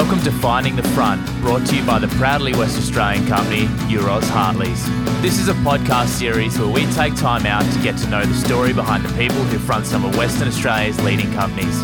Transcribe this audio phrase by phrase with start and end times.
[0.00, 4.26] Welcome to Finding the Front, brought to you by the proudly West Australian company Euroz
[4.30, 4.82] Hartleys.
[5.20, 8.32] This is a podcast series where we take time out to get to know the
[8.32, 11.78] story behind the people who front some of Western Australia's leading companies.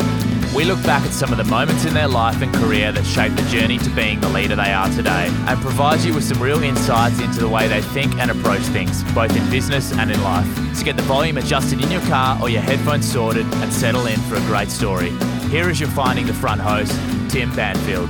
[0.55, 3.35] We look back at some of the moments in their life and career that shaped
[3.35, 6.63] the journey to being the leader they are today and provide you with some real
[6.63, 10.47] insights into the way they think and approach things, both in business and in life.
[10.75, 14.19] So get the volume adjusted in your car or your headphones sorted and settle in
[14.21, 15.11] for a great story.
[15.51, 16.99] Here is your Finding the Front host,
[17.29, 18.09] Tim Banfield.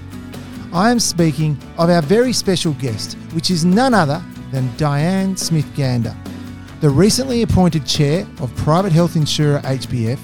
[0.72, 5.70] I am speaking of our very special guest, which is none other than Diane Smith
[5.76, 6.16] Gander,
[6.84, 10.18] the recently appointed chair of private health insurer HBF,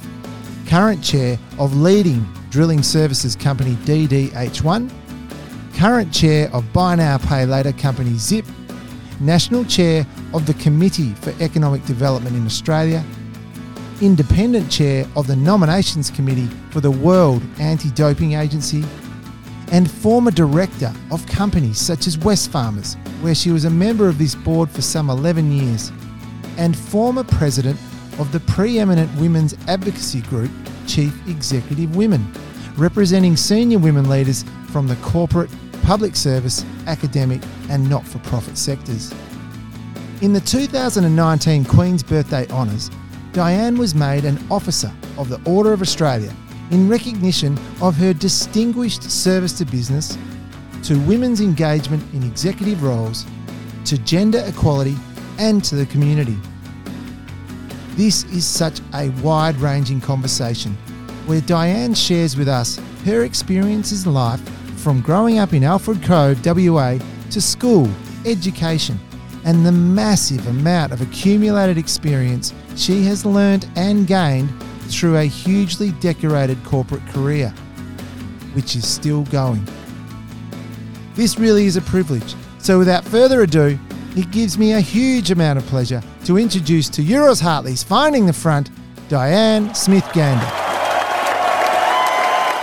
[0.67, 4.93] current chair of leading drilling services company DDH1,
[5.75, 8.45] current chair of Buy Now Pay Later company Zip,
[9.21, 13.03] National Chair of the Committee for Economic Development in Australia,
[14.03, 18.85] Independent Chair of the Nominations Committee for the World Anti Doping Agency,
[19.73, 24.35] and former Director of companies such as Wesfarmers, where she was a member of this
[24.35, 25.91] board for some 11 years,
[26.61, 27.81] and former President
[28.19, 30.51] of the preeminent women's advocacy group
[30.87, 32.31] Chief Executive Women,
[32.77, 35.51] representing senior women leaders from the corporate,
[35.83, 37.41] public service, academic,
[37.71, 39.13] and not for profit sectors.
[40.21, 42.91] In the 2019 Queen's Birthday Honours,
[43.33, 46.35] Diane was made an Officer of the Order of Australia
[46.71, 50.19] in recognition of her distinguished service to business,
[50.83, 53.25] to women's engagement in executive roles,
[53.87, 54.97] to gender equality,
[55.41, 56.37] and to the community.
[57.97, 60.75] This is such a wide ranging conversation
[61.27, 64.41] where Diane shares with us her experiences in life
[64.79, 66.99] from growing up in Alfred Cove, WA,
[67.31, 67.89] to school,
[68.27, 68.99] education,
[69.45, 74.51] and the massive amount of accumulated experience she has learned and gained
[74.91, 77.51] through a hugely decorated corporate career,
[78.53, 79.67] which is still going.
[81.15, 82.35] This really is a privilege.
[82.59, 83.79] So, without further ado,
[84.17, 88.33] it gives me a huge amount of pleasure to introduce to Euroz Hartleys Finding the
[88.33, 88.71] Front,
[89.09, 90.45] Diane Smith Gander.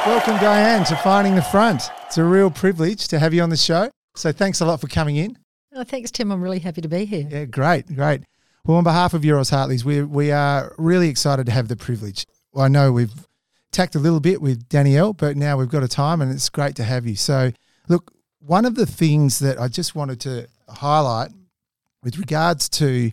[0.06, 1.90] Welcome, Diane, to Finding the Front.
[2.06, 3.90] It's a real privilege to have you on the show.
[4.16, 5.38] So, thanks a lot for coming in.
[5.76, 6.32] Oh, thanks, Tim.
[6.32, 7.28] I'm really happy to be here.
[7.30, 8.22] Yeah, great, great.
[8.66, 12.26] Well, on behalf of Euroz Hartleys, we, we are really excited to have the privilege.
[12.52, 13.28] Well, I know we've
[13.72, 16.76] tacked a little bit with Danielle, but now we've got a time and it's great
[16.78, 17.16] to have you.
[17.16, 17.52] So,
[17.88, 21.32] look, one of the things that I just wanted to highlight
[22.04, 23.12] with regards to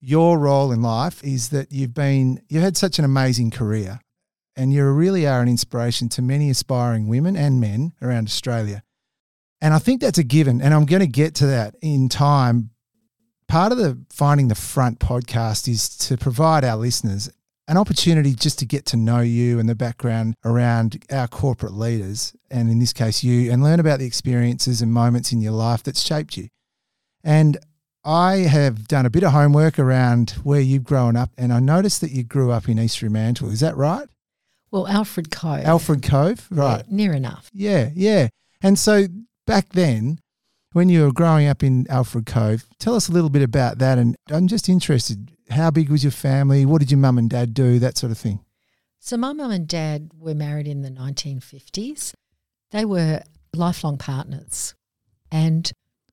[0.00, 4.00] your role in life is that you've been you had such an amazing career
[4.56, 8.82] and you really are an inspiration to many aspiring women and men around Australia.
[9.60, 12.70] And I think that's a given and I'm going to get to that in time.
[13.48, 17.30] Part of the Finding the Front podcast is to provide our listeners
[17.66, 22.34] an opportunity just to get to know you and the background around our corporate leaders,
[22.50, 25.82] and in this case, you, and learn about the experiences and moments in your life
[25.82, 26.48] that's shaped you.
[27.22, 27.56] And
[28.04, 32.02] I have done a bit of homework around where you've grown up, and I noticed
[32.02, 33.50] that you grew up in East Fremantle.
[33.50, 34.08] Is that right?
[34.70, 35.64] Well, Alfred Cove.
[35.64, 36.84] Alfred Cove, right?
[36.86, 37.50] Yeah, near enough.
[37.54, 38.28] Yeah, yeah.
[38.60, 39.06] And so
[39.46, 40.18] back then,
[40.72, 43.96] when you were growing up in Alfred Cove, tell us a little bit about that.
[43.96, 46.64] And I'm just interested, how big was your family?
[46.64, 47.78] What did your mum and dad do?
[47.78, 48.40] That sort of thing.
[48.98, 52.14] So my mum and dad were married in the 1950s.
[52.70, 53.22] They were
[53.54, 54.74] lifelong partners,
[55.30, 55.70] and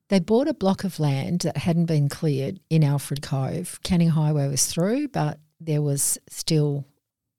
[0.10, 3.80] they bought a block of land that hadn't been cleared in Alfred Cove.
[3.84, 6.86] Canning Highway was through, but there was still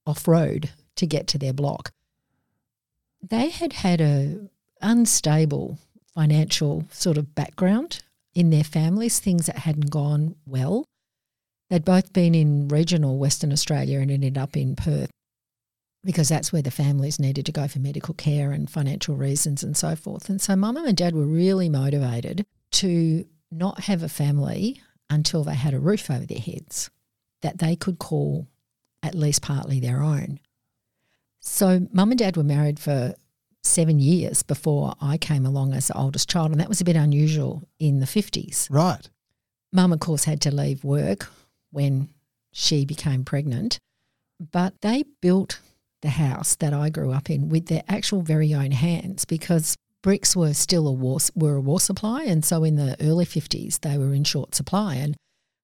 [0.06, 1.92] off road to get to their block.
[3.20, 4.48] They had had a
[4.80, 5.78] unstable
[6.14, 8.00] financial sort of background
[8.34, 10.86] in their families, things that hadn't gone well.
[11.72, 15.10] They'd both been in regional Western Australia and ended up in Perth
[16.04, 19.74] because that's where the families needed to go for medical care and financial reasons and
[19.74, 20.28] so forth.
[20.28, 25.54] And so mum and dad were really motivated to not have a family until they
[25.54, 26.90] had a roof over their heads
[27.40, 28.48] that they could call
[29.02, 30.40] at least partly their own.
[31.40, 33.14] So mum and dad were married for
[33.62, 36.96] seven years before I came along as the oldest child, and that was a bit
[36.96, 38.68] unusual in the 50s.
[38.68, 39.08] Right.
[39.72, 41.30] Mum, of course, had to leave work
[41.72, 42.08] when
[42.52, 43.78] she became pregnant,
[44.52, 45.58] but they built
[46.02, 50.36] the house that I grew up in with their actual very own hands because bricks
[50.36, 53.96] were still a war were a war supply, and so in the early fifties they
[53.98, 54.96] were in short supply.
[54.96, 55.16] And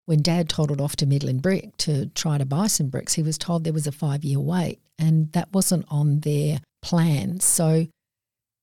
[0.07, 3.37] when Dad toddled off to Midland Brick to try to buy some bricks, he was
[3.37, 7.41] told there was a five year wait, and that wasn't on their plan.
[7.41, 7.87] So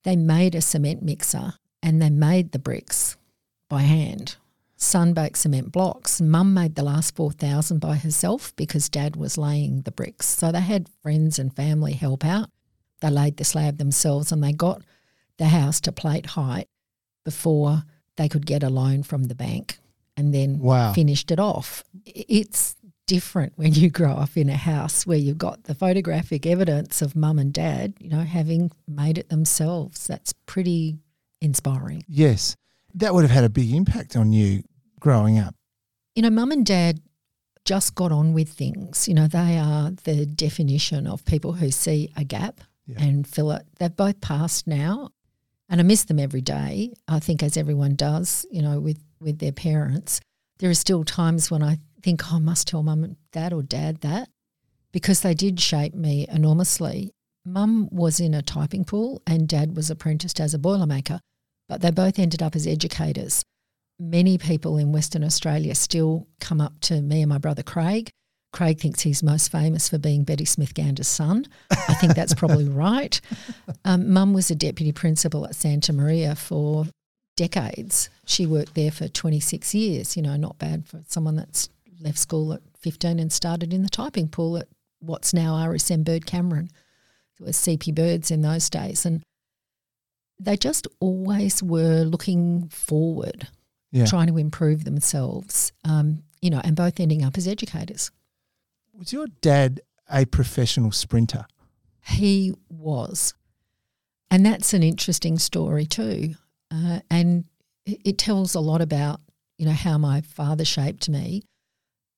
[0.03, 1.53] they made a cement mixer
[1.83, 3.17] and they made the bricks
[3.69, 4.37] by hand.
[4.77, 6.19] Sunbaked cement blocks.
[6.21, 10.27] Mum made the last 4,000 by herself because dad was laying the bricks.
[10.27, 12.49] So they had friends and family help out.
[13.01, 14.81] They laid the slab themselves and they got
[15.37, 16.67] the house to plate height
[17.23, 17.83] before
[18.17, 19.79] they could get a loan from the bank
[20.17, 20.93] and then Wow.
[20.93, 21.83] finished it off.
[22.05, 22.75] It's
[23.07, 27.15] different when you grow up in a house where you've got the photographic evidence of
[27.15, 30.07] mum and dad, you know, having made it themselves.
[30.07, 30.95] That's pretty
[31.41, 32.03] inspiring.
[32.07, 32.55] Yes.
[32.95, 34.63] That would have had a big impact on you
[34.99, 35.53] growing up.
[36.15, 37.01] You know, mum and dad
[37.65, 39.07] just got on with things.
[39.07, 43.03] You know, they are the definition of people who see a gap Yeah.
[43.03, 43.65] and fill it.
[43.79, 45.09] They've both passed now,
[45.67, 46.93] and I miss them every day.
[47.07, 50.21] I think, as everyone does, you know, with with their parents,
[50.59, 53.63] there are still times when I think, oh, I must tell mum and dad or
[53.63, 54.29] dad that
[54.91, 57.11] because they did shape me enormously.
[57.43, 61.19] Mum was in a typing pool, and dad was apprenticed as a boilermaker,
[61.67, 63.43] but they both ended up as educators
[63.99, 68.09] many people in Western Australia still come up to me and my brother Craig.
[68.51, 71.45] Craig thinks he's most famous for being Betty Smith Gander's son.
[71.71, 73.19] I think that's probably right.
[73.83, 76.85] Um, Mum was a deputy principal at Santa Maria for
[77.35, 78.09] decades.
[78.25, 81.69] She worked there for 26 years, you know, not bad for someone that's
[81.99, 84.67] left school at 15 and started in the typing pool at
[84.99, 86.69] what's now RSM Bird Cameron.
[87.37, 89.05] It was CP Birds in those days.
[89.05, 89.21] And
[90.39, 93.47] they just always were looking forward
[93.91, 94.05] Yeah.
[94.05, 98.11] trying to improve themselves, um, you know, and both ending up as educators.
[98.93, 101.45] Was your dad a professional sprinter?
[102.01, 103.33] He was.
[104.29, 106.35] And that's an interesting story too.
[106.71, 107.45] Uh, and
[107.85, 109.21] it, tells a lot about,
[109.57, 111.43] you know, how my father shaped me.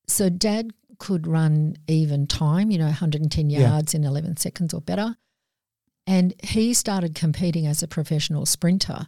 [0.07, 3.59] So dad could run even time, you know, 110 Yeah.
[3.59, 5.15] yards in 11 seconds or better.
[6.07, 9.07] And he started competing as a professional sprinter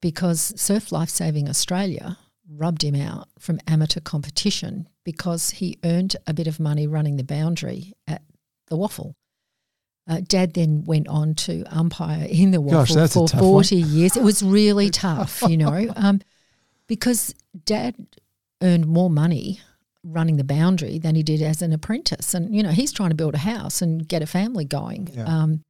[0.00, 2.16] because Surf Life Saving Australia
[2.48, 7.24] rubbed him out from amateur competition because he earned a bit of money running the
[7.24, 8.22] boundary at
[8.68, 9.14] the WAFL.
[10.08, 13.64] Uh, Dad then went on to umpire in the WAFL Gosh, for tough one.
[13.64, 14.16] 40 years.
[14.16, 16.20] It was really tough, you know, um,
[16.86, 17.94] because Dad
[18.62, 19.60] earned more money
[20.04, 22.32] running the boundary than he did as an apprentice.
[22.32, 25.10] And, you know, he's trying to build a house and get a family going.
[25.12, 25.24] Yeah.
[25.24, 25.64] Um,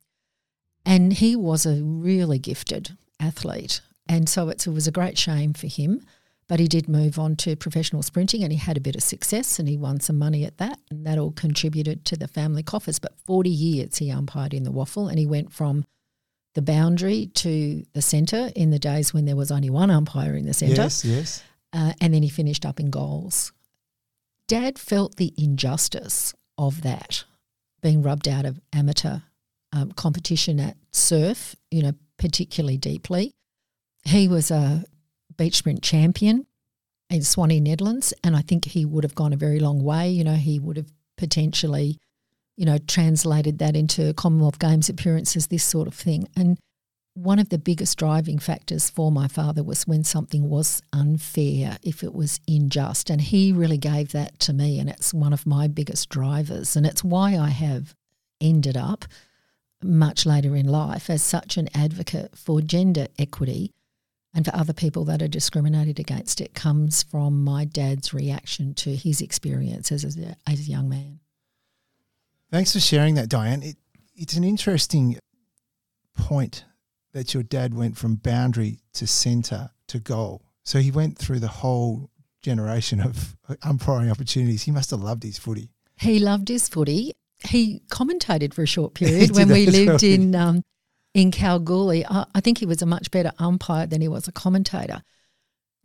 [0.88, 3.82] and he was a really gifted athlete.
[4.08, 6.02] And so it was a great shame for him.
[6.48, 9.58] But he did move on to professional sprinting and he had a bit of success
[9.58, 10.80] and he won some money at that.
[10.90, 12.98] And that all contributed to the family coffers.
[12.98, 15.84] But 40 years he umpired in the WAFL and he went from
[16.54, 20.46] the boundary to the centre in the days when there was only one umpire in
[20.46, 20.82] the centre.
[20.84, 21.42] Yes, yes.
[21.70, 23.52] Uh, and then he finished up in goals.
[24.46, 27.24] Dad felt the injustice of that,
[27.82, 29.18] being rubbed out of amateur
[29.72, 33.32] um, competition at surf, you know, particularly deeply.
[34.04, 34.84] He was a
[35.36, 36.46] beach sprint champion
[37.10, 40.10] in Swanee, Netherlands, and I think he would have gone a very long way.
[40.10, 41.98] You know, he would have potentially,
[42.56, 46.28] you know, translated that into Commonwealth Games appearances, this sort of thing.
[46.36, 46.58] And
[47.14, 52.04] one of the biggest driving factors for my father was when something was unfair, if
[52.04, 53.10] it was unjust.
[53.10, 54.78] And he really gave that to me.
[54.78, 56.76] And it's one of my biggest drivers.
[56.76, 57.94] And it's why I have
[58.40, 59.04] ended up
[59.82, 63.72] much later in life as such an advocate for gender equity
[64.34, 68.94] and for other people that are discriminated against it comes from my dad's reaction to
[68.94, 71.20] his experiences as a, as a young man.
[72.50, 73.62] Thanks for sharing that, Diane.
[73.62, 73.76] It,
[74.14, 75.18] it's an interesting
[76.14, 76.64] point
[77.12, 80.42] that your dad went from boundary to centre to goal.
[80.64, 82.10] So he went through the whole
[82.42, 84.64] generation of uh, umpiring opportunities.
[84.64, 85.70] He must have loved his footy.
[85.96, 87.12] He loved his footy.
[87.44, 90.12] He commentated for a short period when we lived well.
[90.12, 90.62] in um,
[91.14, 92.06] in Kalgoorlie.
[92.06, 95.02] I, I, think he was a much better umpire than he was a commentator.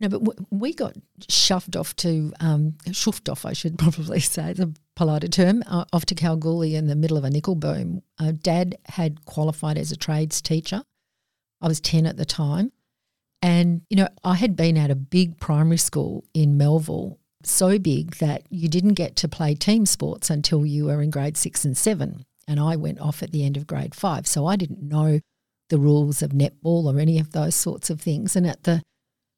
[0.00, 0.94] No, but w- we got
[1.28, 3.44] shoved off to um, shoved off.
[3.44, 7.24] I should probably say the politer term uh, off to Kalgoorlie in the middle of
[7.24, 8.02] a nickel boom.
[8.18, 10.82] Uh, Dad had qualified as a trades teacher.
[11.60, 12.72] I was ten at the time,
[13.40, 17.18] and you know I had been at a big primary school in Melville
[17.50, 21.36] so big that you didn't get to play team sports until you were in grade
[21.36, 22.24] six and seven.
[22.46, 24.26] And I went off at the end of grade five.
[24.26, 25.20] So I didn't know
[25.70, 28.36] the rules of netball or any of those sorts of things.
[28.36, 28.82] And at the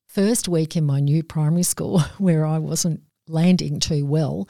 [0.09, 4.49] first week in my new primary school, where I wasn't landing too well,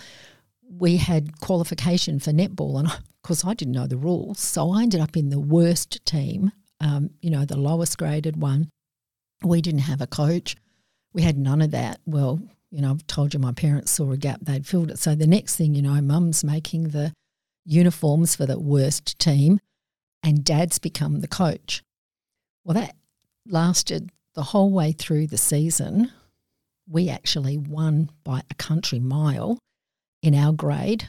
[0.68, 2.78] we had qualification for netball.
[2.78, 4.40] And of course, I didn't know the rules.
[4.40, 8.70] So I ended up in the worst team, um, you know, the lowest graded one.
[9.42, 10.56] We didn't have a coach.
[11.12, 12.00] We had none of that.
[12.06, 12.40] Well,
[12.76, 14.98] you know, I've told you my parents saw a gap, they'd filled it.
[14.98, 17.14] So the next thing you know, mum's making the
[17.64, 19.60] uniforms for the worst team
[20.22, 21.82] and dad's become the coach.
[22.64, 22.94] Well, that
[23.48, 26.12] lasted the whole way through the season.
[26.86, 29.58] We actually won by a country mile
[30.22, 31.08] in our grade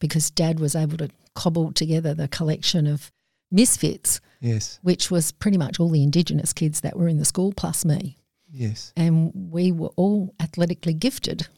[0.00, 3.10] because dad was able to cobble together the collection of
[3.50, 4.20] misfits.
[4.42, 4.78] Yes.
[4.82, 8.18] Which was pretty much all the Indigenous kids that were in the school plus me.
[8.52, 8.92] Yes.
[8.96, 11.48] And we were all athletically gifted.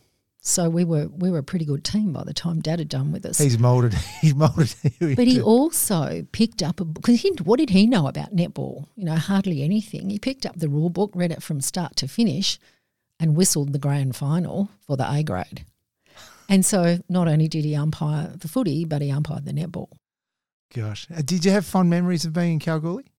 [0.42, 3.12] So we were we were a pretty good team by the time Dad had done
[3.12, 3.36] with us.
[3.36, 3.92] He's moulded.
[4.22, 4.74] He's moulded.
[4.98, 8.86] but he also picked up a because he what did he know about netball?
[8.96, 10.08] You know, hardly anything.
[10.08, 12.58] He picked up the rule book, read it from start to finish,
[13.18, 15.66] and whistled the grand final for the A grade.
[16.48, 19.88] And so not only did he umpire the footy, but he umpired the netball.
[20.74, 23.12] Gosh, uh, did you have fond memories of being in Kalgoorlie?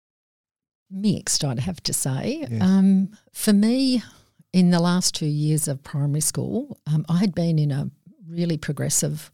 [0.92, 2.46] Mixed, I'd have to say.
[2.50, 2.62] Yes.
[2.62, 4.04] Um, for me,
[4.54, 7.90] in the last two years of primary school, um, I had been in a
[8.28, 9.32] really progressive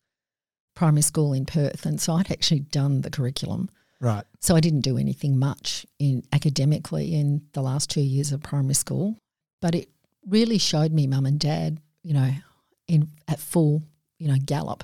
[0.76, 3.70] primary school in Perth, and so I'd actually done the curriculum.
[4.00, 4.24] Right.
[4.40, 8.76] So I didn't do anything much in academically in the last two years of primary
[8.76, 9.16] school,
[9.60, 9.90] but it
[10.28, 12.30] really showed me mum and dad, you know,
[12.88, 13.82] in at full,
[14.20, 14.84] you know, gallop,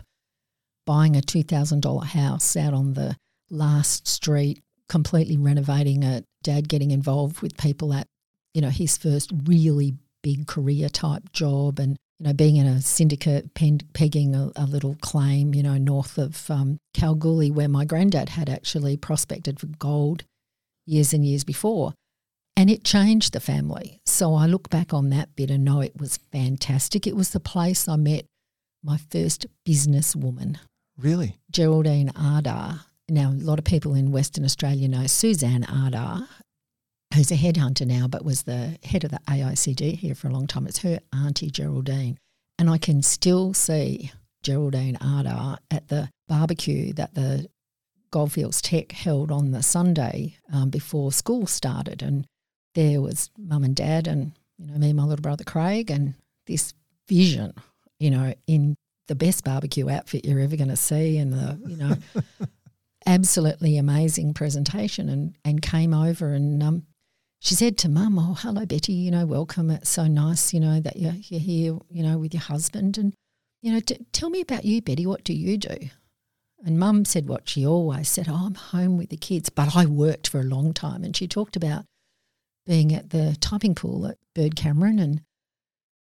[0.85, 3.15] buying a two thousand dollar house out on the
[3.51, 8.07] last street completely renovating it, dad getting involved with people at,
[8.53, 12.81] you know, his first really big career type job and, you know, being in a
[12.81, 17.85] syndicate, pen, pegging a, a, little claim, you know, north of um, Kalgoorlie where my
[17.85, 20.23] granddad had actually prospected for gold
[20.85, 21.93] years and years before.
[22.55, 23.99] And it changed the family.
[24.05, 27.07] So I look back on that bit and know it was fantastic.
[27.07, 28.25] It was the place I met
[28.83, 30.57] my first businesswoman.
[30.97, 31.37] Really?
[31.49, 32.81] Geraldine Ardar.
[33.09, 36.27] Now, a lot of people in Western Australia know Suzanne Ardar,
[37.13, 40.47] who's a headhunter now, but was the head of the AICD here for a long
[40.47, 40.67] time.
[40.67, 42.17] It's her auntie Geraldine.
[42.57, 47.47] And I can still see Geraldine Ardar at the barbecue that the
[48.11, 52.01] Goldfields Tech held on the Sunday um, before school started.
[52.01, 52.25] And
[52.75, 56.13] there was mum and dad and, you know, me and my little brother Craig and
[56.45, 56.73] this
[57.07, 57.53] vision,
[57.99, 58.75] you know, in
[59.07, 61.95] the best barbecue outfit you're ever going to see and the, you know,
[63.05, 66.83] absolutely amazing presentation and, and came over and um,
[67.43, 69.69] she said to mum, oh, hello, Betty, you know, welcome.
[69.69, 72.97] It's so nice, you know, that you're, you're here, you know, with your husband.
[72.97, 73.13] And,
[73.61, 75.05] you know, t- tell me about you, Betty.
[75.05, 75.75] What do you do?
[76.65, 79.85] And mum said what she always said, oh, I'm home with the kids, but I
[79.85, 81.03] worked for a long time.
[81.03, 81.83] And she talked about
[82.65, 85.21] being at the typing pool at Bird Cameron and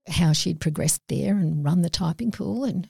[0.07, 2.87] how she'd progressed there and run the typing pool and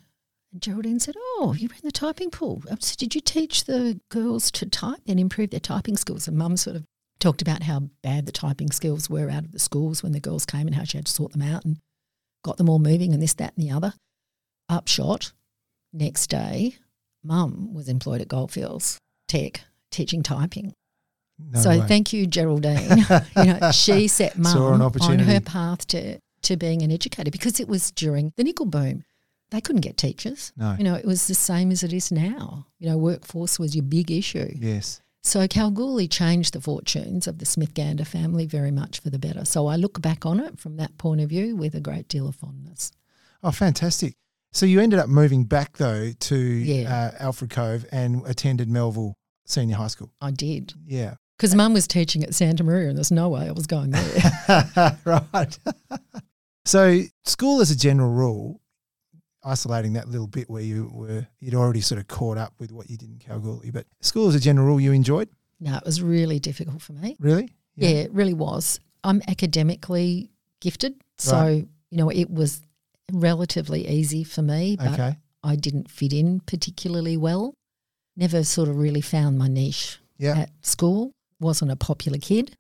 [0.52, 2.62] and Geraldine said, Oh, you ran the typing pool.
[2.70, 6.28] Um, I said, Did you teach the girls to type and improve their typing skills?
[6.28, 6.84] And mum sort of
[7.20, 10.46] talked about how bad the typing skills were out of the schools when the girls
[10.46, 11.78] came and how she had to sort them out and
[12.44, 13.94] got them all moving and this, that, and the other.
[14.68, 15.32] Upshot,
[15.94, 16.76] next day,
[17.24, 20.74] mum was employed at Goldfields Tech teaching typing.
[21.40, 21.82] No so way.
[21.88, 22.98] thank you, Geraldine.
[23.38, 27.68] you know, she set mum on her path to, to being an educator because it
[27.68, 29.04] was during the nickel boom
[29.52, 30.52] they couldn't get teachers.
[30.58, 30.76] No.
[30.78, 32.66] You know, it was the same as it is now.
[32.80, 34.54] You know, workforce was your big issue.
[34.58, 35.02] Yes.
[35.24, 39.46] So Kalgoorlie changed the fortunes of the Smith Gander family very much for the better.
[39.46, 42.28] So I look back on it from that point of view with a great deal
[42.28, 42.92] of fondness.
[43.44, 44.16] Oh, fantastic.
[44.52, 47.12] So you ended up moving back though to yeah.
[47.20, 49.16] uh, Alfred Cove and attended Melville
[49.46, 50.12] senior high school.
[50.20, 50.74] I did.
[50.86, 51.16] Yeah.
[51.38, 54.98] Because mum was teaching at Santa Maria and there's no way I was going there.
[55.06, 55.60] right.
[56.66, 58.61] so, school as a general rule,
[59.44, 62.90] isolating that little bit where you were, you'd already sort of caught up with what
[62.90, 65.30] you did in Kalgoorlie, but school as a general rule, you enjoyed?
[65.60, 67.16] no, it was really difficult for me.
[67.20, 67.50] Really?
[67.76, 67.90] Yeah.
[67.90, 68.80] it really was.
[69.04, 70.96] I'm academically gifted.
[71.20, 71.68] So, Right.
[71.92, 72.62] you know, it was
[73.12, 75.18] relatively easy for me, but Okay.
[75.44, 77.54] I didn't fit in particularly well.
[78.18, 80.40] Never sort of really found my niche Yeah.
[80.40, 81.12] at school.
[81.40, 82.56] Wasn't a popular kid.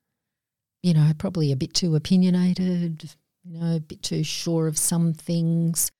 [0.83, 5.13] You know, probably a bit too opinionated, you know, a bit too sure of some
[5.13, 5.91] things,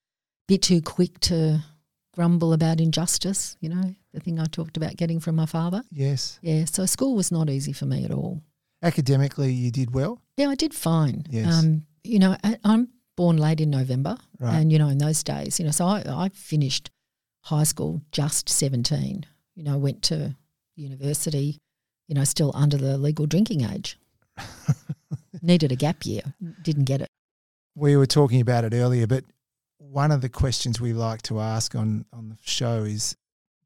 [0.52, 1.64] bit too quick to
[2.14, 5.82] grumble about injustice, you know, the thing I talked about getting from my father.
[5.92, 6.40] Yes.
[6.42, 8.42] Yeah, so school was not easy for me at all.
[8.84, 10.22] Academically, you did well.
[10.36, 11.24] Yeah, I did fine.
[11.30, 11.54] Yes.
[11.54, 14.56] Um, you know, I, I'm born late in November, Right.
[14.56, 16.90] and you know, in those days, you know, so I, I finished
[17.44, 19.26] high school just 17.
[19.56, 20.36] You know, went to
[20.76, 21.60] university,
[22.10, 23.98] you know, still under the legal drinking age.
[25.42, 26.24] Needed a gap year,
[26.62, 27.08] didn't get it.
[27.76, 29.24] we were talking about it earlier, but
[29.92, 33.16] one of the questions we like to ask on, on the show is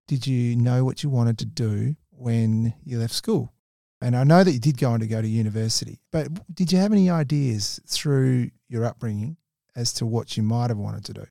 [0.07, 3.53] Did you know what you wanted to do when you left school?
[4.01, 6.77] And I know that you did go on to go to university, but did you
[6.79, 9.37] have any ideas through your upbringing
[9.75, 11.25] as to what you might have wanted to do?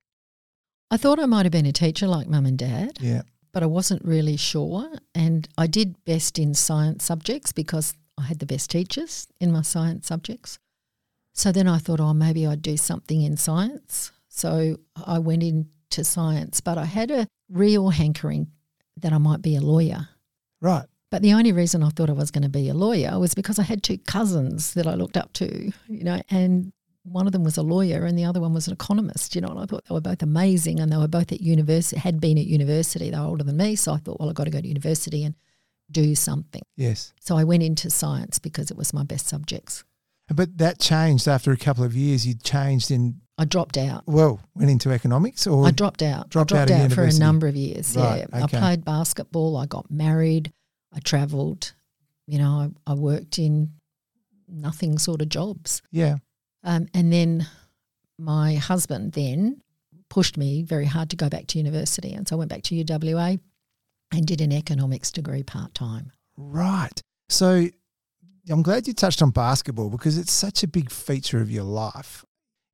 [0.91, 3.23] I thought I might have been a teacher like mum and dad, Yeah.
[3.53, 4.91] but I wasn't really sure.
[5.15, 9.63] And I did best in science subjects because I had the best teachers in my
[9.63, 10.59] science subjects.
[11.33, 14.13] So then I thought, oh, maybe I'd do something in science.
[14.35, 18.49] So I went into science, but I had a real hankering
[18.97, 20.09] that I might be a lawyer.
[20.61, 20.87] Right.
[21.13, 23.61] But the only reason I thought I was going to be a lawyer was because
[23.61, 26.73] I had two cousins that I looked up to, you know, and
[27.05, 29.49] one of them was a lawyer and the other one was an economist, you know,
[29.49, 32.37] and I thought they were both amazing and they were both at university, had been
[32.37, 33.11] at university.
[33.11, 33.77] They were older than me.
[33.77, 35.37] So I thought, well, I've got to go to university and
[35.93, 36.63] do something.
[36.77, 37.13] Yes.
[37.21, 39.85] So I went into science because it was my best subjects.
[40.29, 42.27] But that changed after a couple of years.
[42.27, 44.05] You changed in, I dropped out.
[44.07, 46.31] well, went into economics or I dropped out.
[46.31, 47.97] dropped I out dropped of out, for a number of years.
[47.97, 48.45] Right, yeah.
[48.45, 48.57] okay.
[48.57, 49.57] I played basketball.
[49.57, 50.53] I got married.
[50.93, 51.73] I travelled.
[52.27, 53.71] You know, I, I worked in
[54.49, 55.83] nothing sort of jobs.
[55.91, 56.17] yeah.
[56.63, 57.47] Um, and then
[58.19, 59.61] my husband then
[60.09, 62.13] pushed me very hard to go back to university.
[62.13, 63.39] And so I went back to UWA
[64.13, 66.13] and did an economics degree part time.
[66.37, 66.99] Right.
[67.29, 67.69] So
[68.49, 72.25] I'm glad you touched on basketball because it's such a big feature of your life.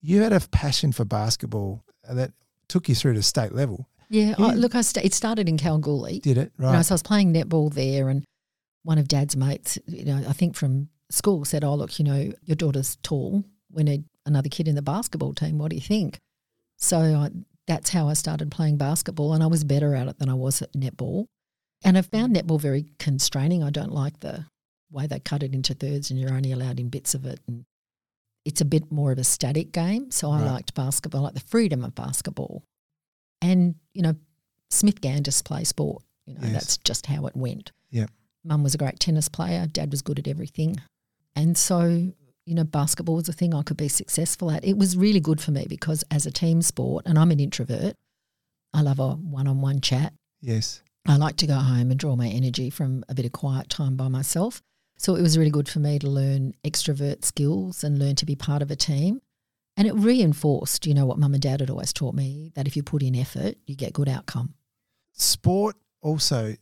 [0.03, 2.33] You had a passion for basketball that
[2.69, 3.87] took you through to state level.
[4.09, 6.19] Yeah, I, look, I sta it started in Kalgoorlie.
[6.21, 6.53] Did it?
[6.59, 6.83] You know, Right.
[6.85, 8.25] so I was playing netball there, and
[8.83, 12.33] one of Dad's mates, you know, I think from school said, "Oh, look, you know,
[12.45, 13.45] your daughter's tall.
[13.71, 15.59] We need another kid in the basketball team.
[15.59, 16.19] What do you think?"
[16.77, 17.31] So I,
[17.69, 20.61] that's how I started playing basketball, and I was better at it than I was
[20.61, 21.27] at netball.
[21.85, 23.63] And I found netball very constraining.
[23.63, 24.47] I don't like the
[24.91, 27.65] way they cut it into thirds, and you're only allowed in bits of it, and
[28.45, 30.11] it's a bit more of a static game.
[30.11, 30.51] So I Right.
[30.53, 32.65] liked basketball, I like the freedom of basketball,
[33.41, 34.15] and you know,
[34.71, 36.03] Smith Ganders play sport.
[36.27, 36.53] You know, Yes.
[36.53, 37.73] that's just how it went.
[37.91, 38.07] Yeah.
[38.45, 39.67] Mum was a great tennis player.
[39.67, 40.77] Dad was good at everything.
[41.35, 42.13] And so,
[42.47, 44.65] you know, basketball was a thing I could be successful at.
[44.65, 47.97] It was really good for me because as a team sport, and I'm an introvert,
[48.73, 50.15] I love a one on one chat.
[50.41, 50.83] Yes.
[51.07, 53.97] I like to go home and draw my energy from a bit of quiet time
[53.97, 54.63] by myself.
[55.01, 58.37] So it was really good for me to learn extrovert skills and learn to be
[58.37, 59.23] part of a team.
[59.79, 62.77] And it reinforced, you know, what mum and dad had always taught me that if
[62.77, 64.53] you put in effort, you get good outcome.
[65.15, 66.55] Sport also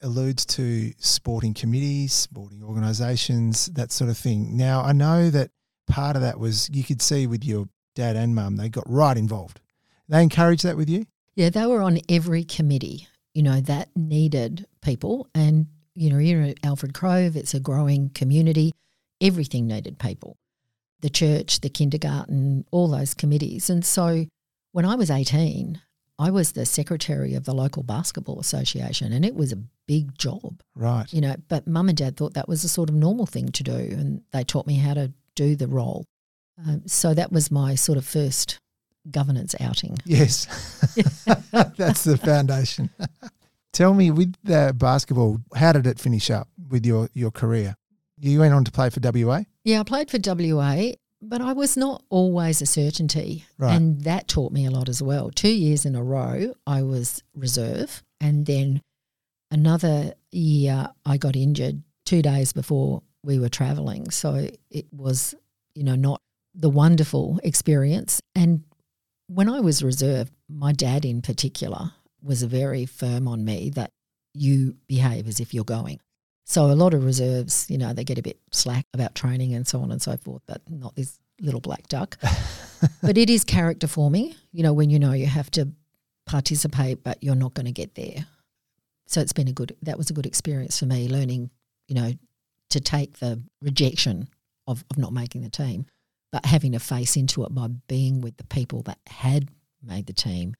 [0.00, 4.56] alludes to sporting committees, sporting organisations, that sort of thing.
[4.56, 5.50] Now, I know that
[5.86, 9.18] part of that was you could see with your dad and mum, they got right
[9.18, 9.60] involved.
[10.08, 11.04] They encouraged that with you?
[11.34, 15.28] Yeah, they were on every committee, you know, that needed people.
[15.34, 18.72] And, you know, you're at Alfred Cove, it's a growing community.
[19.20, 20.36] Everything needed people.
[21.00, 23.68] The church, the kindergarten, all those committees.
[23.70, 24.26] And so
[24.72, 25.80] when I was 18,
[26.18, 30.60] I was the secretary of the local basketball association and it was a big job,
[30.74, 31.10] Right.
[31.12, 33.62] you know, but mum and dad thought that was a sort of normal thing to
[33.62, 36.04] do and they taught me how to do the role.
[36.66, 38.58] Um, so that was my sort of first
[39.10, 39.98] governance outing.
[40.06, 40.46] Yes,
[41.76, 42.88] that's the foundation.
[43.76, 47.76] Tell me, with the basketball, how did it finish up with your, your career?
[48.18, 49.42] You went on to play for WA?
[49.64, 53.44] Yeah, I played for WA, but I was not always a certainty.
[53.58, 53.76] Right.
[53.76, 55.30] And that taught me a lot as well.
[55.30, 58.02] Two years in a row, I was reserve.
[58.18, 58.80] And then
[59.50, 64.10] another year, I got injured two days before we were travelling.
[64.10, 65.34] So it was,
[65.74, 66.22] you know, not
[66.54, 68.22] the wonderful experience.
[68.34, 68.64] And
[69.26, 71.92] when I was reserve, my dad in particular
[72.26, 73.92] was very firm on me that
[74.34, 76.00] you behave as if you're going.
[76.44, 79.66] So a lot of reserves, you know, they get a bit slack about training and
[79.66, 82.18] so on and so forth, but not this little black duck.
[83.02, 85.68] but it is character forming, you know, when you know you have to
[86.26, 88.26] participate, but you're not going to get there.
[89.06, 91.50] So it's been a good, that was a good experience for me, learning,
[91.88, 92.12] you know,
[92.70, 94.28] to take the rejection
[94.66, 95.86] of, of not making the team,
[96.32, 99.48] but having to face into it by being with the people that had
[99.82, 100.54] made the team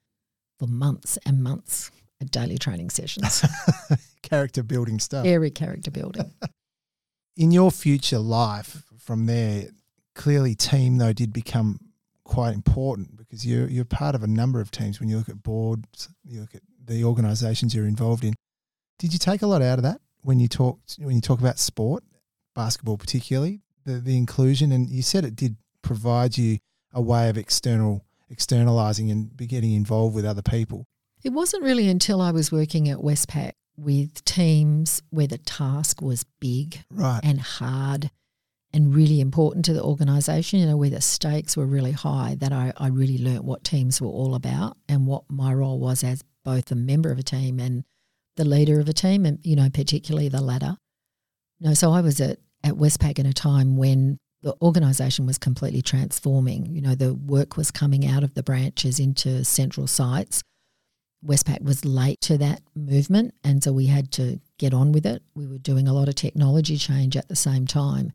[0.59, 1.91] for months and months
[2.21, 3.45] at daily training sessions.
[4.23, 5.25] character building stuff.
[5.25, 6.33] Very character building.
[7.37, 9.69] In your future life from there,
[10.15, 11.79] clearly team though did become
[12.25, 15.43] quite important because you're you're part of a number of teams when you look at
[15.43, 18.35] boards, you look at the organisations you're involved in.
[18.99, 21.59] Did you take a lot out of that when you talk when you talk about
[21.59, 22.03] sport,
[22.55, 26.59] basketball particularly, the the inclusion and you said it did provide you
[26.93, 30.87] a way of external externalizing and be getting involved with other people.
[31.23, 36.25] It wasn't really until I was working at Westpac with teams where the task was
[36.41, 37.21] big Right.
[37.23, 38.11] and hard
[38.73, 42.53] and really important to the organisation, you know, where the stakes were really high, that
[42.53, 46.23] I, I really learnt what teams were all about and what my role was as
[46.45, 47.85] both a member of a team and
[48.37, 50.77] the leader of a team, and, you know, particularly the latter.
[51.59, 55.83] No, so I was at, at Westpac in a time when the organisation was completely
[55.83, 56.67] transforming.
[56.67, 60.41] You know, the work was coming out of the branches into central sites.
[61.27, 65.25] Westpac was late to that movement, and so we had to get on with it.
[65.35, 68.13] We were doing a lot of technology change at the same time.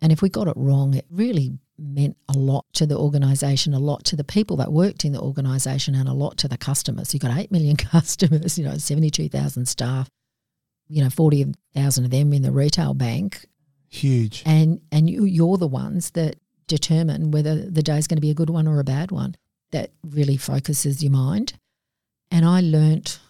[0.00, 3.80] And if we got it wrong, it really meant a lot to the organisation, a
[3.80, 7.12] lot to the people that worked in the organisation, and a lot to the customers.
[7.12, 10.08] You've got 8 million customers, you know, 72,000 staff,
[10.86, 13.46] you know, 40,000 of them in the retail bank.
[13.90, 14.42] Huge.
[14.46, 18.34] And, and you, you're the ones that determine whether the day's going to be a
[18.34, 19.36] good one or a bad one.
[19.72, 21.52] That really focuses your mind.
[22.30, 23.20] And I learnt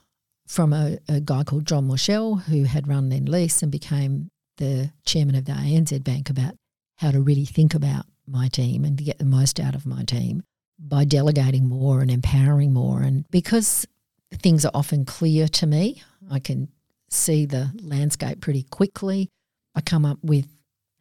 [0.46, 4.90] from a, a guy called John Morschel, who had run Lend Lease and became the
[5.04, 6.54] chairman of the ANZ Bank, about
[6.96, 10.04] how to really think about my team and to get the most out of my
[10.04, 10.42] team
[10.78, 13.02] by delegating more and empowering more.
[13.02, 13.86] And because
[14.32, 16.68] things are often clear to me, I can
[17.08, 19.28] see the landscape pretty quickly.
[19.74, 20.46] I come up with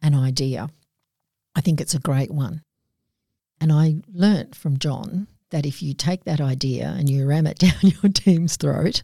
[0.02, 0.68] an idea.
[1.54, 2.62] I think it's a great one.
[3.60, 7.58] And I learnt from John that if you take that idea and you ram it
[7.58, 9.02] down your team's throat,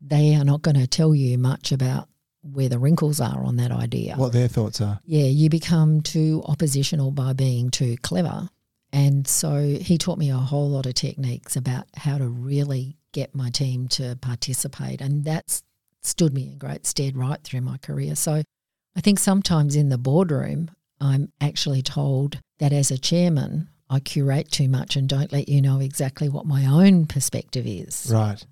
[0.00, 2.08] they are not going to tell you much about
[2.42, 4.16] where the wrinkles are on that idea.
[4.16, 5.00] What their thoughts are.
[5.04, 8.48] Yeah, you become too oppositional by being too clever.
[8.92, 13.34] And so he taught me a whole lot of techniques about how to really get
[13.34, 15.00] my team to participate.
[15.00, 15.62] And that's
[16.02, 18.14] stood me in great stead right through my career.
[18.14, 18.42] So
[18.96, 24.50] I think sometimes in the boardroom, I'm actually told that as a chairman, I curate
[24.50, 28.10] too much and don't let you know exactly what my own perspective is.
[28.12, 28.44] Right.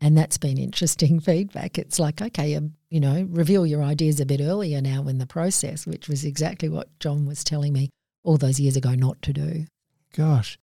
[0.00, 1.78] And that's been interesting feedback.
[1.78, 5.26] It's like, okay, um, you know, reveal your ideas a bit earlier now in the
[5.26, 7.90] process, which was exactly what John was telling me
[8.22, 9.64] all those years ago not to do.
[10.14, 10.58] Gosh.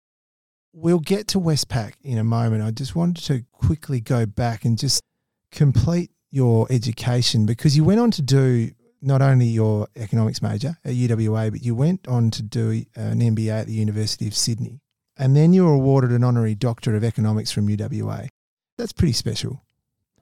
[0.72, 2.62] We'll get to Westpac in a moment.
[2.62, 5.02] I just wanted to quickly go back and just
[5.50, 10.92] complete your education because you went on to do not only your economics major at
[10.92, 14.80] UWA, but you went on to do an MBA at the University of Sydney.
[15.16, 18.28] And then you were awarded an honorary doctorate of economics from UWA.
[18.76, 19.62] That's pretty special.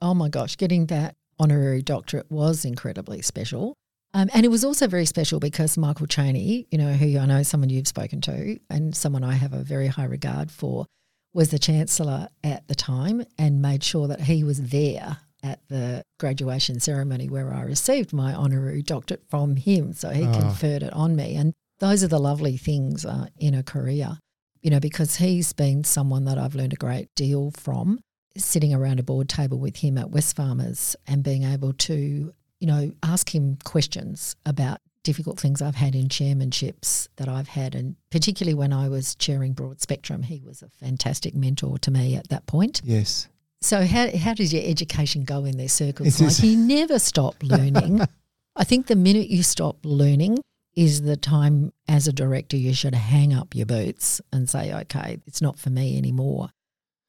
[0.01, 3.75] Oh my gosh, getting that honorary doctorate was incredibly special.
[4.15, 7.43] Um, and it was also very special because Michael Chaney, you know, who I know
[7.43, 10.87] someone you've spoken to and someone I have a very high regard for,
[11.35, 15.19] was the chancellor at the time and made sure that he was there
[15.51, 19.93] at the graduation ceremony where I received my honorary doctorate from him.
[19.93, 20.33] So he Oh.
[20.33, 21.35] conferred it on me.
[21.37, 24.19] And those are the lovely things uh, in a career,
[24.63, 28.01] you know, because he's been someone that I've learned a great deal from
[28.37, 32.93] sitting around a board table with him at Wesfarmers and being able to, you know,
[33.03, 37.75] ask him questions about difficult things I've had in chairmanships that I've had.
[37.75, 42.29] And particularly when I was chairing Broadspectrum, he was a fantastic mentor to me at
[42.29, 42.81] that point.
[42.85, 43.29] Yes.
[43.63, 46.09] So how how does your education go in these circles?
[46.09, 48.01] It's like just- you never stop learning.
[48.57, 50.39] I think the minute you stop learning
[50.75, 55.19] is the time as a director you should hang up your boots and say, okay,
[55.27, 56.51] it's not for me anymore.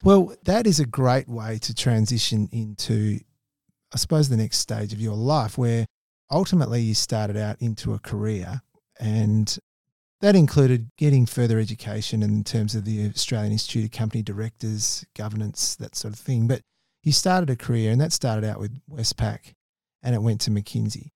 [0.02, 3.20] Well, that is a great way to transition into,
[3.92, 5.86] I suppose, the next stage of your life where
[6.30, 8.62] ultimately you started out into a career
[9.00, 9.58] and
[10.20, 15.76] that included getting further education in terms of the Australian Institute of Company Directors, governance,
[15.76, 16.46] that sort of thing.
[16.48, 16.62] But
[17.02, 19.54] you started a career and that started out with Westpac
[20.02, 21.10] and it went to McKinsey.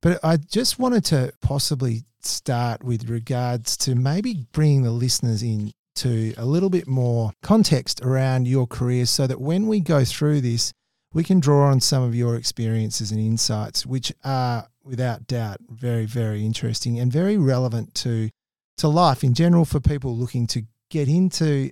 [0.00, 5.72] But I just wanted to possibly start with regards to maybe bringing the listeners in
[5.94, 10.40] to a little bit more context around your career so that when we go through
[10.40, 10.72] this,
[11.12, 16.06] we can draw on some of your experiences and insights, which are without doubt very,
[16.06, 18.30] very interesting and very relevant to
[18.78, 21.70] to life in general for people looking to get into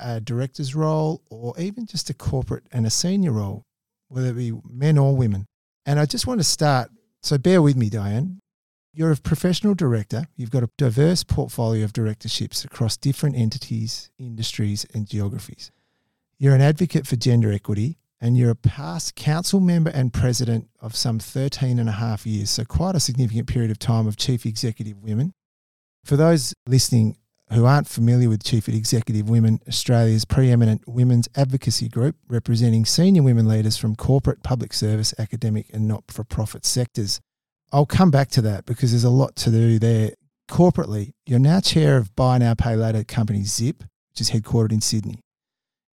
[0.00, 3.64] a director's role or even just a corporate and a senior role,
[4.08, 5.46] whether it be men or women.
[5.86, 6.90] And I just want to start.
[7.22, 8.40] So bear with me, Diane.
[8.92, 10.28] You're a professional director.
[10.36, 15.72] You've got a diverse portfolio of directorships across different entities, industries, and geographies.
[16.38, 20.96] You're an advocate for gender equity and you're a past council member and president of
[20.96, 22.48] some 13 and a half years.
[22.48, 25.34] So, quite a significant period of time of chief executive women.
[26.06, 27.18] For those listening
[27.52, 33.46] who aren't familiar with Chief Executive Women, Australia's preeminent women's advocacy group representing senior women
[33.46, 37.20] leaders from corporate, public service, academic, and not for profit sectors.
[37.72, 40.12] I'll come back to that because there's a lot to do there.
[40.50, 43.82] Corporately, you're now chair of buy now, pay later company Zip,
[44.12, 45.20] which is headquartered in Sydney.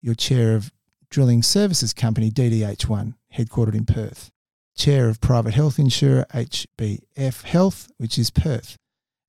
[0.02, 0.70] You're chair of
[1.10, 4.30] drilling services company DDH1, headquartered in Perth.
[4.76, 8.76] Chair of private health insurer HBF Health, which is Perth.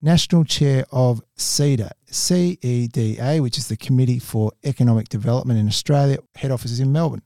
[0.02, 6.52] National Chair of CEDA, CEDA, which is the Committee for Economic Development in Australia, head
[6.52, 7.24] office is in Melbourne.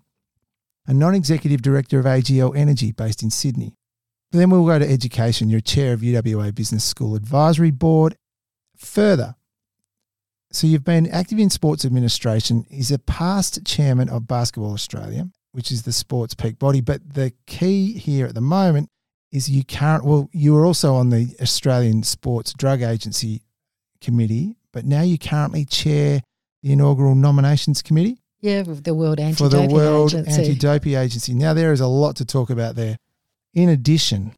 [0.87, 3.75] A non executive director of AGL Energy based in Sydney.
[4.31, 5.49] Then we'll go to education.
[5.49, 8.17] You're chair of UWA Business School Advisory Board.
[8.77, 9.35] Further,
[10.53, 15.71] so you've been active in sports administration, is a past chairman of Basketball Australia, which
[15.71, 16.79] is the sports peak body.
[16.79, 18.89] But the key here at the moment
[19.31, 23.41] is you can't, well, you were also on the Australian Sports Drug Agency
[23.99, 26.21] Committee, but now you currently chair
[26.61, 28.19] the inaugural nominations committee.
[28.39, 29.67] Yeah, the World Anti Doping Agency.
[29.67, 31.33] For the World Anti Doping Agency.
[31.33, 32.97] Now, there is a lot to talk about there.
[33.53, 34.33] In addition,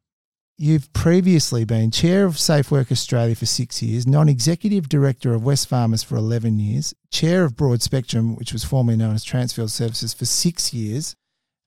[0.58, 5.42] You've previously been chair of Safe Work Australia for six years, non executive director of
[5.42, 10.24] Wesfarmers for 11 years, chair of Broadspectrum, which was formerly known as Transfield Services, for
[10.24, 11.14] six years,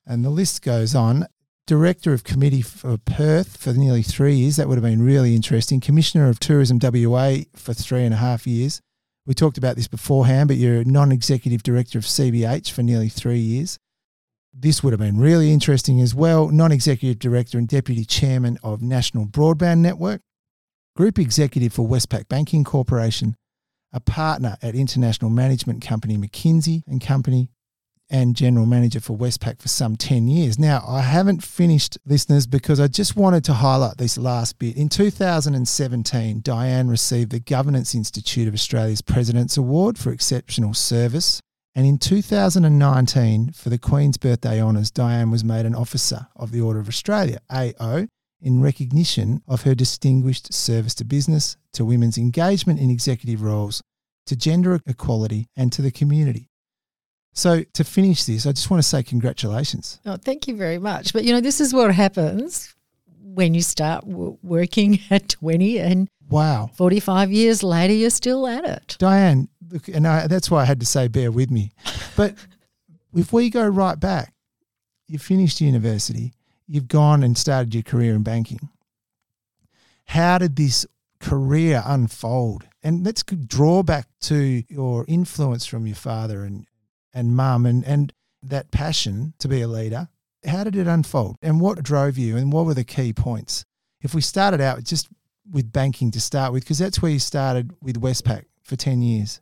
[0.07, 1.27] and the list goes on.
[1.67, 4.57] Director of Committee for Perth for nearly three years.
[4.57, 5.81] That would have been really interesting.
[5.81, 8.81] Commissioner of Tourism WA for three and a half years.
[9.27, 13.39] We talked about this beforehand, but you're non executive director of CBH for nearly three
[13.39, 13.79] years
[14.61, 16.49] this would have been really interesting as well.
[16.49, 20.23] Non executive director and deputy chairman of National Broadband Network,
[20.97, 23.37] group executive for Westpac Banking Corporation,
[23.93, 27.51] a partner at international management company McKinsey and Company,
[28.11, 30.59] and general manager for Westpac for some 10 years.
[30.59, 34.77] Now, I haven't finished, listeners, because I just wanted to highlight this last bit.
[34.77, 41.43] In 2017, Diane received the Governance Institute of Australia's President's Award for Exceptional Service
[41.79, 46.61] and in 2019, for the Queen's Birthday Honours, Diane was made an Officer of the
[46.61, 48.09] Order of Australia, AO,
[48.41, 53.81] in recognition of her distinguished service to business, to women's engagement in executive roles,
[54.27, 56.51] to gender equality, and to the community.
[57.33, 60.01] So, to finish this, I just want to say congratulations.
[60.05, 61.13] Oh, thank you very much.
[61.13, 62.75] But you know, this is what happens
[63.23, 68.65] when you start w- working at 20 and wow 45 years later you're still at
[68.65, 71.73] it diane look, and I, that's why I had to say bear with me.
[72.17, 72.35] But
[73.15, 74.35] if we go right back,
[75.07, 76.33] you finished university,
[76.67, 78.69] you've gone and started your career in banking.
[80.07, 80.87] How did this
[81.21, 82.65] career unfold?
[82.83, 86.67] And let's draw back to your influence from your father and
[87.15, 90.09] and mum and and that passion to be a leader.
[90.47, 91.37] How did it unfold?
[91.43, 92.37] And what drove you?
[92.37, 93.65] And what were the key points?
[94.01, 95.09] If we started out just
[95.51, 99.41] with banking to start with, because that's where you started with Westpac for 10 years.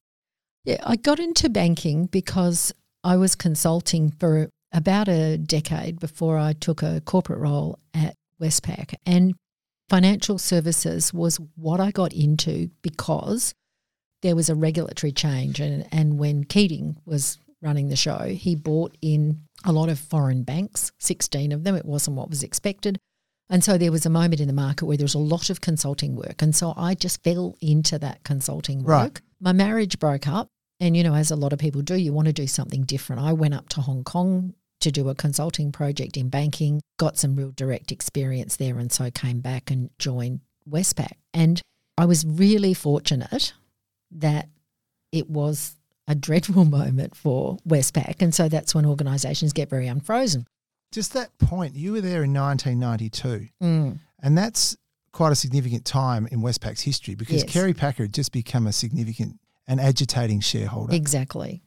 [0.67, 2.73] Yeah, I got into banking because
[3.05, 8.95] I was consulting for about a decade before I took a corporate role at Westpac.
[9.07, 9.35] And
[9.89, 13.55] financial services was what I got into because
[14.23, 15.61] there was a regulatory change.
[15.61, 20.43] And, and when Keating was running the show, he bought in a lot of foreign
[20.43, 21.77] banks, 16 of them.
[21.77, 22.99] It wasn't what was expected.
[23.49, 25.61] And so there was a moment in the market where there was a lot of
[25.61, 26.43] consulting work.
[26.43, 28.89] And so I just fell into that consulting work.
[28.89, 29.21] Right.
[29.41, 30.49] My marriage broke up.
[30.81, 33.23] And, you know, as a lot of people do, you want to do something different.
[33.23, 37.35] I went up to Hong Kong to do a consulting project in banking, got some
[37.35, 41.13] real direct experience there, and so came back and joined Westpac.
[41.33, 41.63] And
[41.97, 43.55] I was really fortunate
[44.11, 44.49] that
[45.13, 48.21] it was a dreadful moment for Westpac.
[48.21, 50.47] And so that's when organisations get very unfrozen.
[50.93, 53.99] Just that point, you were there in 1992, mm.
[54.23, 54.77] and that's
[55.13, 57.53] quite a significant time in Westpac's history because yes.
[57.53, 60.95] Kerry Packer had just become a significant an agitating shareholder.
[60.95, 61.63] Exactly.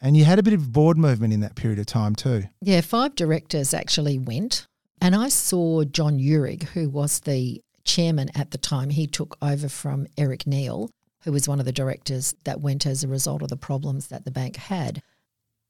[0.00, 2.44] And you had a bit of board movement in that period of time too.
[2.60, 4.66] Yeah, five directors actually went.
[5.00, 8.90] And I saw John Uhrig, who was the chairman at the time.
[8.90, 10.90] He took over from Eric Neal,
[11.24, 14.24] who was one of the directors that went as a result of the problems that
[14.24, 15.02] the bank had.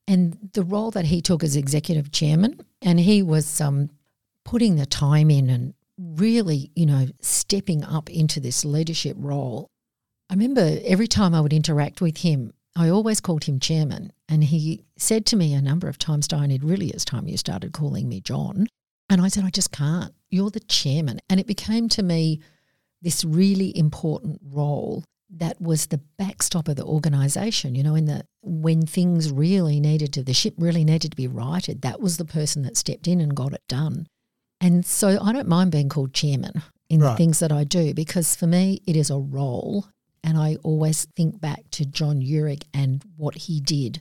[0.08, 3.90] And the role that he took as executive chairman, and he was um,
[4.44, 9.68] putting the time in and really, you know, stepping up into this leadership role.
[10.32, 14.14] I remember every time I would interact with him, I always called him chairman.
[14.30, 17.36] And he said to me a number of times, Diane, it really is time you
[17.36, 18.66] started calling me John.
[19.10, 20.14] And I said, I just can't.
[20.30, 21.20] You're the chairman.
[21.28, 22.40] And it became to me
[23.02, 27.74] this really important role that was the backstop of the organisation.
[27.74, 31.28] You know, in the when things really needed to, the ship really needed to be
[31.28, 34.06] righted, that was the person that stepped in and got it done.
[34.62, 37.10] And so I don't mind being called chairman in Right.
[37.10, 39.88] the things that I do because for me it is a role.
[40.24, 44.00] And I always think back to John Uhrig and what he did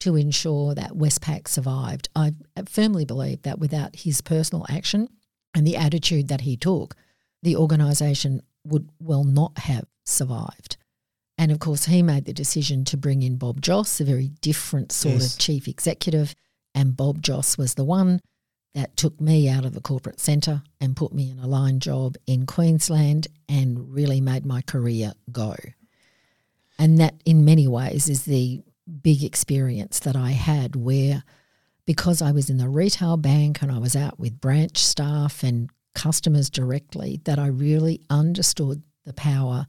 [0.00, 2.08] to ensure that Westpac survived.
[2.16, 2.32] I
[2.66, 5.08] firmly believe that without his personal action
[5.54, 6.96] and the attitude that he took,
[7.42, 10.76] the organisation would well not have survived.
[11.36, 14.92] And of course, he made the decision to bring in Bob Joss, a very different
[14.92, 15.34] sort Yes.
[15.34, 16.34] of chief executive.
[16.74, 18.20] And Bob Joss was the one
[18.74, 22.16] that took me out of the corporate centre and put me in a line job
[22.26, 25.56] in Queensland and really made my career go.
[26.78, 28.62] And that, in many ways, is the
[29.02, 31.24] big experience that I had where,
[31.84, 35.70] because I was in the retail bank and I was out with branch staff and
[35.94, 39.66] customers directly, that I really understood the power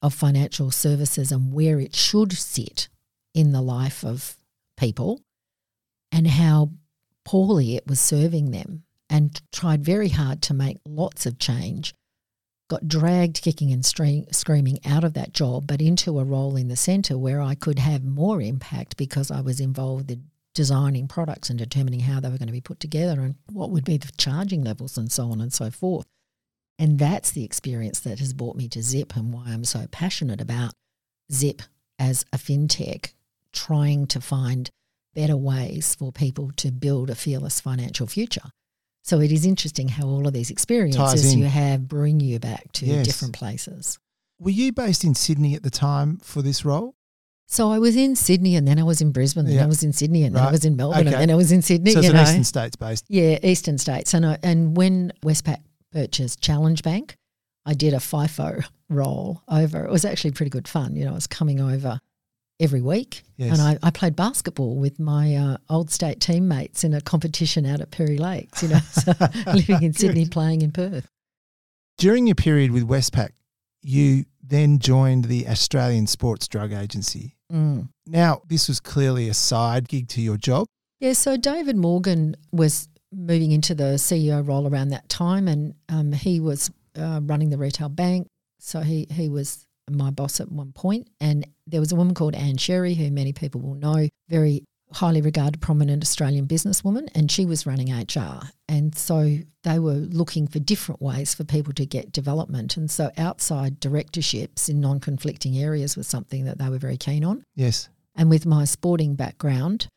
[0.00, 2.88] of financial services and where it should sit
[3.34, 4.36] in the life of
[4.76, 5.20] people
[6.12, 6.70] and how
[7.28, 11.94] poorly it was serving them and tried very hard to make lots of change.
[12.70, 16.76] Got dragged kicking and screaming out of that job, but into a role in the
[16.76, 21.58] centre where I could have more impact because I was involved in designing products and
[21.58, 24.64] determining how they were going to be put together and what would be the charging
[24.64, 26.06] levels and so on and so forth.
[26.78, 30.40] And that's the experience that has brought me to Zip and why I'm so passionate
[30.40, 30.72] about
[31.30, 31.60] Zip
[31.98, 33.12] as a fintech,
[33.52, 34.70] trying to find
[35.18, 38.48] better ways for people to build a fearless financial future.
[39.02, 42.86] So it is interesting how all of these experiences you have bring you back to
[42.86, 43.06] Yes.
[43.06, 43.98] different places.
[44.38, 46.94] Were you based in Sydney at the time for this role?
[47.48, 49.64] So I was in Sydney and then I was in Brisbane, and Yeah.
[49.64, 51.14] I was in Sydney and then I was in Melbourne Okay.
[51.14, 51.92] and then I was in Sydney.
[51.92, 52.16] so it's an.
[52.16, 53.04] Eastern States based.
[53.08, 54.14] Yeah, Eastern States.
[54.14, 57.16] And, I, and when Westpac purchased Challenge Bank,
[57.66, 59.84] I did a FIFO role over.
[59.84, 60.94] It was actually pretty good fun.
[60.94, 61.98] You know, I was coming over
[62.60, 63.52] every week Yes.
[63.58, 67.80] and I, I played basketball with my uh, old state teammates in a competition out
[67.80, 69.12] at Perry Lakes, you know, so
[69.52, 71.06] living in Sydney, playing in Perth.
[71.98, 73.30] During your period with Westpac,
[73.82, 77.36] you then joined the Australian Sports Drug Agency.
[77.52, 77.88] Mm.
[78.06, 80.66] Now, this was clearly a side gig to your job.
[81.00, 86.12] Yeah, so David Morgan was moving into the CEO role around that time, and um,
[86.12, 88.26] he was uh, running the retail bank.
[88.58, 92.34] So he he was my boss at one point, and there was a woman called
[92.34, 97.44] Anne Sherry, who many people will know, very highly regarded, prominent Australian businesswoman, and she
[97.44, 98.40] was running HR.
[98.68, 102.76] And so they were looking for different ways for people to get development.
[102.76, 107.44] And so outside directorships in non-conflicting areas was something that they were very keen on.
[107.54, 107.88] Yes.
[108.16, 109.88] And with my sporting background,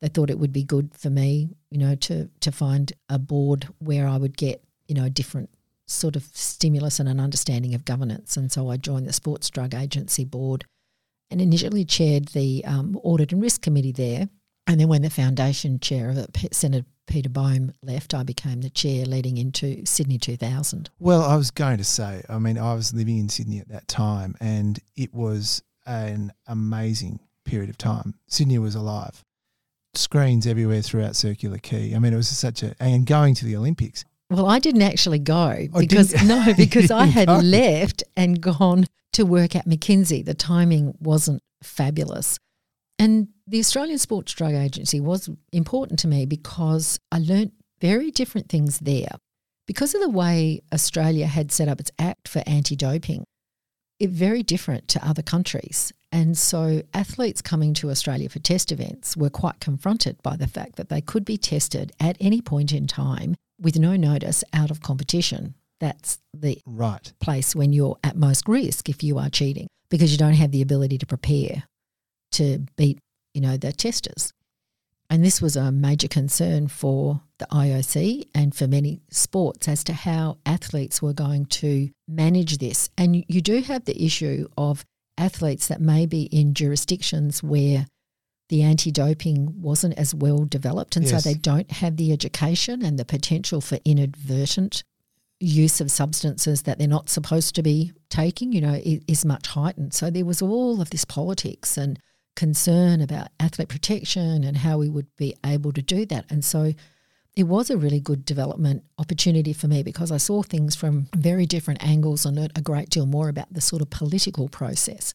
[0.00, 3.68] they thought it would be good for me, you know, to to find a board
[3.78, 5.50] where I would get, you know, a different
[5.86, 8.36] sort of stimulus and an understanding of governance.
[8.36, 10.64] And so I joined the Sports Drug Agency board
[11.30, 14.28] and initially chaired the um, Audit and Risk Committee there.
[14.66, 18.70] And then when the foundation chair of it, Senator Peter Baume, left, I became the
[18.70, 20.90] chair leading into Sydney 2000.
[20.98, 23.86] Well, I was going to say, I mean, I was living in Sydney at that
[23.86, 28.14] time and it was an amazing period of time.
[28.26, 29.22] Sydney was alive.
[29.94, 31.94] Screens everywhere throughout Circular Quay.
[31.94, 34.04] I mean, it was such a, and going to the Olympics.
[34.30, 39.54] Well, I didn't actually go because no, because I had left and gone to work
[39.54, 40.24] at McKinsey.
[40.24, 42.38] The timing wasn't fabulous.
[42.98, 48.48] And the Australian Sports Drug Agency was important to me because I learnt very different
[48.48, 49.10] things there.
[49.66, 53.24] Because of the way Australia had set up its act for anti doping,
[53.98, 55.92] it very different to other countries.
[56.12, 60.76] And so athletes coming to Australia for test events were quite confronted by the fact
[60.76, 64.80] that they could be tested at any point in time with no notice out of
[64.80, 65.54] competition.
[65.80, 67.12] That's the Right.
[67.20, 70.62] place when you're at most risk if you are cheating because you don't have the
[70.62, 71.64] ability to prepare
[72.32, 72.98] to beat,
[73.34, 74.32] you know, the testers.
[75.08, 79.92] And this was a major concern for the IOC and for many sports as to
[79.92, 82.90] how athletes were going to manage this.
[82.98, 84.84] And you- you do have the issue of
[85.16, 87.86] athletes that may be in jurisdictions where
[88.48, 90.96] the anti doping wasn't as well developed.
[90.96, 91.22] And Yes.
[91.24, 94.84] so they don't have the education and the potential for inadvertent
[95.40, 99.92] use of substances that they're not supposed to be taking, you know, is much heightened.
[99.92, 101.98] So there was all of this politics and
[102.36, 106.24] concern about athlete protection and how we would be able to do that.
[106.30, 106.72] And so
[107.34, 111.44] it was a really good development opportunity for me because I saw things from very
[111.44, 115.12] different angles and a great deal more about the sort of political process.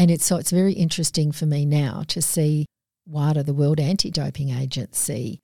[0.00, 2.64] And it's so it's very interesting for me now to see
[3.06, 5.40] WADA, the World Anti-Doping Agency,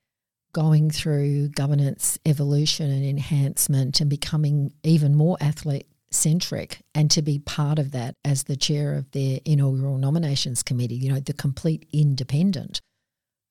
[0.54, 7.38] going through governance evolution and enhancement and becoming even more athlete centric and to be
[7.38, 11.86] part of that as the chair of their inaugural nominations committee, you know, the complete
[11.92, 12.80] independent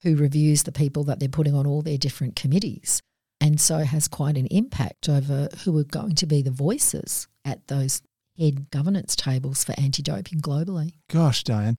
[0.01, 2.99] who reviews the people that they're putting on all their different committees.
[3.39, 7.67] And so has quite an impact over who are going to be the voices at
[7.67, 8.01] those
[8.37, 10.93] head governance tables for anti-doping globally.
[11.09, 11.75] Gosh, Diane,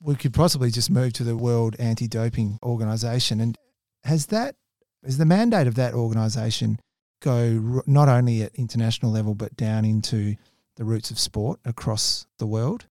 [0.00, 3.56] we could possibly just move to the World Anti-Doping Organization and
[4.04, 4.54] has that
[5.02, 6.78] is the mandate of that organization
[7.20, 10.36] go not only at international level but down into
[10.76, 12.86] the roots of sport across the world?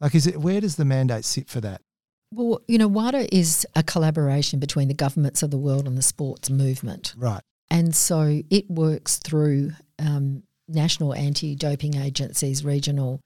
[0.00, 1.82] Like, is it where does the mandate sit for that?
[2.32, 6.02] Well, you know, WADA is a collaboration between the governments of the world and the
[6.02, 7.14] sports movement.
[7.16, 7.40] Right.
[7.70, 13.20] And so it works through um, national anti doping agencies, regional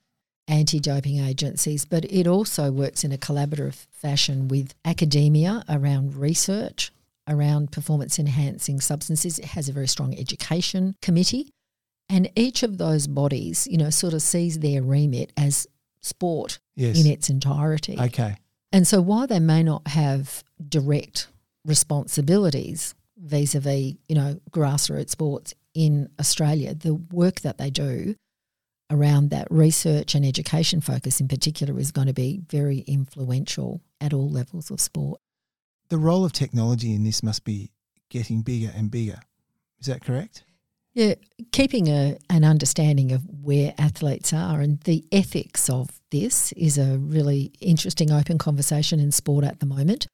[0.49, 6.91] anti doping agencies, but it also works in a collaborative fashion with academia around research,
[7.28, 9.38] around performance enhancing substances.
[9.38, 11.53] It has a very strong education committee.
[12.09, 15.68] And each of those bodies, you know, sort of sees their remit as
[16.01, 16.99] sport yes.
[16.99, 17.97] in its entirety.
[17.99, 18.36] Okay.
[18.72, 21.28] And so while they may not have direct
[21.64, 28.14] responsibilities vis-a-vis, you know, grassroots sports in Australia, the work that they do
[28.90, 34.12] around that research and education focus in particular is going to be very influential at
[34.12, 35.20] all levels of sport.
[35.88, 37.70] The role of technology in this must be
[38.08, 39.20] getting bigger and bigger.
[39.80, 40.44] Is that correct?
[40.92, 41.14] Yeah,
[41.52, 46.98] keeping a, an understanding of where athletes are and the ethics of this is a
[46.98, 50.08] really interesting open conversation in sport at the moment.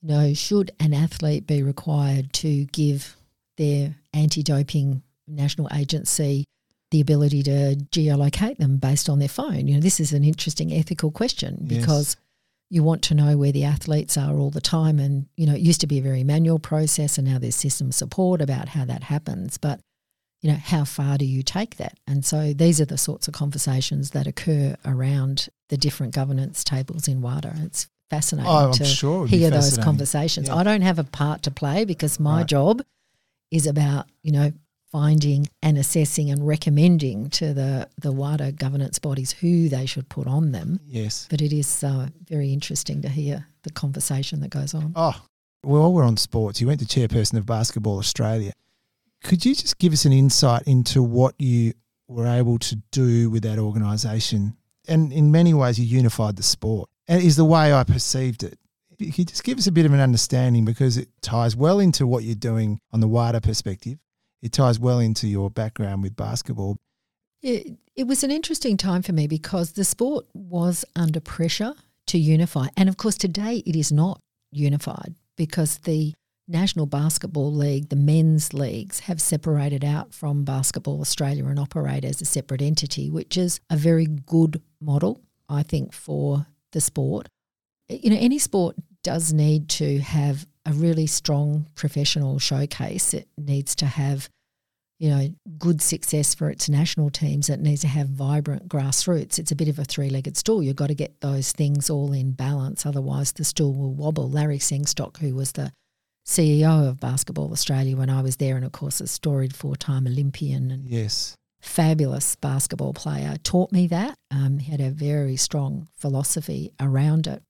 [0.00, 3.16] You know, should an athlete be required to give
[3.56, 6.44] their anti doping national agency
[6.90, 9.66] the ability to geolocate them based on their phone?
[9.66, 11.80] You know, this is an interesting ethical question Yes.
[11.80, 12.16] because
[12.70, 14.98] you want to know where the athletes are all the time.
[14.98, 17.92] And, you know, it used to be a very manual process and now there's system
[17.92, 19.58] support about how that happens.
[19.58, 19.80] But
[20.42, 21.96] you know, how far do you take that?
[22.06, 27.08] And so these are the sorts of conversations that occur around the different governance tables
[27.08, 27.54] in WADA.
[27.64, 30.48] It's fascinating Oh, to sure hear those conversations.
[30.48, 30.56] Yeah.
[30.56, 32.46] I don't have a part to play because my Right.
[32.46, 32.82] job
[33.54, 34.52] is about, you know,
[34.90, 40.26] finding and assessing and recommending to the, the WADA governance bodies who they should put
[40.26, 40.80] on them.
[40.86, 41.26] Yes.
[41.30, 44.92] But it is uh, very interesting to hear the conversation that goes on.
[44.96, 45.20] Oh,
[45.62, 48.52] well, we're on sports, you went to chairperson of Basketball Australia.
[49.22, 51.74] Could you just give us an insight into what you
[52.08, 54.56] were able to do with that organisation?
[54.86, 58.58] And in many ways, you unified the sport, and is the way I perceived it.
[58.98, 62.06] Could you just give us a bit of an understanding because it ties well into
[62.06, 63.98] what you're doing on the wider perspective.
[64.42, 66.78] It ties well into your background with basketball.
[67.42, 71.74] It, it was an interesting time for me because the sport was under pressure
[72.08, 72.68] to unify.
[72.76, 74.20] And of course, today it is not
[74.50, 76.14] unified because the
[76.46, 82.20] National Basketball League, the men's leagues, have separated out from Basketball Australia and operate as
[82.20, 87.28] a separate entity, which is a very good model, I think, for the sport.
[87.88, 93.12] You know, any sport does need to have a really strong professional showcase.
[93.12, 94.28] It needs to have
[95.00, 95.28] you know,
[95.58, 99.38] good success for its national teams, it needs to have vibrant grassroots.
[99.38, 100.62] It's a bit of a three legged stool.
[100.62, 104.30] You've got to get those things all in balance, otherwise, the stool will wobble.
[104.30, 105.72] Larry Sengstock, who was the
[106.26, 110.06] CEO of Basketball Australia when I was there, and of course, a storied four time
[110.06, 111.34] Olympian and Yes.
[111.60, 114.14] fabulous basketball player, taught me that.
[114.30, 117.42] Um, he had a very strong philosophy around it.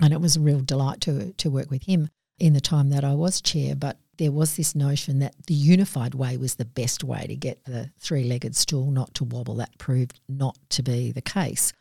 [0.00, 3.04] And it was a real delight to, to work with him in the time that
[3.04, 3.74] I was chair.
[3.74, 7.64] But there was this notion that the unified way was the best way to get
[7.64, 9.56] the three legged stool not to wobble.
[9.56, 11.72] That proved not to be the case.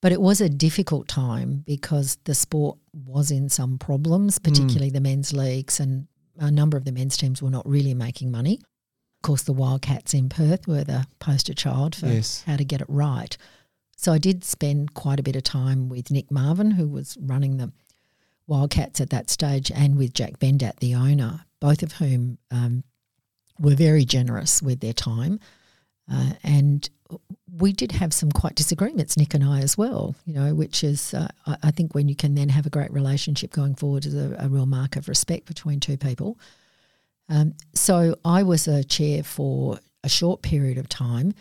[0.00, 4.44] But it was a difficult time because the sport was in some problems, hmm.
[4.44, 6.06] particularly the men's leagues, and
[6.38, 8.60] a number of the men's teams were not really making money.
[9.18, 12.44] Of course, the Wildcats in Perth were the poster child for Yes.
[12.46, 13.36] how to get it right.
[13.98, 17.56] So I did spend quite a bit of time with Nick Marvin, who was running
[17.56, 17.72] the
[18.46, 22.84] Wildcats at that stage, and with Jack Bendat, the owner, both of whom um,
[23.58, 25.40] were very generous with their time.
[26.10, 26.88] Uh, and
[27.52, 31.12] we did have some quite disagreements, Nick and I as well, you know, which is,
[31.12, 34.36] uh, I, think, when you can then have a great relationship going forward is a,
[34.38, 36.38] a real mark of respect between two people.
[37.28, 41.34] Um, so I was a chair for a short period of time.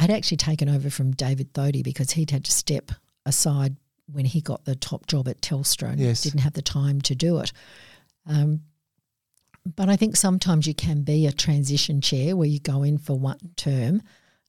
[0.00, 2.90] I'd actually taken over from David Thodey because he'd had to step
[3.26, 3.76] aside
[4.10, 6.22] when he got the top job at Telstra and Yes.
[6.22, 7.52] didn't have the time to do it.
[8.26, 8.62] Um,
[9.76, 13.18] but I think sometimes you can be a transition chair where you go in for
[13.18, 14.02] one term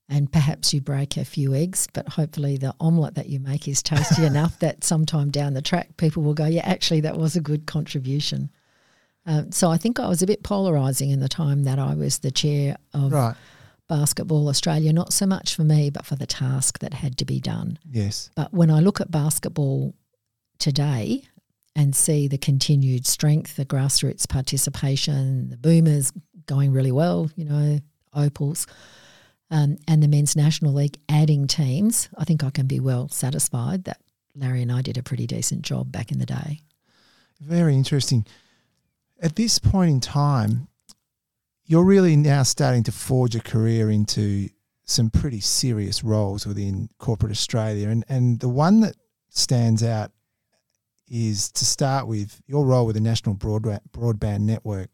[0.08, 3.84] and perhaps you break a few eggs, but hopefully the omelette that you make is
[3.84, 7.42] tasty enough that sometime down the track people will go, yeah, actually, that was a
[7.42, 8.50] good contribution.
[9.26, 12.20] Um, so I think I was a bit polarising in the time that I was
[12.20, 13.36] the chair of Right.
[13.88, 17.40] Basketball Australia, not so much for me, but for the task that had to be
[17.40, 17.78] done.
[17.90, 18.30] Yes.
[18.36, 19.94] But when I look at basketball
[20.60, 21.24] today
[21.76, 26.14] and see the continued strength, the grassroots participation, the boomers
[26.46, 27.80] going really well, you know,
[28.14, 28.68] Opals,
[29.50, 33.86] um, and the men's national league adding teams, I think I can be well satisfied
[33.86, 34.02] that
[34.36, 36.62] Larry and I did a pretty decent job back in the day.
[37.40, 38.26] Very interesting.
[39.22, 40.68] At this point in time,
[41.72, 44.50] you're really now starting to forge a career into
[44.84, 47.88] some pretty serious roles within corporate Australia.
[47.88, 48.98] And, and the one that
[49.30, 50.12] stands out
[51.08, 54.90] is to start with your role with the National Broadband, Network.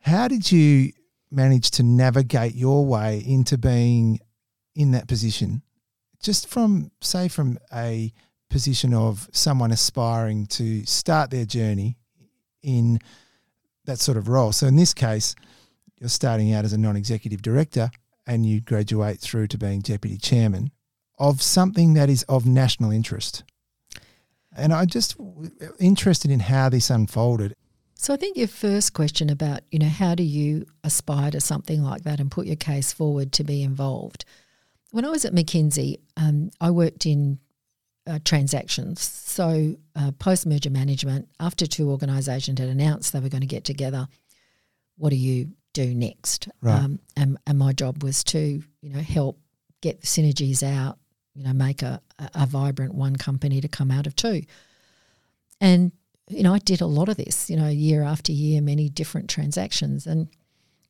[0.00, 0.90] How did you
[1.30, 4.18] manage to navigate your way into being
[4.74, 5.62] in that position?
[6.20, 8.12] Just from, say, from a
[8.48, 11.96] position of someone aspiring to start their journey
[12.64, 12.98] in
[13.84, 14.52] that sort of role.
[14.52, 15.34] So in this case,
[15.98, 17.90] you're starting out as a non-executive director
[18.26, 20.70] and you graduate through to being deputy chairman
[21.18, 23.44] of something that is of national interest.
[24.56, 25.16] And I'm just
[25.78, 27.54] interested in how this unfolded.
[27.94, 31.82] So I think your first question about, you know, how do you aspire to something
[31.82, 34.24] like that and put your case forward to be involved?
[34.90, 37.38] When I was at McKinsey, um, I worked in
[38.06, 39.00] uh, transactions.
[39.00, 43.64] So uh, post merger management, after two organisations had announced they were going to get
[43.64, 44.08] together,
[44.96, 46.48] what do you do next?
[46.62, 46.82] Right.
[46.82, 49.38] Um, and, and my job was to, you know, help
[49.80, 50.98] get the synergies out,
[51.34, 54.42] you know, make a, a, a vibrant one company to come out of two.
[55.60, 55.92] And
[56.30, 59.28] you know, I did a lot of this, you know, year after year, many different
[59.28, 60.06] transactions.
[60.06, 60.28] And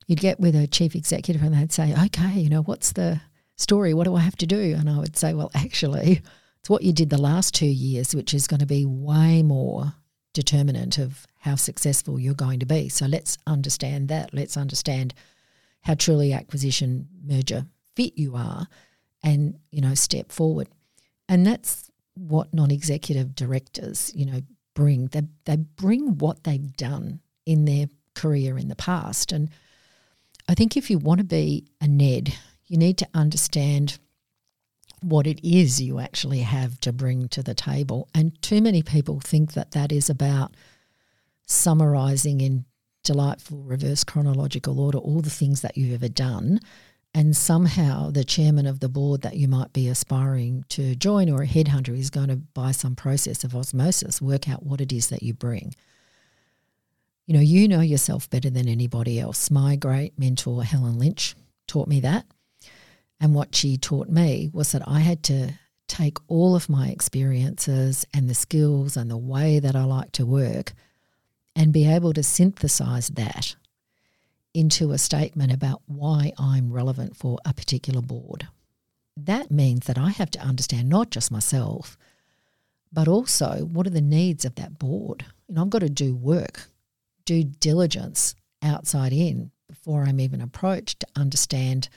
[0.05, 3.19] you'd get with a chief executive and they'd say, okay, you know, what's the
[3.57, 3.93] story?
[3.93, 4.75] What do I have to do?
[4.77, 6.21] And I would say, well, actually,
[6.61, 9.95] it's what you did the last two years, which is going to be way more
[10.33, 12.87] determinant of how successful you're going to be.
[12.87, 14.31] So let's understand that.
[14.31, 15.15] Let's understand
[15.81, 18.67] how truly acquisition merger fit you are
[19.23, 20.67] and, you know, step forward.
[21.27, 24.41] And that's what non-executive directors, you know,
[24.75, 25.07] bring.
[25.07, 29.31] They they bring what they've done in their career in the past.
[29.31, 29.49] And
[30.47, 32.35] I think if you want to be a NED,
[32.67, 33.97] you need to understand
[35.01, 38.07] what it is you actually have to bring to the table.
[38.13, 40.55] And too many people think that that is about
[41.47, 42.65] summarizing in
[43.03, 46.59] delightful reverse chronological order all the things that you've ever done.
[47.13, 51.41] And somehow the chairman of the board that you might be aspiring to join or
[51.41, 55.07] a headhunter is going to, by some process of osmosis, work out what it is
[55.07, 55.73] that you bring.
[57.25, 59.51] You know, you know yourself better than anybody else.
[59.51, 61.35] My great mentor, Helen Lynch,
[61.67, 62.25] taught me that.
[63.21, 65.53] And what she taught me was that I had to
[65.87, 70.25] take all of my experiences and the skills and the way that I like to
[70.25, 70.73] work
[71.55, 73.55] and be able to synthesize that
[74.53, 78.47] into a statement about why I'm relevant for a particular board.
[79.15, 81.97] That means that I have to understand not just myself,
[82.91, 85.25] but also what are the needs of that board.
[85.47, 86.69] You know, I've got to do work,
[87.25, 91.87] due diligence outside in before I'm even approached to understand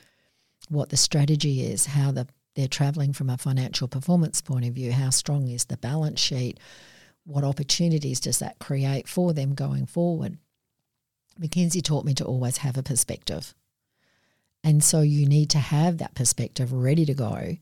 [0.69, 4.93] what the strategy is, how the, they're travelling from a financial performance point of view,
[4.93, 6.59] how strong is the balance sheet,
[7.25, 10.39] what opportunities does that create for them going forward.
[11.41, 13.55] McKinsey taught me to always have a perspective.
[14.63, 17.57] And so you need to have that perspective ready to go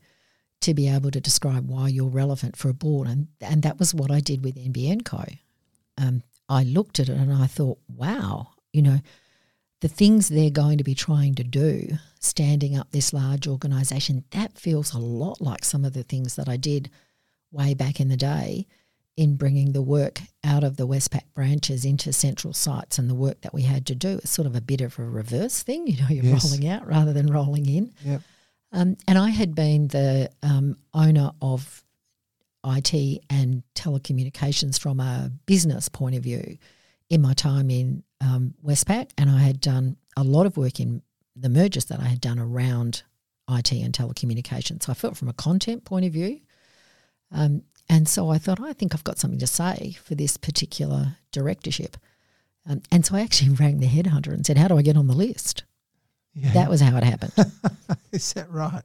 [0.61, 3.07] to be able to describe why you're relevant for a board.
[3.07, 5.25] And, and that was what I did with NBN Co.
[5.97, 8.99] Um, I looked at it and I thought, wow, you know,
[9.83, 11.89] the things they're going to be trying to do,
[12.21, 16.47] standing up this large organisation, that feels a lot like some of the things that
[16.47, 16.89] I did
[17.51, 18.65] way back in the day
[19.17, 23.41] in bringing the work out of the Westpac branches into central sites and the work
[23.41, 24.19] that we had to do.
[24.19, 26.45] It's sort of a bit of a reverse thing, you know, you're Yes.
[26.45, 27.93] rolling out rather than rolling in.
[28.05, 28.21] Yep.
[28.71, 31.83] Um, and I had been the um, owner of
[32.65, 32.93] IT
[33.29, 36.57] and telecommunications from a business point of view
[37.09, 41.01] in my time in um, Westpac, and I had done a lot of work in
[41.35, 43.03] the mergers that I had done around
[43.49, 44.83] IT and telecommunications.
[44.83, 46.39] So I felt from a content point of view.
[47.31, 51.17] Um, and so I thought, I think I've got something to say for this particular
[51.31, 51.97] directorship.
[52.67, 55.07] Um, and so I actually rang the headhunter and said, How do I get on
[55.07, 55.63] the list?
[56.33, 56.53] Yeah.
[56.53, 57.33] That was how it happened.
[58.11, 58.81] is that right?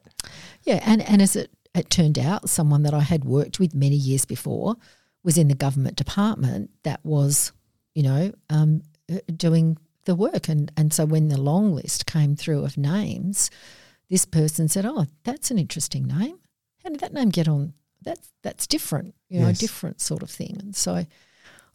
[0.65, 3.95] Yeah, and, and as it it turned out someone that I had worked with many
[3.95, 4.77] years before
[5.23, 7.53] was in the government department that was,
[7.95, 8.83] you know, um,
[9.37, 10.49] doing the work.
[10.49, 13.51] And, and so when the long list came through of names,
[14.09, 16.39] this person said, Oh, that's an interesting name.
[16.83, 17.75] How did that name get on?
[18.03, 19.59] That's, that's different, you know, Yes.
[19.59, 20.57] different sort of thing.
[20.61, 21.05] And so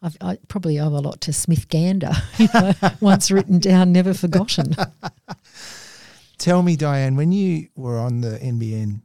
[0.01, 4.13] I've, I probably owe a lot to Smith Gander, you know, once written down, never
[4.13, 4.75] forgotten.
[6.37, 9.01] Tell me, Diane, when you were on the NBN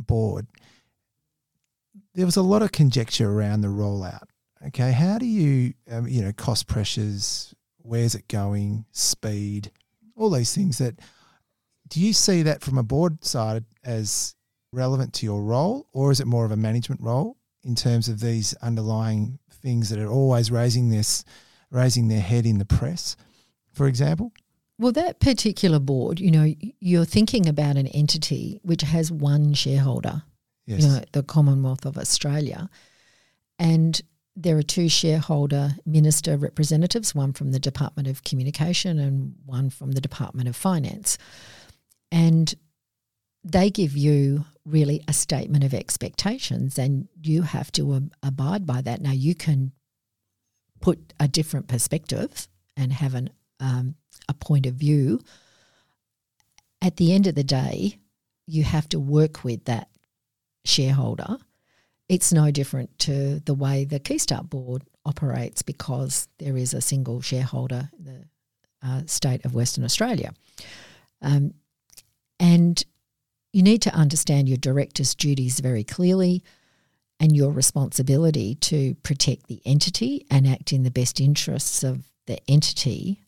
[0.00, 0.46] board,
[2.14, 4.24] there was a lot of conjecture around the rollout.
[4.66, 7.53] Okay, how do you, um, you know, cost pressures,
[7.84, 9.70] where's it going, speed,
[10.16, 10.98] all these things that,
[11.88, 14.34] do you see that from a board side as
[14.72, 18.20] relevant to your role, or is it more of a management role in terms of
[18.20, 21.24] these underlying things that are always raising this,
[21.70, 23.16] raising their head in the press,
[23.72, 24.32] for example?
[24.78, 30.22] Well, that particular board, you know, you're thinking about an entity which has one shareholder,
[30.66, 30.82] Yes.
[30.82, 32.68] you know, the Commonwealth of Australia.
[33.58, 34.00] And
[34.36, 39.92] there are two shareholder minister representatives, one from the Department of Communication and one from
[39.92, 41.18] the Department of Finance.
[42.10, 42.54] And
[43.44, 48.80] they give you really a statement of expectations, and you have to ab- abide by
[48.80, 49.00] that.
[49.00, 49.72] Now, you can
[50.80, 53.30] put a different perspective and have an
[53.60, 53.94] um,
[54.28, 55.20] a point of view.
[56.82, 57.98] At the end of the day,
[58.46, 59.88] you have to work with that
[60.64, 61.38] shareholder.
[62.08, 67.20] It's no different to the way the Keystart board operates because there is a single
[67.20, 68.24] shareholder, the
[68.82, 70.32] uh, state of Western Australia.
[71.22, 71.54] Um,
[72.38, 72.84] and
[73.52, 76.42] you need to understand your director's duties very clearly
[77.20, 82.38] and your responsibility to protect the entity and act in the best interests of the
[82.50, 83.20] entity.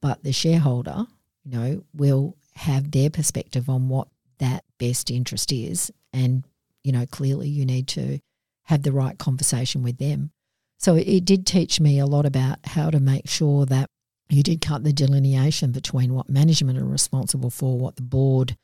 [0.00, 1.06] But the shareholder,
[1.44, 5.92] you know, will have their perspective on what that best interest is.
[6.12, 6.44] And,
[6.84, 8.20] you know, clearly you need to
[8.64, 10.30] have the right conversation with them.
[10.78, 13.88] So it did teach me a lot about how to make sure that
[14.28, 18.56] you did cut the delineation between what management are responsible for, what the board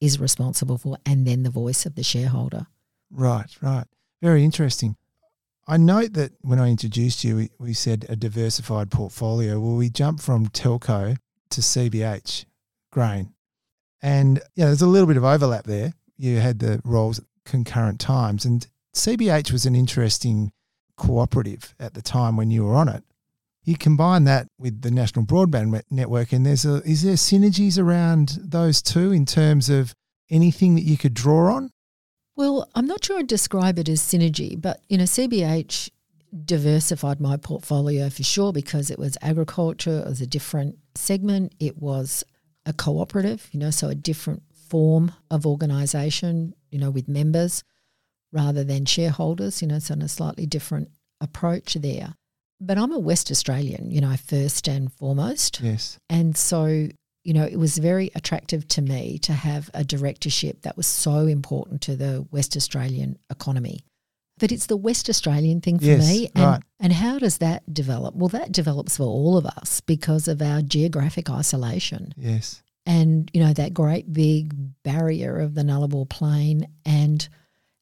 [0.00, 2.66] is responsible for, and then the voice of the shareholder.
[3.10, 3.84] Right, right.
[4.22, 4.96] Very interesting.
[5.66, 9.60] I note that when I introduced you, we, we said a diversified portfolio.
[9.60, 11.18] Well, we jumped from telco
[11.50, 12.46] to CBH
[12.90, 13.34] grain.
[14.00, 15.92] And yeah, there's a little bit of overlap there.
[16.16, 18.44] You had the roles concurrent times.
[18.44, 20.52] And CBH was an interesting
[20.96, 23.04] cooperative at the time when you were on it.
[23.64, 28.38] You combine that with the National Broadband Network, and there's a, is there synergies around
[28.40, 29.94] those two in terms of
[30.30, 31.70] anything that you could draw on?
[32.34, 35.90] Well, I'm not sure I'd describe it as synergy, but you know, CBH
[36.44, 41.78] diversified my portfolio for sure because it was agriculture, it was a different segment, it
[41.78, 42.24] was
[42.64, 47.64] a cooperative, you know, so a different form of organisation, you know, with members
[48.32, 50.90] rather than shareholders, you know, so in a slightly different
[51.20, 52.14] approach there.
[52.60, 55.60] But I'm a West Australian, you know, first and foremost.
[55.60, 55.98] Yes.
[56.10, 56.66] And so,
[57.24, 61.26] you know, it was very attractive to me to have a directorship that was so
[61.26, 63.84] important to the West Australian economy.
[64.38, 66.28] But it's the West Australian thing for Yes, me.
[66.34, 66.62] And, right.
[66.78, 68.14] and how does that develop?
[68.14, 72.62] Well, that develops for all of us because of our geographic isolation Yes.
[72.88, 77.28] And, you know, that great big barrier of the Nullarbor Plain and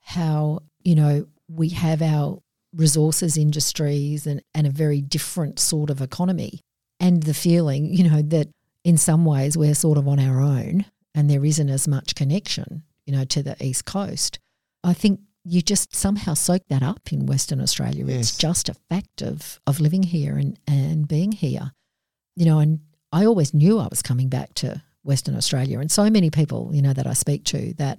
[0.01, 2.43] how, you know, we have our
[2.75, 6.61] resources industries and, and a very different sort of economy.
[6.99, 8.49] And the feeling, you know, that
[8.83, 12.83] in some ways we're sort of on our own and there isn't as much connection,
[13.07, 14.41] you know, to the East Coast.
[14.83, 18.07] I think you just somehow soak that up in Western Australia.
[18.07, 18.19] Yes.
[18.19, 21.71] It's just a fact of, of living here and, and being here.
[22.35, 22.81] You know, and
[23.13, 25.81] I always knew I was coming back to Western Australia.
[25.81, 27.99] And so many people, you know, that I speak to that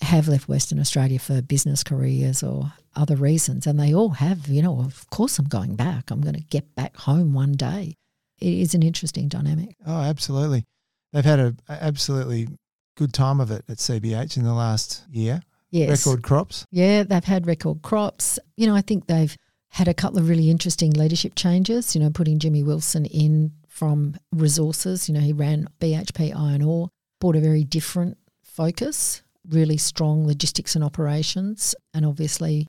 [0.00, 3.66] have left Western Australia for business careers or other reasons.
[3.66, 6.10] And they all have, you know, of course I'm going back.
[6.10, 7.96] I'm going to get back home one day.
[8.38, 9.76] It is an interesting dynamic.
[9.86, 10.64] Oh, absolutely.
[11.12, 12.48] They've had a, absolutely
[12.96, 15.42] good time of it at CBH in the last year.
[15.70, 16.06] Yes.
[16.06, 16.64] Record crops.
[16.70, 18.38] Yeah, they've had record crops.
[18.56, 19.36] You know, I think they've
[19.70, 24.16] had a couple of really interesting leadership changes, you know, putting Jimmy Wilson in from
[24.32, 25.08] resources.
[25.08, 26.88] You know, he ran BHP Iron Ore,
[27.20, 31.74] brought a very different focus, really strong logistics and operations.
[31.94, 32.66] And obviously,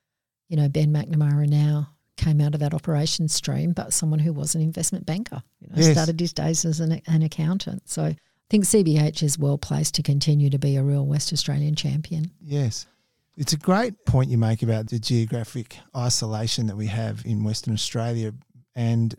[0.49, 4.53] you know, Ben McNamara now came out of that operations stream, but someone who was
[4.53, 5.93] an investment banker, you know, Yes.
[5.93, 7.89] started his days as an, an accountant.
[7.89, 8.15] So I
[8.49, 12.31] think CBH is well placed to continue to be a real West Australian champion.
[12.41, 12.85] Yes.
[13.37, 17.73] It's a great point you make about the geographic isolation that we have in Western
[17.73, 18.33] Australia.
[18.75, 19.15] And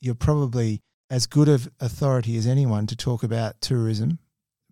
[0.00, 0.82] you're probably
[1.12, 4.18] as good of authority as anyone to talk about tourism,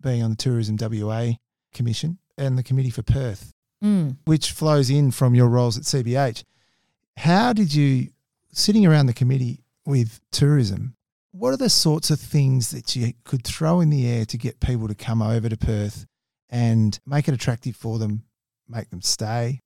[0.01, 1.33] being on the Tourism WA
[1.71, 3.53] Commission and the Committee for Perth.
[3.83, 4.17] Mm.
[4.25, 6.43] which flows in from your roles at CBH.
[7.17, 8.09] How did you,
[8.51, 10.95] sitting around the committee with tourism,
[11.31, 14.59] what are the sorts of things that you could throw in the air to get
[14.59, 16.05] people to come over to Perth
[16.47, 18.21] and make it attractive for them,
[18.69, 19.61] make them stay,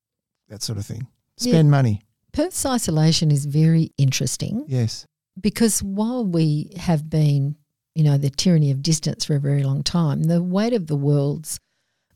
[0.47, 1.07] that sort of thing?
[1.38, 1.51] Yeah.
[1.51, 2.01] Spend money.
[2.32, 5.05] Perth's isolation is very interesting Yes.
[5.39, 7.55] Because while we have been,
[7.93, 10.95] you know, the tyranny of distance for a very long time, the weight of the
[10.95, 11.59] world's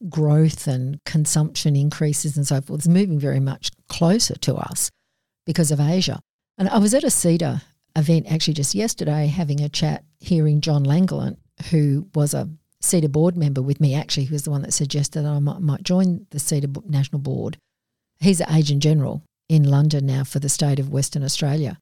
[0.08, 4.90] growth and consumption increases and so forth is moving very much closer to us
[5.46, 6.20] because of Asia.
[6.58, 7.62] And I was at a CEDA
[7.96, 11.38] event actually just yesterday having a chat, hearing John Langoulant,
[11.70, 12.50] who was a
[12.82, 15.60] CEDA board member with me, actually, who was the one that suggested that I might,
[15.60, 17.58] might join the CEDA bo- National Board.
[18.20, 21.78] He's the Agent General in London now for the state of Western Australia.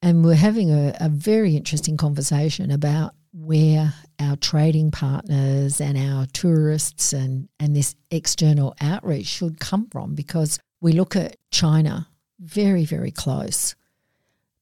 [0.00, 6.26] And we're having a, a very interesting conversation about where our trading partners and our
[6.26, 12.08] tourists and, and this external outreach should come from because we look at China
[12.40, 13.74] very, very close,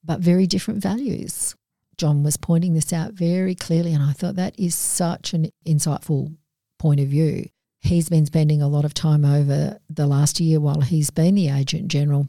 [0.03, 1.55] but very different values.
[1.97, 6.37] John was pointing this out very clearly, and I thought that is such an insightful
[6.79, 7.49] point of view.
[7.81, 11.49] He's been spending a lot of time over the last year while he's been the
[11.49, 12.29] agent general,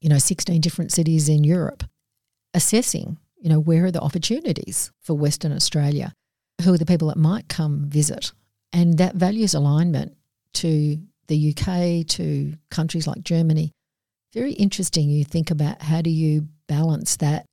[0.00, 1.84] you know, 16 different cities in Europe,
[2.54, 6.12] assessing, you know, where are the opportunities for Western Australia?
[6.62, 8.32] Who are the people that might come visit?
[8.72, 10.16] And that values alignment
[10.54, 10.98] to
[11.28, 13.72] the UK, to countries like Germany.
[14.32, 15.08] Very interesting.
[15.08, 17.46] You think about how do you balance that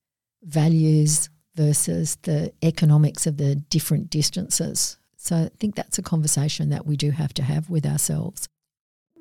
[0.43, 4.97] values versus the economics of the different distances.
[5.17, 8.47] So I think that's a conversation that we do have to have with ourselves.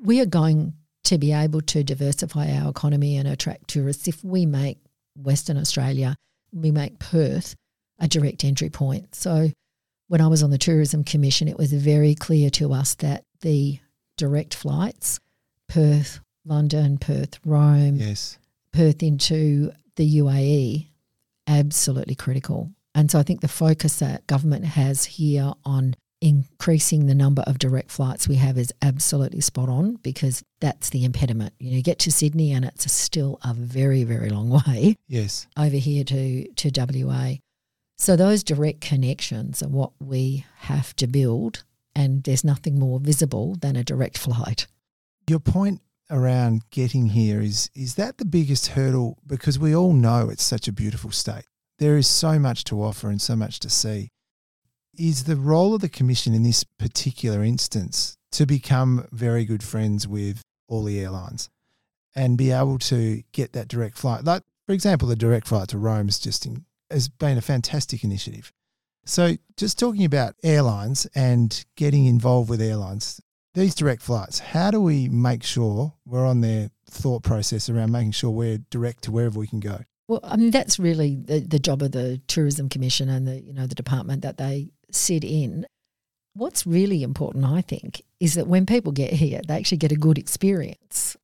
[0.03, 0.75] We are going
[1.05, 4.79] to be able to diversify our economy and attract tourists if we make
[5.17, 6.17] Western Australia,
[6.53, 7.55] we make Perth
[7.99, 9.15] a direct entry point.
[9.15, 9.51] So
[10.09, 13.79] when I was on the Tourism Commission, it was very clear to us that the
[14.17, 15.19] direct flights,
[15.69, 18.39] Perth, London, Perth, Rome, Yes.
[18.73, 20.89] Perth into the UAE,
[21.47, 22.71] absolutely critical.
[22.95, 27.59] And so I think the focus that government has here on increasing the number of
[27.59, 31.53] direct flights we have is absolutely spot on because that's the impediment.
[31.59, 35.47] You know, you get to Sydney and it's still a very, very long way Yes.
[35.57, 36.71] over here to, to
[37.05, 37.35] WA.
[37.99, 41.65] So those direct connections are what we have to build
[41.95, 44.67] and there's nothing more visible than a direct flight.
[45.29, 50.29] Your point around getting here is is that the biggest hurdle because we all know
[50.29, 51.45] it's such a beautiful state.
[51.79, 54.11] There is so much to offer and so much to see.
[54.99, 60.09] Is the role of the commission in this particular instance to become very good friends
[60.09, 61.51] with all the airlines
[62.15, 64.25] and be able to get that direct flight?
[64.25, 68.03] Like for example, the direct flight to Rome is just in, has been a fantastic
[68.03, 68.53] initiative.
[69.05, 73.21] So just talking about airlines and getting involved with airlines,
[73.55, 78.13] these direct flights, how do we make sure we're on their thought process around making
[78.13, 79.81] sure we're direct to wherever we can go?
[80.09, 83.53] Well, I mean that's really the, the job of the Tourism Commission and the you
[83.53, 85.67] know the department that they sit in.
[86.35, 89.97] What's really important, I think, is that when people get here, they actually get a
[89.97, 91.17] good experience.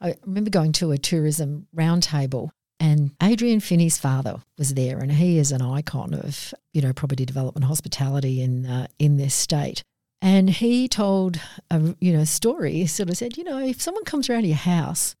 [0.00, 2.50] I remember going to a tourism roundtable,
[2.80, 7.24] and Adrian Fini's father was there, and he is an icon of you know property
[7.24, 9.84] development, hospitality in uh, in this state.
[10.20, 11.40] And he told
[11.70, 12.86] a you know story.
[12.86, 15.14] Sort of said, you know, if someone comes around your house,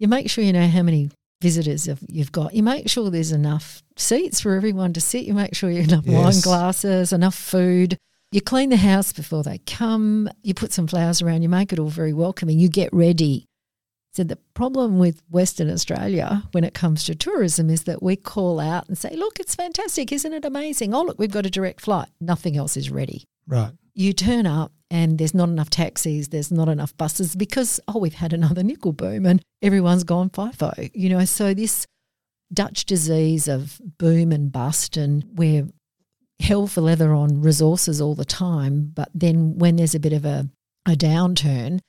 [0.00, 1.10] you make sure you know how many
[1.40, 2.54] visitors have, you've got.
[2.54, 5.24] You make sure there's enough seats for everyone to sit.
[5.24, 7.96] You make sure you have enough wine glasses, enough food.
[8.32, 10.28] You clean the house before they come.
[10.42, 11.42] You put some flowers around.
[11.42, 12.58] You make it all very welcoming.
[12.58, 13.46] You get ready.
[14.12, 18.58] So the problem with Western Australia when it comes to tourism is that we call
[18.58, 20.92] out and say, "Look, it's fantastic, isn't it amazing?
[20.92, 22.08] Oh, look, we've got a direct flight.
[22.20, 23.72] Nothing else is ready." Right.
[23.94, 28.14] you turn up and there's not enough taxis, there's not enough buses because, oh, we've
[28.14, 30.90] had another nickel boom and everyone's gone FIFO.
[30.94, 31.86] You know, so this
[32.52, 35.68] Dutch disease of boom and bust and we're
[36.40, 38.90] hell for leather on resources all the time.
[38.94, 40.48] But then when there's a bit of a,
[40.86, 41.80] a downturn,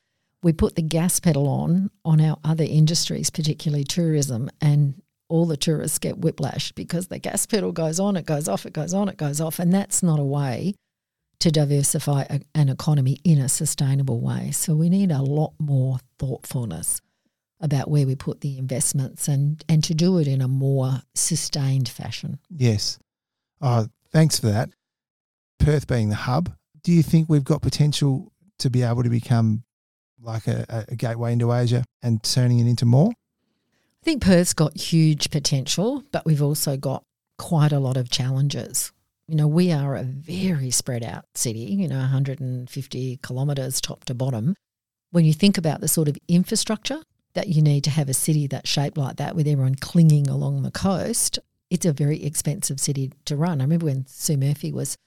[0.42, 5.58] we put the gas pedal on on our other industries, particularly tourism, and all the
[5.58, 9.10] tourists get whiplash because the gas pedal goes on, it goes off, it goes on,
[9.10, 9.60] it goes off.
[9.60, 10.74] And that's not a way
[11.40, 14.52] to diversify a, an economy in a sustainable way.
[14.52, 17.02] So we need a lot more thoughtfulness
[17.62, 21.90] about where we put the investments and, and to do it in a more sustained
[21.90, 22.40] fashion.
[22.50, 23.00] Yes.
[23.62, 24.70] Oh, thanks for that.
[25.60, 29.64] Perth being the hub, do you think we've got potential to be able to become
[30.22, 33.12] like a, a- a gateway into Asia and turning it into more?
[33.12, 37.04] I think Perth's got huge potential, but we've also got
[37.38, 38.94] quite a lot of challenges.
[39.30, 44.16] You know, we are a very spread out city, you know, 150 kilometres top to
[44.16, 44.56] bottom.
[45.12, 47.02] when you think about the sort of infrastructure
[47.36, 50.64] that you need to have a city that's shaped like that with everyone clinging along
[50.64, 51.38] the coast,
[51.70, 53.62] it's a very expensive city to run.
[53.62, 54.98] I remember when Sue Murphy was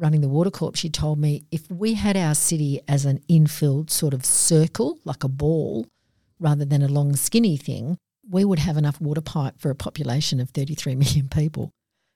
[0.00, 3.88] running the Water Corp, she told me if we had our city as an infilled
[3.88, 5.86] sort of circle, like a ball,
[6.40, 7.98] rather than a long skinny thing,
[8.28, 11.70] we would have enough water pipe for a population of 33 million people.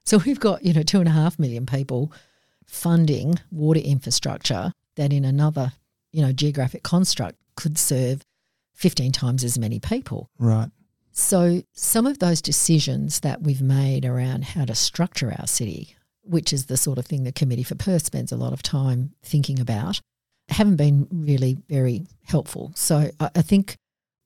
[0.09, 2.15] So we've got, you know, two and a half million people
[2.65, 5.73] funding water infrastructure that in another,
[6.13, 8.23] you know, geographic construct could serve
[8.77, 10.31] 15 times as many people.
[10.39, 10.71] Right.
[11.13, 16.55] So some of those decisions that we've made around how to structure our city, which
[16.55, 19.61] is the sort of thing the Committee for Perth spends a lot of time thinking
[19.61, 20.01] about,
[20.49, 22.73] haven't been really very helpful.
[22.75, 23.77] So I, I think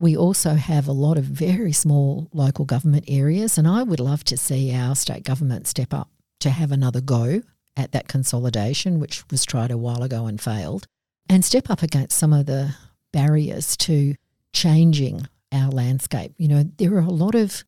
[0.03, 4.24] we also have a lot of very small local government areas, and I would love
[4.24, 7.42] to see our state government step up to have another go
[7.76, 10.88] at that consolidation, which was tried a while ago and failed,
[11.28, 12.74] and step up against some of the
[13.12, 14.16] barriers to
[14.53, 16.34] changing our landscape.
[16.36, 17.62] You know, there are a lot of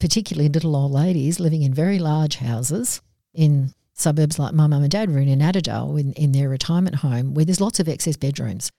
[0.00, 3.02] particularly little old ladies living in very large houses
[3.34, 6.96] in suburbs like my mum and dad were in in Attadale in, in their retirement
[6.96, 8.70] home where there's lots of excess bedrooms.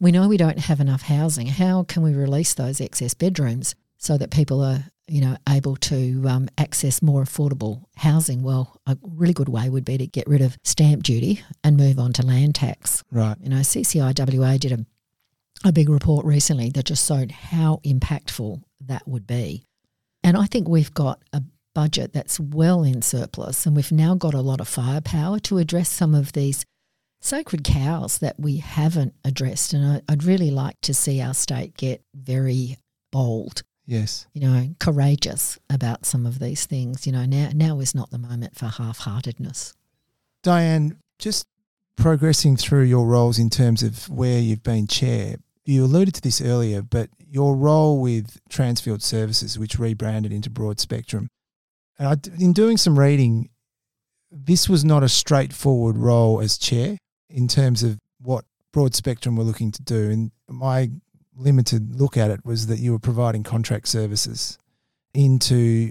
[0.00, 1.46] We know we don't have enough housing.
[1.46, 6.24] How can we release those excess bedrooms so that people are, you know, able to
[6.28, 8.42] um, access more affordable housing?
[8.42, 11.98] Well, a really good way would be to get rid of stamp duty and move
[11.98, 13.02] on to land tax.
[13.10, 13.36] Right.
[13.40, 14.84] You know, CCIWA did a
[15.64, 19.64] a big report recently that just showed how impactful that would be.
[20.22, 21.42] And I think we've got a
[21.74, 25.88] budget that's well in surplus, and we've now got a lot of firepower to address
[25.88, 26.64] some of these
[27.24, 29.72] sacred cows that we haven't addressed.
[29.72, 32.76] And I, would really like to see our state get very
[33.10, 33.62] bold.
[33.86, 34.26] Yes.
[34.34, 37.06] You know, courageous about some of these things.
[37.06, 39.74] You know, now now is not the moment for half heartedness.
[40.42, 41.46] Diane, just
[41.96, 46.40] progressing through your roles in terms of where you've been chair, you alluded to this
[46.40, 51.28] earlier, but your role with Transfield Services, which rebranded into Broadspectrum,
[51.98, 53.48] and I, in doing some reading,
[54.30, 56.98] this was not a straightforward role as chair
[57.34, 60.10] in terms of what Broadspectrum we're looking to do.
[60.10, 60.90] And my
[61.36, 64.56] limited look at it was that you were providing contract services
[65.12, 65.90] into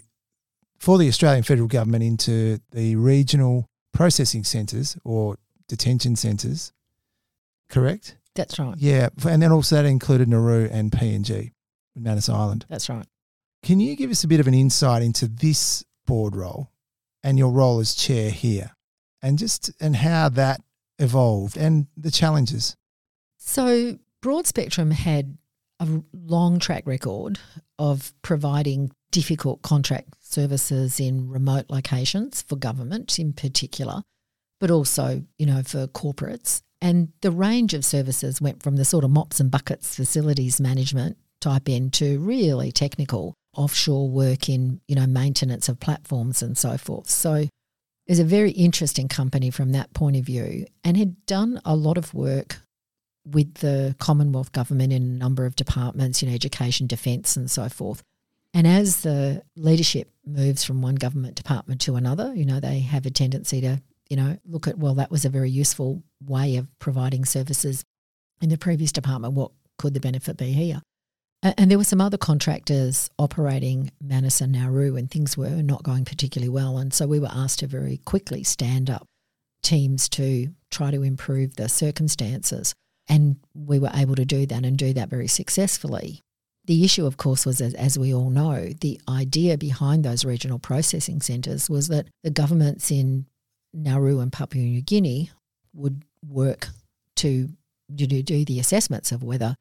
[0.80, 5.38] for the Australian federal government into the regional processing centres or
[5.68, 6.72] detention centres.
[7.70, 8.18] Correct?
[8.36, 8.76] That's right.
[8.78, 11.52] Yeah, and then also that included Nauru and PNG,
[11.96, 12.66] Manus Island.
[12.70, 13.06] That's right.
[13.64, 16.72] Can you give us a bit of an insight into this board role
[17.24, 18.72] and your role as chair here,
[19.22, 20.62] and just and how that
[21.04, 22.76] evolved and the challenges?
[23.38, 25.38] So Broadspectrum had
[25.80, 27.40] a long track record
[27.78, 34.02] of providing difficult contract services in remote locations for government in particular,
[34.60, 39.06] but also, you know, for corporates and the range of services went from the sort
[39.06, 44.96] of mops and buckets facilities management type in to really technical offshore work in, you
[44.96, 47.10] know, maintenance of platforms and so forth.
[47.10, 47.48] So
[48.08, 51.98] it's a very interesting company from that point of view and had done a lot
[51.98, 52.58] of work
[53.26, 57.70] with the Commonwealth government in a number of departments, you know, education, defence and so
[57.70, 58.04] forth.
[58.54, 63.06] And as the leadership moves from one government department to another, you know, they have
[63.06, 66.68] a tendency to you know, look at, well, that was a very useful way of
[66.78, 67.84] providing services
[68.42, 69.34] in the previous department.
[69.34, 70.82] What could the benefit be here?
[71.44, 76.06] And there were some other contractors operating Manus and Nauru, and things were not going
[76.06, 76.78] particularly well.
[76.78, 79.06] And so we were asked to very quickly stand up
[79.62, 82.74] teams to try to improve the circumstances.
[83.10, 86.22] And we were able to do that and do that very successfully.
[86.66, 90.60] The issue, of course, was as, as, we all know, the idea behind those regional
[90.60, 93.26] processing centres was that the governments in
[93.74, 95.30] Nauru and Papua New Guinea
[95.74, 96.70] would work
[97.18, 97.50] to,
[97.98, 99.56] to do the assessments of whether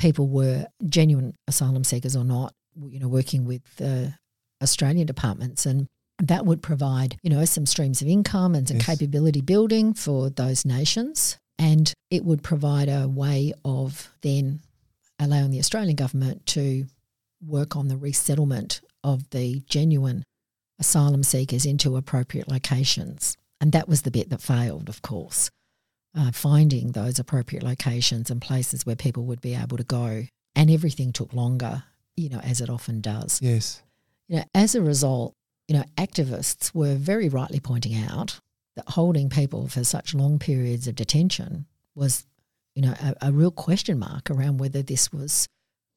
[0.00, 2.52] people were genuine asylum seekers or not,
[2.88, 4.14] you know, working with the
[4.62, 5.66] Australian departments.
[5.66, 5.86] And
[6.18, 8.86] that would provide, you know, some streams of income and some yes.
[8.86, 11.38] capability building for those nations.
[11.58, 14.60] And it would provide a way of then
[15.18, 16.86] allowing the Australian government to
[17.46, 20.24] work on the resettlement of the genuine
[20.78, 23.36] asylum seekers into appropriate locations.
[23.60, 25.50] And that was the bit that failed, of course,
[26.16, 30.24] uh, finding those appropriate locations and places where people would be able to go.
[30.56, 31.84] And everything took longer,
[32.16, 33.40] you know, as it often does.
[33.40, 33.82] Yes.
[34.28, 35.32] You know, as a result,
[35.68, 38.40] you know, activists were very rightly pointing out
[38.76, 42.26] that holding people for such long periods of detention was,
[42.74, 45.46] you know, a, a real question mark around whether this was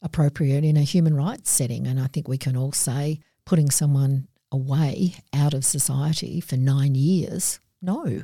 [0.04, 1.88] appropriate in a human rights setting.
[1.88, 6.94] And I think we can all say putting someone away out of society for nine
[6.94, 8.24] years, no.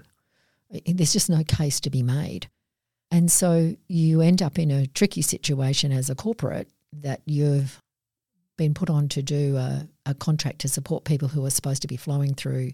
[0.86, 2.50] There's just no case to be made.
[3.12, 7.80] And so you end up in a tricky situation as a corporate that you've
[8.58, 11.88] been put on to do a, a contract to support people who are supposed to
[11.88, 12.72] be flowing through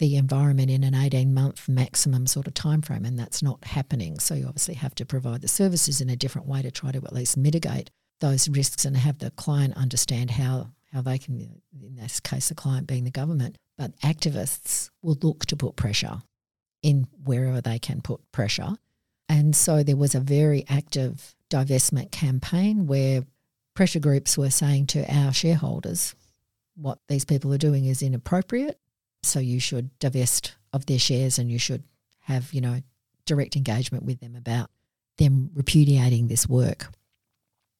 [0.00, 4.18] the environment in an 18 month maximum sort of time frame and that's not happening.
[4.18, 6.98] So you obviously have to provide the services in a different way to try to
[6.98, 11.94] at least mitigate those risks and have the client understand how how they can in
[11.94, 13.56] this case the client being the government.
[13.78, 16.22] But activists will look to put pressure
[16.82, 18.76] in wherever they can put pressure
[19.28, 23.24] and so there was a very active divestment campaign where
[23.74, 26.14] pressure groups were saying to our shareholders
[26.76, 28.78] what these people are doing is inappropriate
[29.22, 31.84] so you should divest of their shares and you should
[32.20, 32.80] have, you know,
[33.26, 34.70] direct engagement with them about
[35.18, 36.88] them repudiating this work.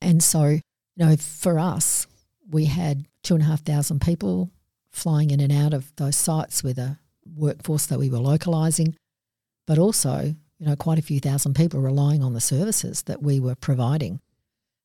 [0.01, 0.61] And so, you
[0.97, 2.07] know, for us,
[2.51, 4.51] we had two and a half thousand people
[4.91, 6.99] flying in and out of those sites with a
[7.35, 8.95] workforce that we were localising,
[9.67, 13.41] but also, you know, quite a few thousand people relying on the services that we
[13.41, 14.21] were providing.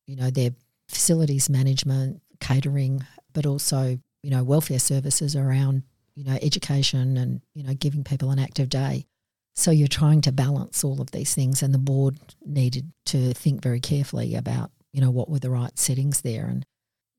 [0.08, 0.52] You know, their
[0.88, 5.84] facilities management, catering, but also, you know, welfare services around
[6.16, 9.06] you know, education and, you know, giving people an active day.
[9.54, 13.62] So you're trying to balance all of these things and the board needed to think
[13.62, 16.46] very carefully about, you know, what were the right settings there.
[16.46, 16.66] And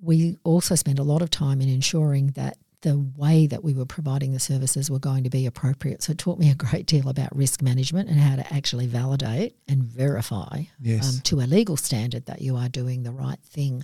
[0.01, 3.87] we also spent a lot of time in ensuring that the way that we were
[3.87, 6.03] providing the services were going to be appropriate.
[6.03, 9.57] So it taught me a great deal about risk management and how to actually validate
[9.67, 11.17] and verify yes.
[11.17, 13.83] um, to a legal standard that you are doing the right thing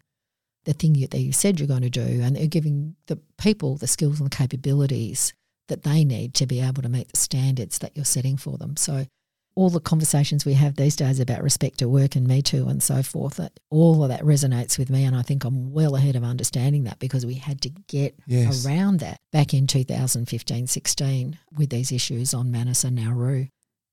[0.64, 3.76] the thing you, that you said you're going to do, and they're giving the people
[3.76, 5.32] the skills and the capabilities
[5.68, 8.76] that they need to be able to meet the standards that you're setting for them.
[8.76, 9.06] So,
[9.54, 12.82] all the conversations we have these days about respect at work and Me Too and
[12.82, 13.40] so forth,
[13.70, 15.04] all of that resonates with me.
[15.04, 18.64] And I think I'm well ahead of understanding that because we had to get yes.
[18.64, 23.46] around that back in 2015 16 with these issues on Manus and Nauru.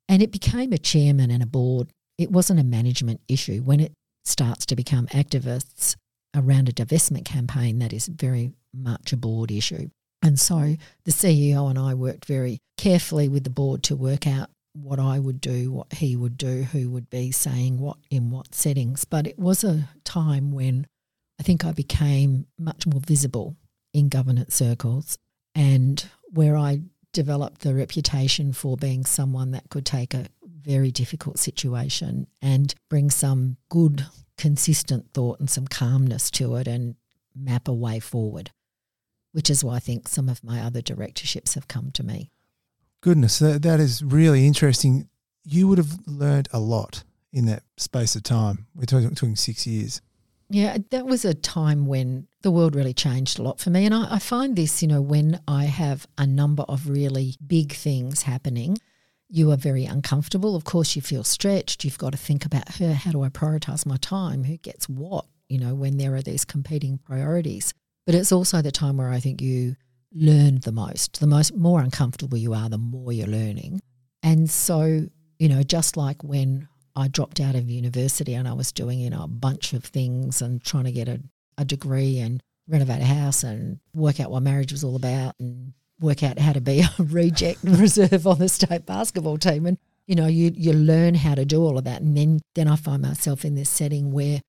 [0.07, 1.89] And it became a chairman and a board.
[2.17, 3.61] It wasn't a management issue.
[3.61, 3.93] When it
[4.25, 5.95] starts to become activists
[6.35, 9.89] around a divestment campaign that is very much a board issue.
[10.21, 14.49] And so the CEO and I worked very carefully with the board to work out
[14.73, 18.53] what I would do, what he would do, who would be saying what in what
[18.53, 19.05] settings.
[19.05, 20.87] But it was a time when
[21.39, 23.55] I think I became much more visible
[23.93, 25.17] in governance circles
[25.55, 26.81] and where I
[27.13, 33.09] developed the reputation for being someone that could take a very difficult situation and bring
[33.09, 34.05] some good
[34.37, 36.95] consistent thought and some calmness to it and
[37.35, 38.51] map a way forward,
[39.31, 42.31] which is why I think some of my other directorships have come to me.
[43.01, 45.07] Goodness, that, that is really interesting.
[45.43, 48.67] You would have learned a lot in that space of time.
[48.75, 50.01] We're talking, talking six years.
[50.49, 53.85] Yeah, that was a time when the world really changed a lot for me.
[53.85, 57.73] And I, I, find this, you know, when I have a number of really big
[57.73, 58.77] things happening,
[59.29, 60.55] you are very uncomfortable.
[60.55, 61.85] Of course, you feel stretched.
[61.85, 62.93] You've got to think about her.
[62.93, 64.43] How do I prioritize my time?
[64.43, 65.25] Who gets what?
[65.49, 67.73] You know, when there are these competing priorities.
[68.07, 69.75] But it's also the time where I think you
[70.13, 71.19] learn the most.
[71.19, 73.81] The most more uncomfortable you are, the more you're learning.
[74.23, 75.07] And so,
[75.37, 79.09] you know, just like when I dropped out of university and I was doing, you
[79.09, 81.21] know, a bunch of things and trying to get a,
[81.57, 85.73] a degree and renovate a house and work out what marriage was all about and
[85.99, 89.65] work out how to be a reject reserve on the state basketball team.
[89.65, 92.01] And, you know, you, you learn how to do all of that.
[92.01, 94.41] And then, then I find myself in this setting where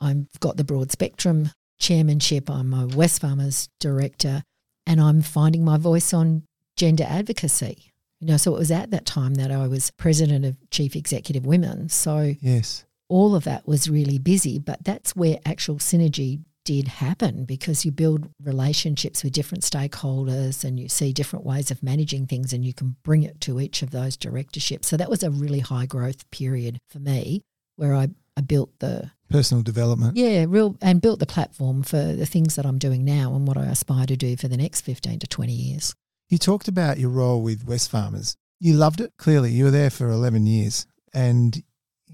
[0.00, 4.42] I've got the Broadspectrum chairmanship, I'm a Wesfarmers director,
[4.88, 6.44] and I'm finding my voice on
[6.76, 7.92] gender advocacy.
[8.20, 11.46] You know, so it was at that time that I was president of Chief Executive
[11.46, 11.88] Women.
[11.90, 17.44] So yes, all of that was really busy, but that's where actual synergy did happen
[17.44, 22.52] because you build relationships with different stakeholders and you see different ways of managing things
[22.52, 24.88] and you can bring it to each of those directorships.
[24.88, 27.42] So that was a really high growth period for me
[27.76, 30.16] where I, I built the personal development.
[30.16, 33.56] Yeah, real and built the platform for the things that I'm doing now and what
[33.56, 35.94] I aspire to do for the next 15 to 20 years.
[36.28, 38.36] You talked about your role with Wesfarmers.
[38.60, 39.50] You loved it, clearly.
[39.52, 40.86] You were there for 11 years.
[41.14, 41.62] And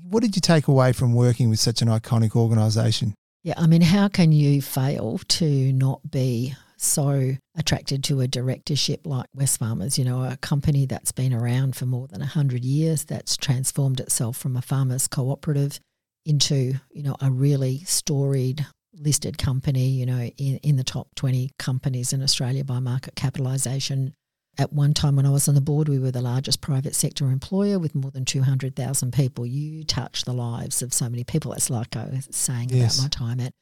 [0.03, 3.15] what did you take away from working with such an iconic organisation?
[3.43, 9.07] Yeah, I mean, how can you fail to not be so attracted to a directorship
[9.07, 13.37] like Wesfarmers, you know, a company that's been around for more than 100 years, that's
[13.37, 15.81] transformed itself from a farmers cooperative
[16.25, 18.67] into, you know, a really storied
[18.97, 24.15] listed company, you know, in, in the top 20 companies in Australia by market capitalisation,
[24.59, 27.31] at one time when I was on the board, we were the largest private sector
[27.31, 29.45] employer with more than 200,000 people.
[29.45, 31.53] You touch the lives of so many people.
[31.53, 32.99] It's like I was saying yes.
[32.99, 33.53] about my time at,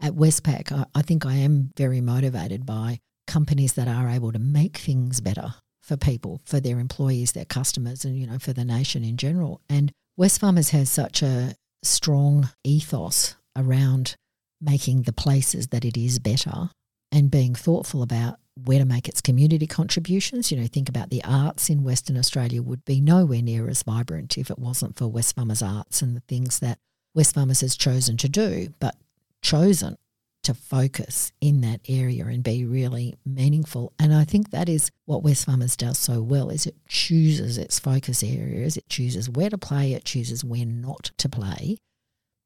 [0.00, 0.72] at Westpac.
[0.72, 5.20] I, I think I am very motivated by companies that are able to make things
[5.20, 9.16] better for people, for their employees, their customers, and, you know, for the nation in
[9.16, 9.60] general.
[9.68, 14.16] And Wesfarmers has such a strong ethos around
[14.60, 16.70] making the places that it is better
[17.12, 20.50] and being thoughtful about where to make its community contributions.
[20.50, 24.36] You know, think about the arts in Western Australia would be nowhere near as vibrant
[24.36, 26.78] if it wasn't for Wesfarmers Arts and the things that
[27.16, 28.96] Wesfarmers has chosen to do, but
[29.42, 29.96] chosen
[30.44, 33.92] to focus in that area and be really meaningful.
[33.98, 38.22] And I think that is what Wesfarmers does so well is it chooses its focus
[38.22, 41.78] areas, it chooses where to play, it chooses where not to play.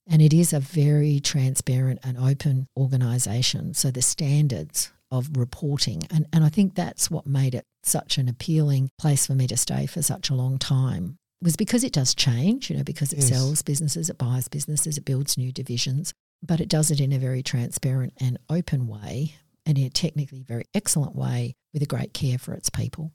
[0.08, 3.74] And it is a very transparent and open organisation.
[3.74, 6.02] So the standards of reporting.
[6.10, 9.56] And, and I think that's what made it such an appealing place for me to
[9.56, 13.18] stay for such a long time was because it does change, you know, because it
[13.18, 13.28] yes.
[13.28, 17.18] sells businesses, it buys businesses, it builds new divisions, but it does it in a
[17.18, 19.34] very transparent and open way
[19.64, 23.12] and in a technically very excellent way with a great care for its people.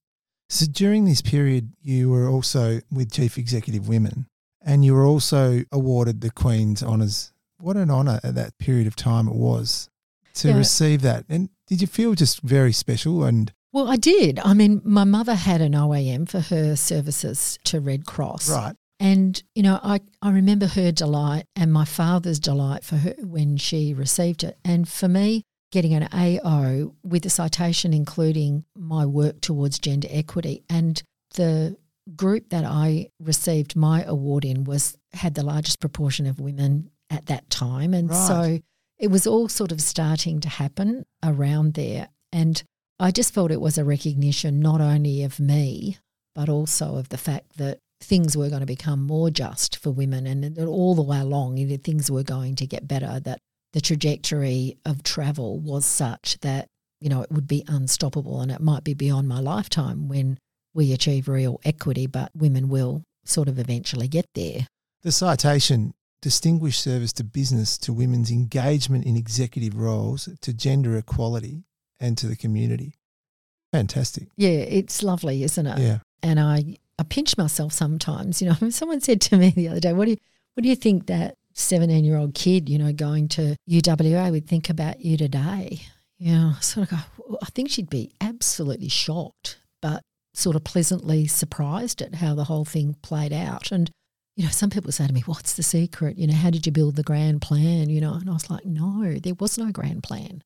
[0.50, 4.28] So during this period, you were also with Chief Executive Women
[4.62, 7.34] and you were also awarded the Queen's Honours.
[7.60, 9.90] What an honour at that period of time it was
[10.36, 10.58] to yeah.
[10.58, 11.26] receive that.
[11.28, 14.40] And did you feel just very special and well, I did.
[14.40, 18.50] I mean, my mother had an OAM for her services to Red Cross.
[18.50, 18.76] Right.
[19.00, 23.58] And, you know, I, I remember her delight and my father's delight for her when
[23.58, 24.58] she received it.
[24.66, 30.64] And for me, getting an AO with a citation including my work towards gender equity
[30.70, 31.04] and
[31.36, 31.76] the
[32.16, 37.26] group that I received my award in was had the largest proportion of women at
[37.28, 37.94] that time.
[37.94, 38.28] And right.
[38.28, 38.60] so
[38.98, 42.10] it was all sort of starting to happen around there.
[42.32, 42.64] And
[43.00, 45.98] I just felt it was a recognition not only of me,
[46.34, 50.28] but also of the fact that things were going to become more just for women
[50.28, 53.40] and that all the way along you know, things were going to get better, that
[53.74, 56.68] the trajectory of travel was such that,
[57.00, 60.38] you know, it would be unstoppable and it might be beyond my lifetime when
[60.74, 64.68] we achieve real equity, but women will sort of eventually get there.
[65.04, 71.64] The citation distinguished service to business, to women's engagement in executive roles, to gender equality,
[72.00, 72.96] and to the community.
[73.72, 74.30] Fantastic.
[74.36, 75.80] Yeah, it's lovely, isn't it?
[75.80, 76.00] Yeah.
[76.24, 78.42] And I, I pinch myself sometimes.
[78.42, 80.18] You know, someone said to me the other day, "What do you,
[80.54, 85.02] what do you think that seventeen-year-old kid, you know, going to UWA would think about
[85.02, 85.82] you today?"
[86.18, 87.38] You know, sort of go.
[87.42, 90.02] I think she'd be absolutely shocked, but
[90.34, 93.72] sort of pleasantly surprised at how the whole thing played out.
[93.72, 93.92] And
[94.36, 96.18] you know, some people say to me, What's the secret?
[96.18, 97.90] You know, how did you build the grand plan?
[97.90, 100.44] You know, and I was like, No, there was no grand plan.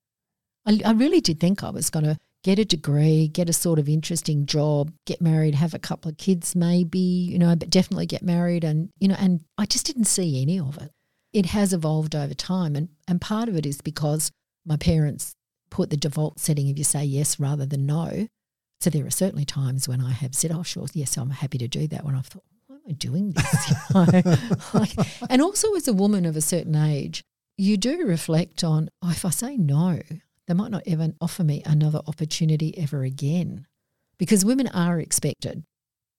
[0.65, 3.79] I, I really did think I was going to get a degree, get a sort
[3.79, 8.05] of interesting job, get married, have a couple of kids, maybe, you know, but definitely
[8.05, 8.63] get married.
[8.63, 10.91] And, you know, and I just didn't see any of it.
[11.33, 12.75] It has evolved over time.
[12.75, 14.31] And, and part of it is because
[14.65, 15.33] my parents
[15.69, 18.27] put the default setting if you say yes rather than no.
[18.81, 21.67] So there are certainly times when I have said, oh, sure, yes, I'm happy to
[21.67, 22.03] do that.
[22.03, 23.93] When I've thought, why am I doing this?
[24.73, 24.93] like,
[25.29, 27.23] and also, as a woman of a certain age,
[27.57, 29.99] you do reflect on oh, if I say no,
[30.51, 33.65] they might not even offer me another opportunity ever again.
[34.17, 35.63] Because women are expected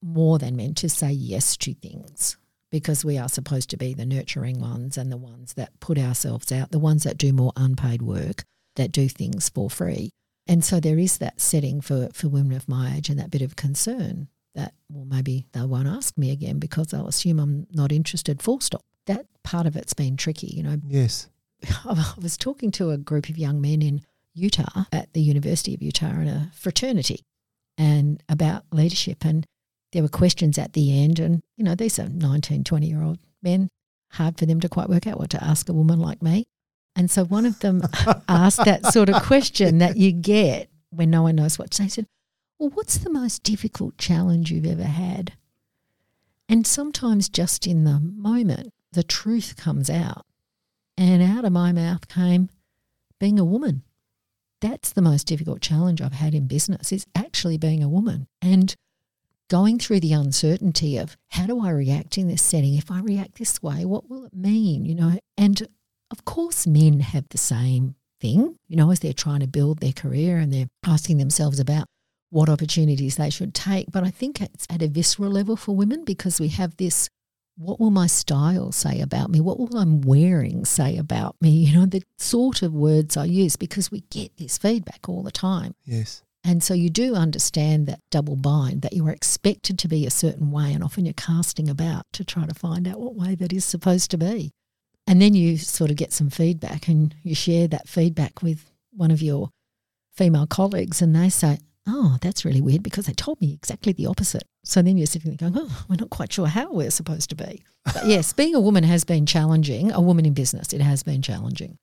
[0.03, 2.39] more than men to say yes to things
[2.71, 6.51] because we are supposed to be the nurturing ones and the ones that put ourselves
[6.51, 8.45] out, the ones that do more unpaid work,
[8.77, 10.09] that do things for free.
[10.47, 13.43] And so there is that setting for, for women of my age and that bit
[13.43, 17.93] of concern that, well, maybe they won't ask me again because they'll assume I'm not
[17.93, 18.87] interested, full stop.
[19.05, 20.79] That part of it's been tricky, you know.
[20.89, 21.29] Yes.
[21.85, 24.03] I was talking to a group of young men in
[24.35, 27.21] Utah at the University of Utah in a fraternity
[27.79, 29.25] and about leadership.
[29.25, 29.47] And
[29.93, 31.19] there were questions at the end.
[31.19, 33.69] And, you know, these are 19, 20 year old men,
[34.13, 36.45] hard for them to quite work out what to ask a woman like me.
[36.95, 37.83] And so one of them
[38.29, 41.85] asked that sort of question that you get when no one knows what to say.
[41.85, 42.07] He said,
[42.59, 45.33] well, what's the most difficult challenge you've ever had?
[46.49, 50.27] And sometimes just in the moment, the truth comes out.
[50.99, 52.51] And out of my mouth came
[53.19, 53.83] being a woman.
[54.63, 58.75] That's the most difficult challenge I've had in business is actually being a woman and
[59.51, 62.77] going through the uncertainty of how do I react in this setting?
[62.77, 64.85] If I react this way, what will it mean?
[64.85, 65.67] You know, and
[66.13, 69.93] of course men have the same thing, you know, as they're trying to build their
[69.93, 71.87] career and they're asking themselves about
[72.31, 73.91] what opportunities they should take.
[73.91, 77.11] But I think it's at a visceral level for women because we have this
[77.63, 79.41] what will my style say about me?
[79.41, 81.51] What will I'm wearing say about me?
[81.51, 85.31] You know, the sort of words I use because we get this feedback all the
[85.31, 85.75] time.
[85.85, 86.23] Yes.
[86.45, 90.11] And so you do understand that double bind, that you are expected to be a
[90.11, 93.53] certain way, and often you're casting about to try to find out what way that
[93.53, 94.51] is supposed to be.
[95.07, 99.11] And then you sort of get some feedback and you share that feedback with one
[99.11, 99.51] of your
[100.13, 104.07] female colleagues, and they say, oh, that's really weird because they told me exactly the
[104.07, 104.45] opposite.
[104.65, 107.37] So then you're sitting there going, oh, we're not quite sure how we're supposed to
[107.37, 107.65] be.
[107.85, 109.91] But yes, being a woman has been challenging.
[109.91, 111.79] A woman in business, it has been challenging.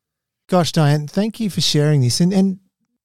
[0.47, 2.19] Gosh, Diane, thank you for sharing this.
[2.21, 2.59] And, and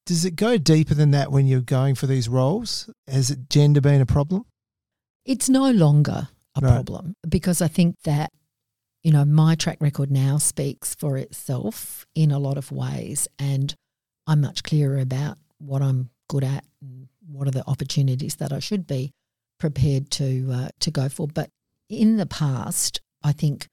[0.07, 2.89] does it go deeper than that when you're going for these roles?
[3.09, 4.45] Has it gender been a problem?
[5.25, 6.73] It's no longer a Right.
[6.73, 8.31] problem because I think that,
[9.03, 13.27] you know, my track record now speaks for itself in a lot of ways.
[13.39, 13.75] And
[14.27, 18.59] I'm much clearer about what I'm good at and what are the opportunities that I
[18.59, 19.13] should be
[19.61, 21.29] prepared to uh, to go for.
[21.29, 21.51] But
[21.89, 23.69] in the past, I think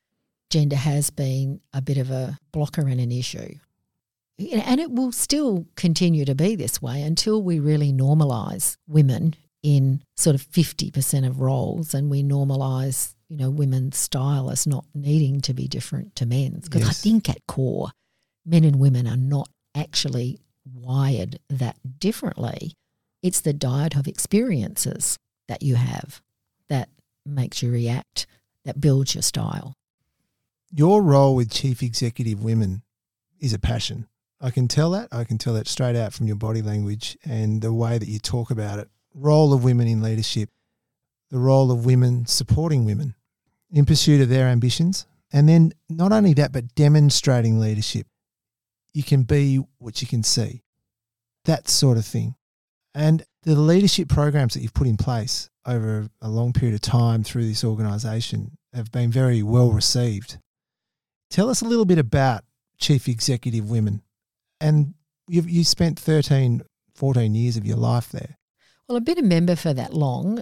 [0.52, 3.56] gender has been a bit of a blocker and an issue.
[4.40, 10.02] And it will still continue to be this way until we really normalise women in
[10.18, 15.42] sort of 50% of roles and we normalise, you know, women's style as not needing
[15.42, 16.70] to be different to men's.
[16.70, 17.92] Because I think at core,
[18.46, 20.40] men and women are not actually
[20.82, 22.74] wired that differently.
[23.22, 25.18] It's the diet of experiences
[25.48, 26.22] that you have
[26.70, 26.90] that
[27.26, 28.26] makes you react,
[28.66, 29.76] that builds your style.
[30.74, 32.84] Your role with Chief Executive Women
[33.40, 34.08] is a passion.
[34.40, 35.10] I can tell that.
[35.12, 38.20] I can tell that straight out from your body language and the way that you
[38.20, 38.90] talk about it.
[39.14, 40.50] Role of women in leadership,
[41.30, 43.16] the role of women supporting women
[43.70, 45.06] in pursuit of their ambitions.
[45.32, 48.08] And then not only that, but demonstrating leadership.
[48.94, 50.64] You can be what you can see,
[51.46, 52.36] that sort of thing.
[52.94, 57.24] And the leadership programs that you've put in place over a long period of time
[57.24, 60.38] through this organisation have been very well received.
[61.30, 62.44] Tell us a little bit about
[62.78, 64.02] Chief Executive Women.
[64.60, 64.94] And
[65.28, 66.62] you've, you spent 13,
[66.96, 68.38] 14 years of your life there.
[68.88, 70.40] Well, I've been a member for that long.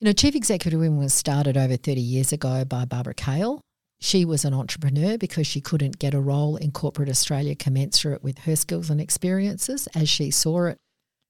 [0.00, 3.60] You know, Chief Executive Women was started over 30 years ago by Barbara Cail.
[3.98, 8.38] She was an entrepreneur because she couldn't get a role in corporate Australia commensurate with
[8.40, 10.78] her skills and experiences as she saw it.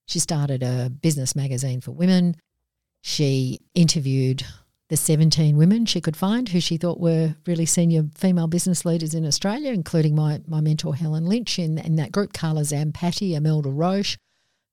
[0.07, 2.37] She started a business magazine for women.
[3.03, 4.45] She interviewed
[4.89, 9.15] the 17 women she could find who she thought were really senior female business leaders
[9.15, 13.71] in Australia, including my, my mentor Helen Lynch in, in that group, Carla Zampatti, Imelda
[13.71, 14.17] Roche,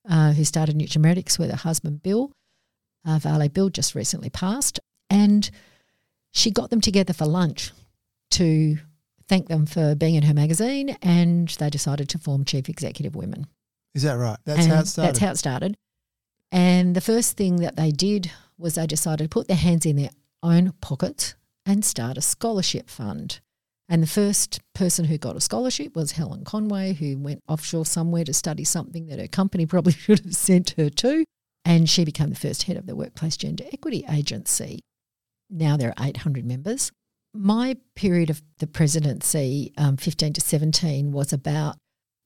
[0.07, 2.31] uh, who started Nutri-Metics with her husband Bill.
[3.05, 4.79] Uh, Vale Bill just recently passed.
[5.09, 5.49] And
[6.31, 7.71] she got them together for lunch
[8.33, 8.77] to
[9.27, 13.47] thank them for being in her magazine, and they decided to form Chief Executive Women.
[13.95, 14.37] Is that right?
[14.45, 15.09] That's And how it started.
[15.09, 15.77] That's how it started.
[16.51, 19.95] And the first thing that they did was they decided to put their hands in
[19.95, 20.11] their
[20.41, 21.35] own pockets
[21.65, 23.39] and start a scholarship fund.
[23.89, 28.23] And the first person who got a scholarship was Helen Conway, who went offshore somewhere
[28.23, 31.25] to study something that her company probably should have sent her to.
[31.65, 34.79] And she became the first head of the Workplace Gender Equity Agency.
[35.49, 36.91] Now there are 800 members.
[37.35, 41.77] My period of the presidency, um, 15 to 17, was about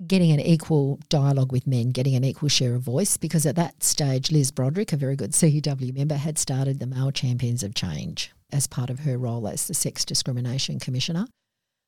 [0.05, 3.83] getting an equal dialogue with men, getting an equal share of voice, because at that
[3.83, 8.31] stage, Liz Broderick, a very good CEW member, had started the Male Champions of Change
[8.51, 11.25] as part of her role as the Sex Discrimination Commissioner.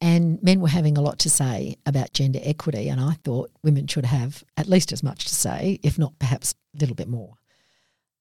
[0.02, 3.86] And men were having a lot to say about gender equity, and I thought women
[3.88, 7.34] should have at least as much to say, if not perhaps a little bit more,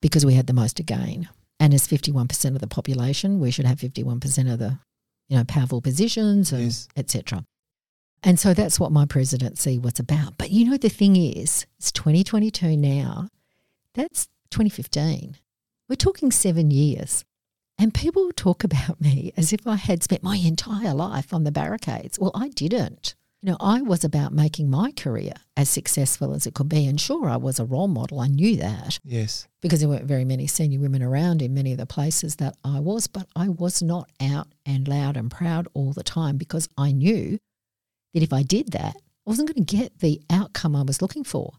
[0.02, 1.28] because we had the most to gain.
[1.60, 4.78] And as 51% of the population, we should have 51% of the,
[5.28, 6.88] you know, powerful positions and Yes.
[6.96, 7.44] etc.
[8.22, 10.36] And so that's what my presidency was about.
[10.38, 13.28] But you know, the thing is, it's 2022 now.
[13.94, 15.36] That's 2015.
[15.88, 17.24] We're talking seven years.
[17.80, 21.52] And people talk about me as if I had spent my entire life on the
[21.52, 22.18] barricades.
[22.18, 23.14] Well, I didn't.
[23.40, 26.86] You know, I was about making my career as successful as it could be.
[26.86, 28.18] And sure, I was a role model.
[28.18, 29.46] I knew that yes.
[29.60, 32.80] because there weren't very many senior women around in many of the places that I
[32.80, 36.90] was, but I was not out and loud and proud all the time because I
[36.90, 37.38] knew
[38.12, 41.22] that if I did that, I wasn't going to get the outcome I was looking
[41.22, 41.52] for.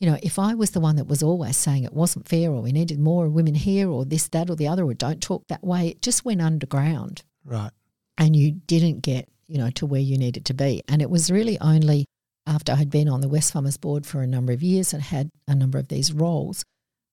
[0.00, 2.62] You know, if I was the one that was always saying it wasn't fair or
[2.62, 5.62] we needed more women here or this, that, or the other, or don't talk that
[5.64, 7.72] way, it just went underground Right.
[8.16, 10.82] and you didn't get, you know, to where you needed to be.
[10.88, 12.04] And it was really only
[12.46, 15.30] after I had been on the Wesfarmers board for a number of years and had
[15.46, 16.64] a number of these roles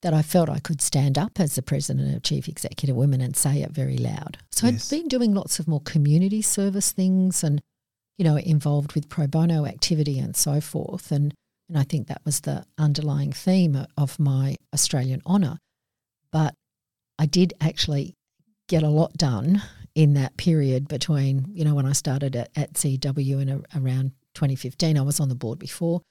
[0.02, 3.36] that I felt I could stand up as the president of Chief Executive Women and
[3.36, 4.38] say it very loud.
[4.52, 4.92] So Yes.
[4.92, 7.62] I'd been doing lots of more community service things and,
[8.18, 11.12] you know, involved with pro bono activity and so forth.
[11.12, 11.34] And
[11.68, 15.58] and I think that was the underlying theme of my Australian honour.
[16.32, 16.54] But
[17.18, 18.14] I did actually
[18.68, 19.64] get a lot done
[19.96, 24.12] in that period between, you know, when I started at, at CW in a, around
[24.36, 24.98] 2015.
[24.98, 26.02] I was on the board before,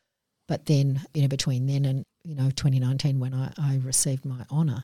[0.49, 4.45] but then, you know, between then and, you know, 2019 when I, I received my
[4.51, 4.83] honour.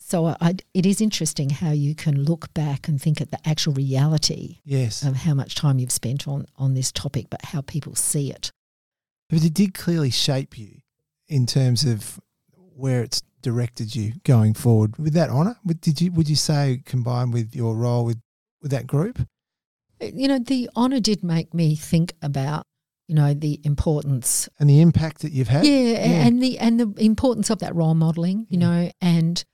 [0.00, 3.74] So I, it is interesting how you can look back and think at the actual
[3.74, 5.04] reality Yes.
[5.04, 8.50] of how much time you've spent on, on this topic, but how people see it.
[9.28, 10.78] But it did clearly shape you
[11.28, 12.18] in terms of
[12.74, 15.56] where it's directed you going forward with that honour?
[15.80, 18.18] Did you would you say combined with your role with
[18.62, 19.26] with that group?
[20.00, 22.66] You know, the honour did make me think about
[23.06, 25.66] you know the importance and the impact that you've had.
[25.66, 26.26] Yeah, yeah.
[26.26, 28.46] and the and the importance of that role modelling.
[28.48, 28.66] You yeah.
[28.66, 29.44] know, and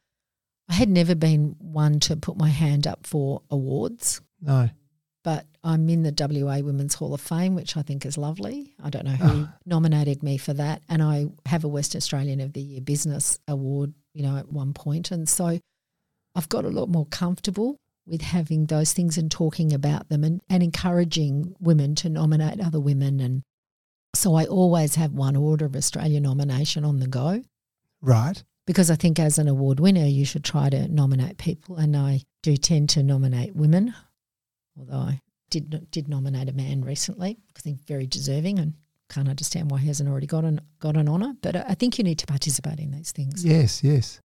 [0.68, 4.20] I had never been one to put my hand up for awards.
[4.40, 4.68] No.
[5.24, 8.74] But I'm in the WA Women's Hall of Fame, which I think is lovely.
[8.80, 9.48] I don't know who oh.
[9.64, 10.82] nominated me for that.
[10.88, 14.72] And I have a West Australian of the Year Business Award, you know, at one
[14.72, 15.10] point.
[15.10, 15.58] And so
[16.36, 20.40] I've got a lot more comfortable with having those things and talking about them and,
[20.48, 23.20] and encouraging women to nominate other women.
[23.20, 23.42] And
[24.14, 27.42] so I always have one Order of Australia nomination on the go.
[28.00, 28.42] Right.
[28.66, 31.76] Because I think as an award winner, you should try to nominate people.
[31.76, 33.94] And I do tend to nominate women
[34.78, 35.20] although I
[35.50, 38.74] did did nominate a man recently I think very deserving and
[39.08, 41.34] can't understand why he hasn't already got an got an honour.
[41.40, 43.44] But I think you need to participate in these things.
[43.44, 44.20] Yes, yes.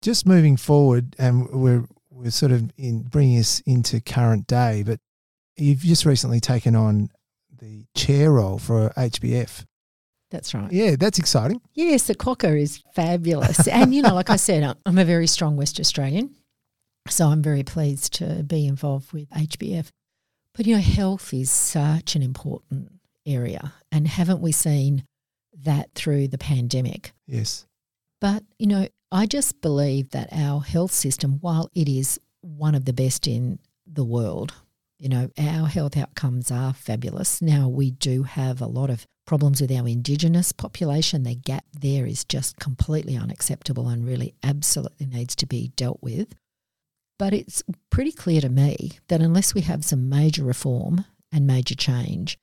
[0.00, 1.84] Just moving forward, and we're
[2.14, 5.00] we're sort of in bringing us into current day, but
[5.56, 7.10] you've just recently taken on
[7.60, 9.64] the chair role for HBF.
[10.30, 10.70] That's right.
[10.72, 11.60] Yeah, that's exciting.
[11.74, 13.68] Yes, the Cocker is fabulous.
[13.68, 16.34] and, you know, like I said, I'm a very strong West Australian.
[17.08, 19.90] So I'm very pleased to be involved with HBF.
[20.54, 22.92] But, you know, health is such an important
[23.26, 23.74] area.
[23.92, 25.04] And haven't we seen
[25.64, 27.12] that through the pandemic?
[27.26, 27.66] Yes.
[28.24, 32.86] But, you know, I just believe that our health system, while it is one of
[32.86, 34.54] the best in the world,
[34.98, 37.42] you know, our health outcomes are fabulous.
[37.42, 41.24] Now, we do have a lot of problems with our Indigenous population.
[41.24, 46.34] The gap there is just completely unacceptable and really absolutely needs to be dealt with.
[47.18, 51.74] But it's pretty clear to me that unless we have some major reform and major
[51.74, 52.38] change,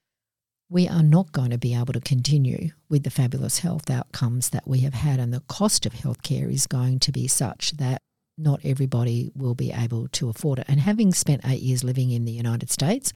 [0.71, 4.65] we are not going to be able to continue with the fabulous health outcomes that
[4.65, 5.19] we have had.
[5.19, 8.01] And the cost of healthcare is going to be such that
[8.37, 10.65] not everybody will be able to afford it.
[10.69, 13.11] And having spent eight years living in the United States,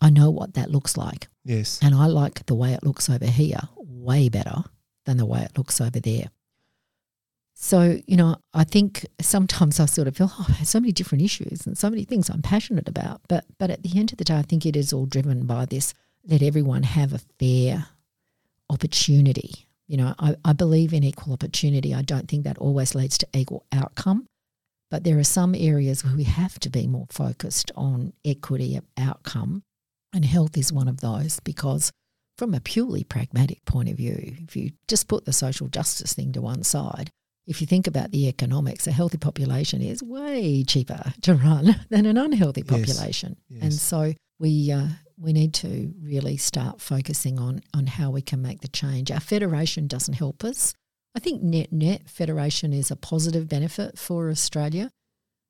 [0.00, 1.28] I know what that looks like.
[1.44, 1.78] Yes.
[1.82, 4.64] And I like the way it looks over here way better
[5.04, 6.30] than the way it looks over there.
[7.52, 10.92] So, you know, I think sometimes I sort of feel, oh, I have so many
[10.92, 13.20] different issues and so many things I'm passionate about.
[13.28, 15.66] But but at the end of the day, I think it is all driven by
[15.66, 15.92] this
[16.24, 17.86] let everyone have a fair
[18.68, 19.66] opportunity.
[19.86, 21.94] You know, I, I believe in equal opportunity.
[21.94, 24.26] I don't think that always leads to equal outcome.
[24.90, 28.84] But there are some areas where we have to be more focused on equity of
[28.98, 29.62] outcome.
[30.12, 31.92] And health is one of those because
[32.36, 36.32] from a purely pragmatic point of view, if you just put the social justice thing
[36.32, 37.10] to one side,
[37.46, 42.06] if you think about the economics, a healthy population is way cheaper to run than
[42.06, 43.36] an unhealthy population.
[43.48, 43.62] Yes, yes.
[43.62, 44.86] And so we uh,
[45.20, 49.10] we need to really start focusing on on how we can make the change.
[49.10, 50.74] Our federation doesn't help us.
[51.14, 54.90] I think net net federation is a positive benefit for Australia.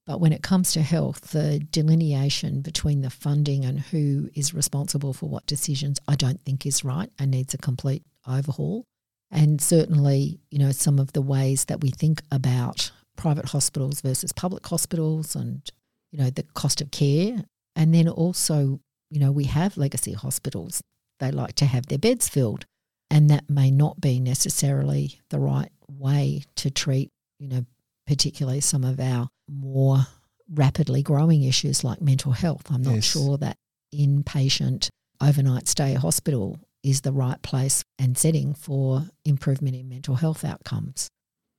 [0.07, 5.13] But when it comes to health, the delineation between the funding and who is responsible
[5.13, 8.87] for what decisions, I don't think is right and needs a complete overhaul.
[9.31, 14.33] And certainly, you know, some of the ways that we think about private hospitals versus
[14.33, 15.63] public hospitals and,
[16.11, 17.45] you know, the cost of care.
[17.77, 18.81] And then also,
[19.11, 20.83] you know, we have legacy hospitals.
[21.19, 22.65] They like to have their beds filled.
[23.11, 27.67] And that may not be necessarily the right way to treat, you know,
[28.07, 30.07] particularly some of our more
[30.49, 32.71] rapidly growing issues like mental health.
[32.71, 33.05] I'm not yes.
[33.05, 33.57] sure that
[33.93, 34.89] inpatient
[35.21, 41.09] overnight stay hospital is the right place and setting for improvement in mental health outcomes.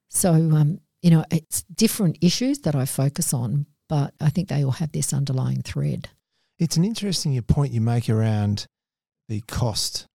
[0.09, 4.63] So, um, you know, it's different issues that I focus on, but I think they
[4.63, 6.09] all have this underlying thread.
[6.61, 8.67] It's an interesting point you make around
[9.27, 10.05] the cost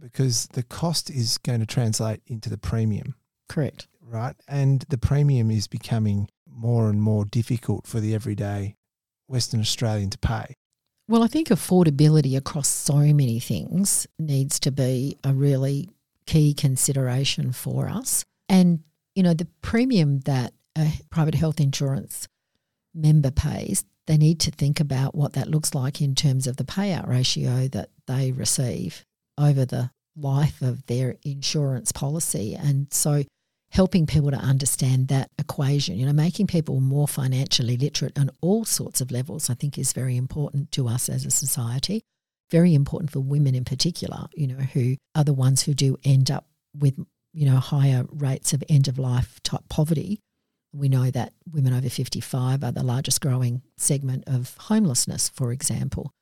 [0.00, 3.16] because the cost is going to translate into the premium.
[3.48, 3.88] Correct.
[4.00, 4.36] Right.
[4.46, 8.76] And the premium is becoming more and more difficult for the everyday
[9.26, 10.54] Western Australian to pay.
[11.08, 15.90] Well, I think affordability across so many things needs to be a really
[16.26, 18.24] key consideration for us.
[18.48, 18.84] And,
[19.16, 22.28] you know, the premium that a private health insurance
[22.94, 26.64] member pays, they need to think about what that looks like in terms of the
[26.64, 29.04] payout ratio that they receive
[29.36, 32.54] over the life of their insurance policy.
[32.54, 33.24] And so
[33.70, 38.64] helping people to understand that equation, you know, making people more financially literate on all
[38.64, 42.00] sorts of levels, I think is very important to us as a society.
[42.50, 46.30] Very important for women in particular, you know, who are the ones who do end
[46.30, 46.98] up with,
[47.34, 50.18] you know, higher rates of end of life type poverty.
[50.72, 56.12] We know that women over 55 are the largest growing segment of homelessness, for example.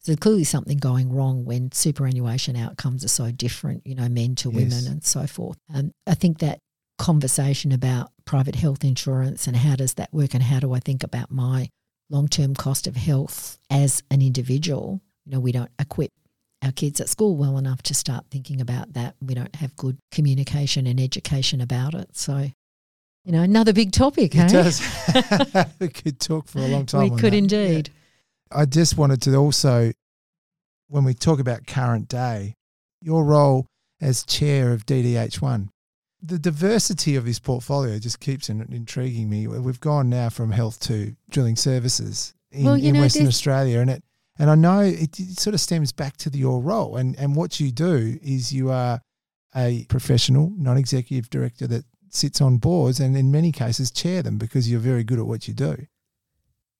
[0.00, 4.50] So clearly something going wrong when superannuation outcomes are so different, you know, men to
[4.50, 5.58] women and so forth.
[5.68, 6.60] And I think that
[6.98, 11.02] conversation about private health insurance and how does that work and how do I think
[11.02, 11.68] about my
[12.08, 15.00] long term cost of health as an individual.
[15.24, 16.12] You know, we don't equip
[16.62, 19.16] our kids at school well enough to start thinking about that.
[19.20, 22.16] We don't have good communication and education about it.
[22.16, 22.50] So,
[23.26, 24.48] you know, another big topic, It hey?
[24.48, 24.80] does.
[25.80, 27.02] we could talk for a long time.
[27.02, 27.38] we could that.
[27.38, 27.90] indeed.
[28.52, 29.90] I just wanted to also,
[30.86, 32.54] when we talk about current day,
[33.02, 33.66] your role
[34.00, 35.68] as chair of DDH1,
[36.22, 39.48] the diversity of this portfolio just keeps in, intriguing me.
[39.48, 43.90] We've gone now from health to drilling services in, Well, in know, Western Australia, and
[43.90, 44.04] it
[44.38, 47.34] and I know it, it sort of stems back to the, your role and and
[47.34, 49.00] what you do is you are
[49.54, 51.84] a professional non-executive director that
[52.16, 55.46] sits on boards and in many cases chair them because you're very good at what
[55.46, 55.86] you do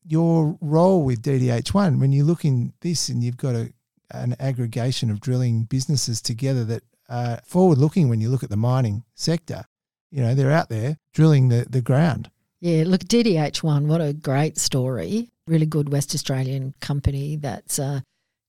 [0.07, 3.73] your role with DDH1, when you look in this and you've got a,
[4.13, 8.57] an aggregation of drilling businesses together that are forward looking when you look at the
[8.57, 9.65] mining sector,
[10.11, 12.31] you know, they're out there drilling the, the ground.
[12.61, 15.31] Yeah, look, DDH1, what a great story.
[15.47, 18.03] Really good West Australian company that's a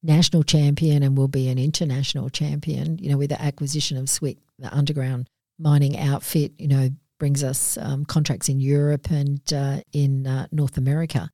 [0.03, 2.97] national champion and will be an international champion.
[2.99, 5.27] You know, with the acquisition of Swick, the underground
[5.59, 6.89] mining outfit, you know,
[7.19, 11.29] brings us um, contracts in Europe and uh, in uh, North America.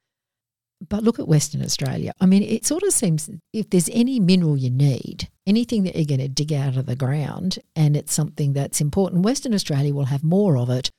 [0.89, 2.11] But look at Western Australia.
[2.19, 6.05] I mean, it sort of seems if there's any mineral you need, anything that you're
[6.05, 10.05] going to dig out of the ground, and it's something that's important, Western Australia will
[10.05, 10.91] have more of it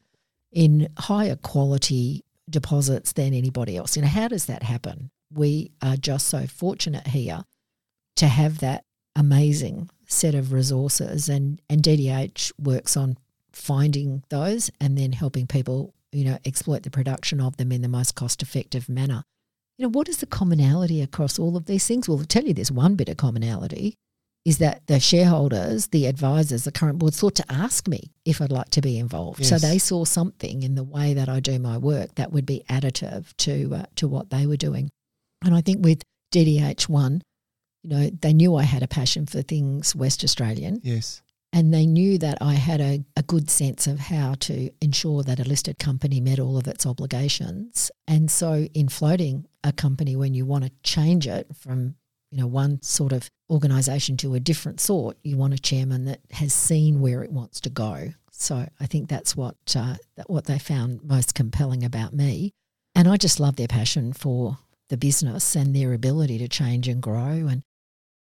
[0.53, 3.97] in higher quality deposits than anybody else.
[3.97, 5.11] You know, how does that happen?
[5.31, 7.45] We are just so fortunate here
[8.17, 8.85] to have that
[9.17, 13.17] amazing set of resources and, and DDH works on
[13.53, 17.89] finding those and then helping people, you know, exploit the production of them in the
[17.89, 19.25] most cost effective manner.
[19.79, 22.09] You know, what is the commonality across all of these things?
[22.09, 23.97] Well, I'll tell you there's one bit of commonality
[24.45, 28.53] is that the shareholders, the advisors, the current board sought to ask me if I'd
[28.53, 29.45] like to be involved.
[29.45, 32.63] So they saw something in the way that I do my work that would be
[32.69, 34.91] additive to uh, to what they were doing.
[35.43, 36.03] And I think with
[36.33, 37.23] DDH1,
[37.85, 41.23] you know, they knew I had a passion for things West Australian Yes.
[41.53, 45.39] and they knew that I had a, a good sense of how to ensure that
[45.39, 47.91] a listed company met all of its obligations.
[48.09, 51.95] And so, in floating a company, when you want to change it from
[52.31, 56.21] you know one sort of organisation to a different sort, you want a chairman that
[56.33, 58.09] has seen where it wants to go.
[58.33, 62.51] So I think that's what uh, that what they found most compelling about me,
[62.95, 64.59] and I just love their passion for
[64.89, 67.47] the business and their ability to change and grow.
[67.47, 67.63] And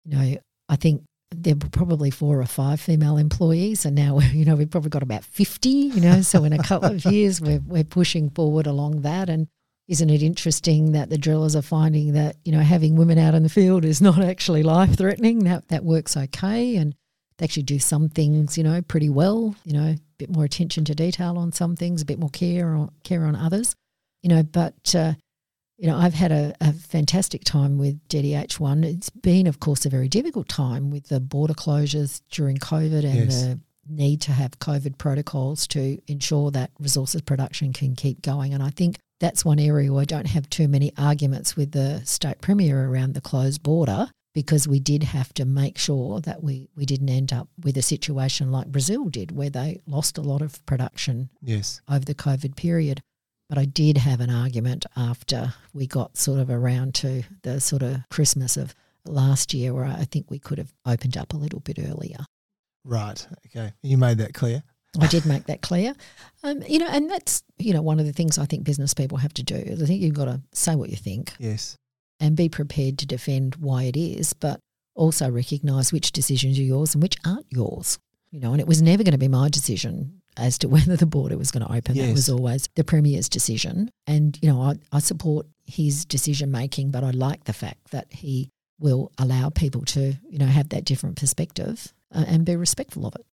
[0.08, 0.38] you know,
[0.70, 4.70] I think there were probably four or five female employees, and now you know we've
[4.70, 5.70] probably got about fifty.
[5.70, 9.30] You know, so in a couple of years we're we're pushing forward along that.
[9.30, 9.48] And
[9.88, 13.44] isn't it interesting that the drillers are finding that you know having women out in
[13.44, 15.40] the field is not actually life threatening?
[15.40, 16.96] That that works okay, and
[17.38, 19.56] they actually do some things you know pretty well.
[19.66, 22.74] You know, a bit more attention to detail on some things, a bit more care
[22.76, 23.76] on care on others.
[24.24, 25.14] You know, but uh,
[25.78, 28.84] you know, I've had a, a fantastic time with DDH1.
[28.84, 33.16] It's been, of course, a very difficult time with the border closures during COVID and
[33.32, 33.44] Yes.
[33.44, 33.60] the
[33.90, 38.54] need to have COVID protocols to ensure that resources production can keep going.
[38.54, 42.02] And I think that's one area where I don't have too many arguments with the
[42.06, 46.70] state premier around the closed border because we did have to make sure that we,
[46.76, 50.42] we didn't end up with a situation like Brazil did, where they lost a lot
[50.42, 51.82] of production Yes.
[51.90, 53.02] over the COVID period.
[53.50, 57.82] But I did have an argument after we got sort of around to the sort
[57.82, 58.76] of Christmas of
[59.06, 62.26] last year where I think we could have opened up a little bit earlier.
[62.84, 63.26] Right.
[63.48, 63.72] Okay.
[63.84, 64.64] You made that clear.
[65.00, 65.94] I did make that clear.
[66.44, 69.18] Um, you know, and that's, you know, one of the things I think business people
[69.20, 69.56] have to do.
[69.56, 71.78] is I think you've got to say what you think Yes.
[72.20, 74.60] and be prepared to defend why it is, but
[74.96, 78.00] also recognise which decisions are yours and which aren't yours.
[78.32, 81.06] You know, and it was never going to be my decision as to whether the
[81.06, 81.98] border was going to open.
[81.98, 83.92] That was always the Premier's decision.
[84.06, 88.08] And, you know, I, I support his decision making, but I like the fact that
[88.12, 88.50] he
[88.80, 93.16] will allow people to, you know, have that different perspective uh, and be respectful of
[93.16, 93.26] it.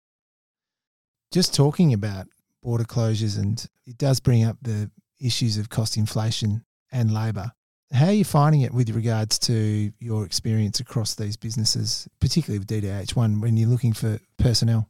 [1.33, 2.27] Just talking about
[2.63, 4.91] border closures, and it does bring up the
[5.21, 7.53] issues of cost inflation and labour.
[7.93, 12.69] How are you finding it with regards to your experience across these businesses, particularly with
[12.69, 14.89] DDH1, when you're looking for personnel?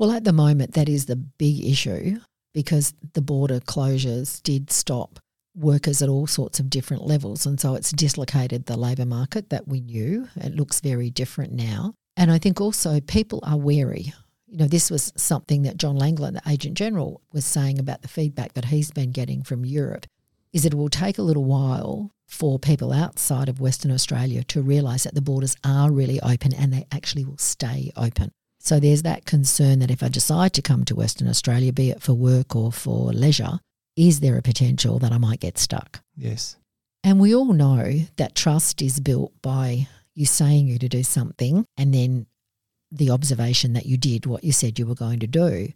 [0.00, 2.20] Well, at the moment, that is the big issue
[2.54, 5.18] because the border closures did stop
[5.54, 7.44] workers at all sorts of different levels.
[7.44, 10.26] And so it's dislocated the labour market that we knew.
[10.36, 11.92] It looks very different now.
[12.16, 14.14] And I think also people are wary.
[14.46, 18.08] You know, this was something that John Langoulant, the Agent General, was saying about the
[18.08, 20.06] feedback that he's been getting from Europe
[20.54, 25.04] is it will take a little while for people outside of Western Australia to realise
[25.04, 28.32] that the borders are really open and they actually will stay open.
[28.62, 32.02] So there's that concern that if I decide to come to Western Australia, be it
[32.02, 33.58] for work or for leisure,
[33.96, 36.00] is there a potential that I might get stuck?
[36.14, 36.56] Yes.
[37.02, 41.64] And we all know that trust is built by you saying you to do something
[41.78, 42.26] and then
[42.92, 45.72] the observation that you did what you said you were going to do.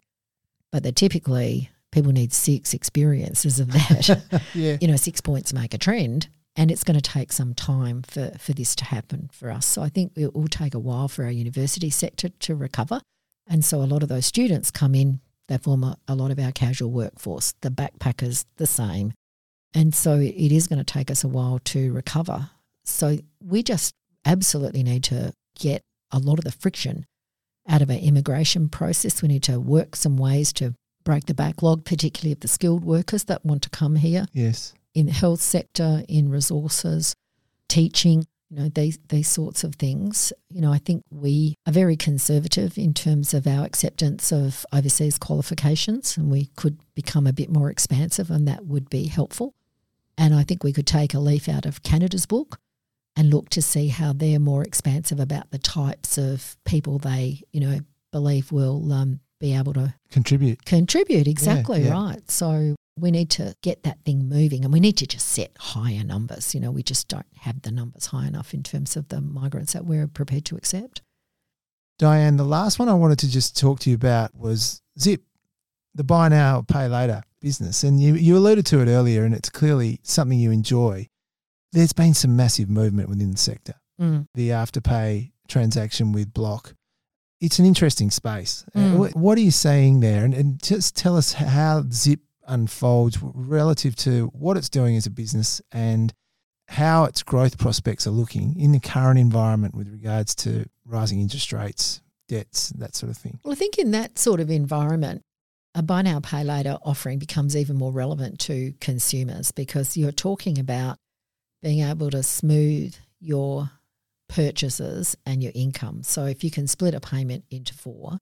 [0.71, 4.43] But that typically people need six experiences of that.
[4.53, 4.77] yeah.
[4.79, 6.27] you know, six points make a trend.
[6.55, 9.65] And it's going to take some time for, for this to happen for us.
[9.65, 13.01] So I think it will take a while for our university sector to recover.
[13.47, 16.39] And so a lot of those students come in, they form a, a lot of
[16.39, 17.53] our casual workforce.
[17.61, 19.13] The backpackers, the same.
[19.73, 22.49] And so it is going to take us a while to recover.
[22.85, 23.93] So we just
[24.25, 27.05] absolutely need to get a lot of the friction
[27.67, 29.21] out of our immigration process.
[29.21, 30.73] We need to work some ways to
[31.03, 34.73] break the backlog, particularly of the skilled workers that want to come here Yes.
[34.95, 37.13] In the health sector, in resources,
[37.67, 40.31] teaching, you know, these these sorts of things.
[40.49, 45.17] You know, I think we are very conservative in terms of our acceptance of overseas
[45.17, 49.53] qualifications and we could become a bit more expansive and that would be helpful.
[50.17, 52.59] And I think we could take a leaf out of Canada's book
[53.17, 57.59] and look to see how they're more expansive about the types of people they, you
[57.59, 57.79] know,
[58.11, 60.63] believe will um, be able to Contribute.
[60.65, 61.27] contribute.
[61.27, 61.91] Exactly yeah.
[61.91, 62.31] right.
[62.31, 66.03] So we need to get that thing moving and we need to just set higher
[66.03, 66.53] numbers.
[66.55, 69.73] You know, we just don't have the numbers high enough in terms of the migrants
[69.73, 71.01] that we're prepared to accept.
[71.97, 75.21] Diane, the last one I wanted to just talk to you about was Zip,
[75.93, 77.83] the buy now, pay later business.
[77.83, 81.07] And you, you alluded to it earlier, and it's clearly something you enjoy.
[81.71, 83.75] There's been some massive movement within the sector.
[83.99, 84.27] Mm.
[84.33, 86.73] The afterpay transaction with Block.
[87.39, 88.65] It's an interesting space.
[88.75, 89.15] Mm.
[89.15, 90.25] what, are you saying there?
[90.25, 95.11] And, and just tell us how Zip unfolds relative to what it's doing as a
[95.11, 96.13] business and
[96.67, 101.53] how its growth prospects are looking in the current environment with regards to rising interest
[101.53, 103.39] rates, debts, that sort of thing.
[103.43, 105.21] Well, I think in that sort of environment,
[105.75, 110.57] a buy now, pay later offering becomes even more relevant to consumers because you're talking
[110.57, 110.97] about
[111.61, 113.69] being able to smooth your
[114.29, 116.01] purchases and your income.
[116.03, 118.19] So if you can split a payment into four,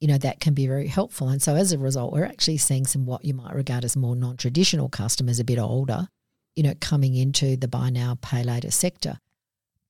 [0.00, 1.28] you know, that can be very helpful.
[1.28, 4.14] And so as a result, we're actually seeing some what you might regard as more
[4.16, 6.08] non traditional customers, a bit older,
[6.56, 9.18] you know, coming into the buy now, pay later sector.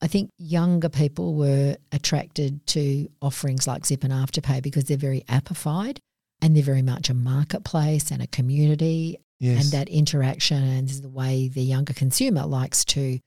[0.00, 5.22] I think younger people were attracted to offerings like Zip and Afterpay because they're very
[5.28, 5.98] appified
[6.40, 9.64] and they're very much a marketplace and a community Yes.
[9.64, 13.20] and that interaction and the way the younger consumer likes to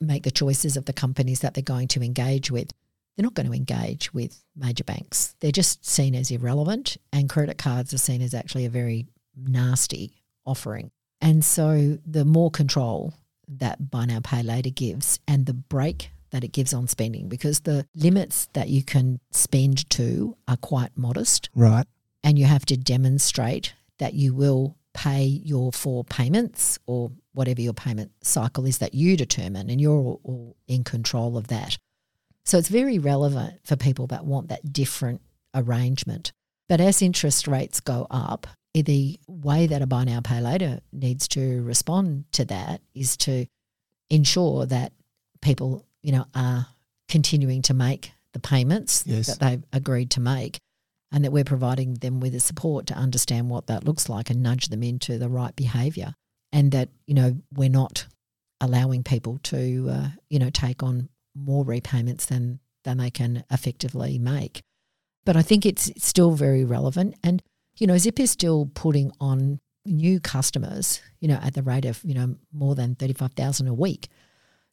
[0.00, 2.70] make the choices of the companies that they're going to engage with.
[3.16, 5.34] They're not going to engage with major banks.
[5.40, 9.06] They're just seen as irrelevant, and credit cards are seen as actually a very
[9.36, 10.90] nasty offering.
[11.20, 13.14] And so, the more control
[13.48, 17.60] that buy now, pay later gives, and the break that it gives on spending, because
[17.60, 21.86] the limits that you can spend to are quite modest right.
[22.24, 27.72] and you have to demonstrate that you will pay your four payments or whatever your
[27.72, 31.78] payment cycle is that you determine, and you're all, in control of that.
[32.44, 35.20] So it's very relevant for people that want that different
[35.54, 36.32] arrangement.
[36.68, 41.28] But as interest rates go up, the way that a buy now, pay later needs
[41.28, 43.46] to respond to that is to
[44.10, 44.92] ensure that
[45.42, 46.66] people, you know, are
[47.08, 49.26] continuing to make the payments Yes.
[49.26, 50.58] that they've agreed to make
[51.12, 54.42] and that we're providing them with the support to understand what that looks like and
[54.42, 56.14] nudge them into the right behaviour
[56.52, 58.06] and that you know we're not
[58.62, 64.18] allowing people to uh, you know take on more repayments than than they can effectively
[64.18, 64.62] make
[65.24, 67.42] but i think it's still very relevant and
[67.78, 72.00] you know zip is still putting on new customers you know at the rate of
[72.04, 74.08] you know more than 35,000 a week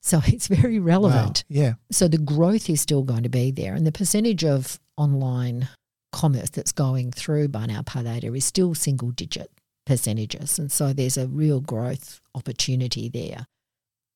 [0.01, 1.61] so it's very relevant Wow.
[1.61, 1.73] Yeah.
[1.91, 5.67] so the growth is still going to be there, and the percentage of online
[6.11, 9.51] commerce that's going through Buy Now Pay Later is still single digit
[9.85, 13.45] percentages, and so there's a real growth opportunity there.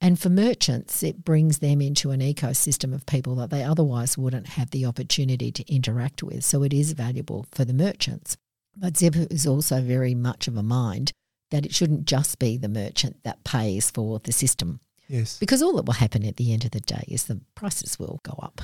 [0.03, 4.47] And for merchants, it brings them into an ecosystem of people that they otherwise wouldn't
[4.47, 6.43] have the opportunity to interact with.
[6.43, 8.35] So it is valuable for the merchants.
[8.75, 11.13] But Zip is also very much of a mind
[11.51, 14.81] that it shouldn't just be the merchant that pays for the system.
[15.07, 15.39] Yes.
[15.39, 18.19] Because all that will happen at the end of the day is the prices will
[18.23, 18.61] go up.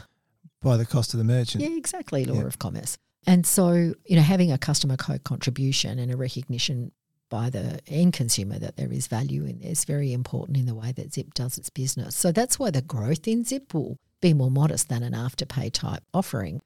[0.61, 1.63] By the cost of the merchant.
[1.63, 2.47] Yeah, exactly, law Yeah.
[2.47, 2.97] of commerce.
[3.25, 6.91] And so, you know, having a customer co contribution and a recognition
[7.30, 10.76] by the end consumer that there is value in there is very important in the
[10.76, 12.15] way that Zip does its business.
[12.15, 16.03] So that's why the growth in Zip will be more modest than an afterpay type
[16.14, 16.61] offering.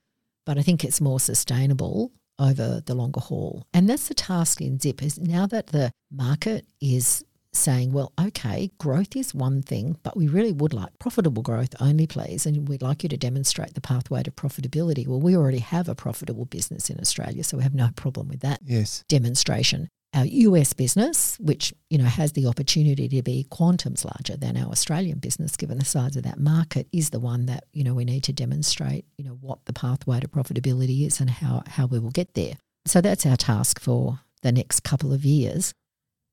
[0.45, 3.64] But I think it's more sustainable over the longer haul.
[3.73, 7.23] And that's the task in Zip is now that the market is
[7.56, 12.07] saying, well, okay, growth is one thing, but we really would like profitable growth only,
[12.07, 12.48] please.
[12.48, 15.07] And we'd like you to demonstrate the pathway to profitability.
[15.07, 18.40] Well, we already have a profitable business in Australia, so we have no problem with
[18.40, 19.03] that Yes.
[19.07, 19.88] demonstration.
[20.14, 24.69] Our US business, which you know has the opportunity to be quantums larger than our
[24.72, 28.06] Australian business, given the size of that market, is the one that you know we
[28.06, 31.99] need to demonstrate you know what the pathway to profitability is and how how we
[31.99, 32.57] will get there.
[32.85, 35.73] So that's our task for the next couple of years,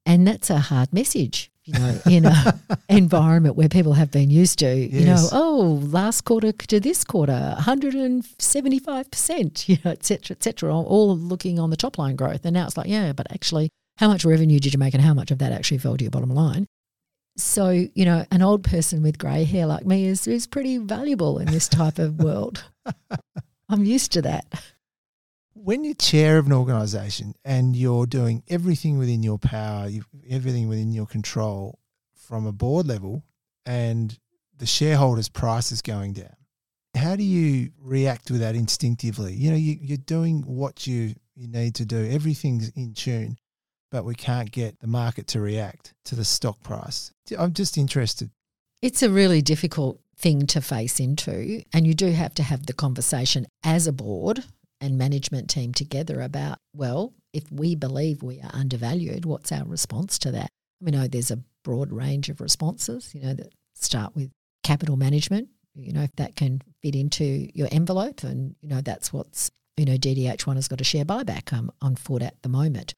[0.05, 4.59] and that's a hard message, you know, in a environment where people have been used
[4.61, 10.43] to, you know, oh, last quarter to this quarter, 175%, you know, et cetera, et
[10.43, 12.45] cetera, all- all looking on the top line growth.
[12.45, 15.15] And now it's like, yeah, but actually, how much revenue did you make and how
[15.15, 16.67] much of that actually fell to your bottom line?
[17.37, 21.39] So, you know, an old person with grey hair like me is, is pretty valuable
[21.39, 22.65] in this type of world.
[23.69, 24.47] I'm used to that.
[25.55, 29.89] When you're chair of an organisation and you're doing everything within your power,
[30.29, 31.79] everything within your control
[32.15, 33.25] from a board level,
[33.67, 34.17] and
[34.57, 36.37] the shareholders' price is going down,
[36.95, 39.35] how do you react with that instinctively?
[39.35, 43.37] You know, you, you're doing what you, you need to do, everything's in tune,
[43.91, 47.13] but we can't get the market to react to the stock price.
[47.37, 48.31] I'm just interested.
[48.83, 52.73] It's a really difficult thing to face into, and you do have to have the
[52.73, 54.45] conversation as a board
[54.81, 60.19] and management team together about, well, if we believe we are undervalued, what's our response
[60.21, 60.51] to that?
[60.81, 64.31] We know there's a broad range of responses, you know, that start with
[64.63, 69.13] capital management, you know, if that can fit into your envelope, and, you know, that's
[69.13, 72.95] what's, you know, DDH1 has got a share buyback um, on foot at the moment.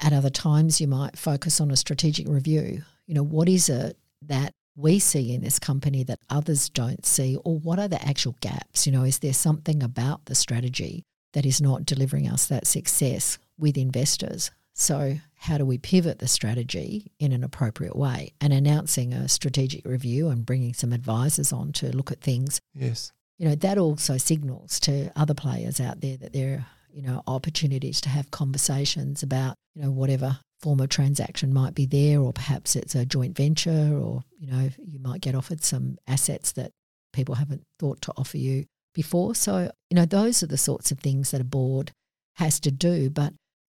[0.00, 2.82] At other times, you might focus on a strategic review.
[3.06, 7.36] You know, what is it that we see in this company that others don't see,
[7.44, 8.86] or what are the actual gaps?
[8.86, 13.38] You know, is there something about the strategy that is not delivering us that success
[13.58, 14.50] with investors?
[14.74, 18.32] So, how do we pivot the strategy in an appropriate way?
[18.40, 23.12] And announcing a strategic review and bringing some advisors on to look at things Yes.
[23.38, 27.22] you know that also signals to other players out there that there are you know
[27.26, 32.32] opportunities to have conversations about you know whatever form of transaction might be there or
[32.32, 36.70] perhaps it's a joint venture or you know you might get offered some assets that
[37.12, 38.64] people haven't thought to offer you
[38.94, 41.92] before so you know those are the sorts of things that a board
[42.36, 43.32] has to do but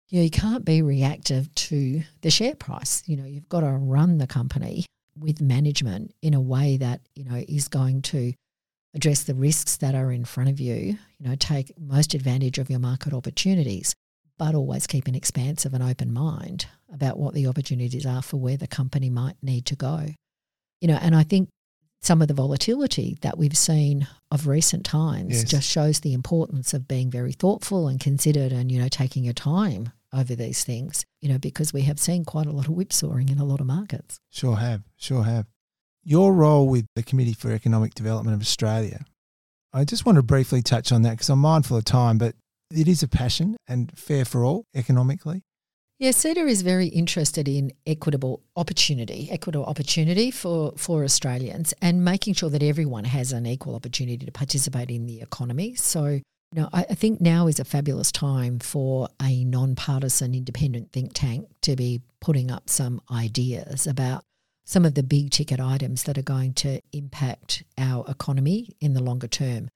[0.09, 3.71] you know you can't be reactive to the share price you know you've got to
[3.71, 4.85] run the company
[5.19, 8.33] with management in a way that you know is going to
[8.97, 10.75] address the risks that are in front of you,
[11.19, 13.95] you know, take most advantage of your market opportunities,
[14.39, 18.57] but always keep an expansive and open mind about what the opportunities are for where
[18.57, 20.07] the company might need to go.
[20.81, 21.51] You know, and I think
[22.07, 25.45] some of the volatility that we've seen of recent times Yes.
[25.45, 29.35] just shows the importance of being very thoughtful and considered and, you know, taking your
[29.35, 33.29] time over these things, you know, because we have seen quite a lot of whipsawing
[33.29, 34.19] in a lot of markets.
[34.31, 35.47] Sure have, sure have.
[36.05, 39.05] Your role with the Committee for Economic Development of Australia,
[39.73, 42.37] I just want to briefly touch on that because I'm mindful of time, but
[42.73, 45.43] it is a passion and fair for all economically.
[45.99, 52.35] Yeah, CEDA is very interested in equitable opportunity, equitable opportunity for, for Australians and making
[52.35, 55.75] sure that everyone has an equal opportunity to participate in the economy.
[55.75, 60.93] So, you know, I, I think now is a fabulous time for a nonpartisan independent
[60.93, 64.23] think tank to be putting up some ideas about
[64.67, 69.03] some of the big ticket items that are going to impact our economy in the
[69.03, 69.71] longer term.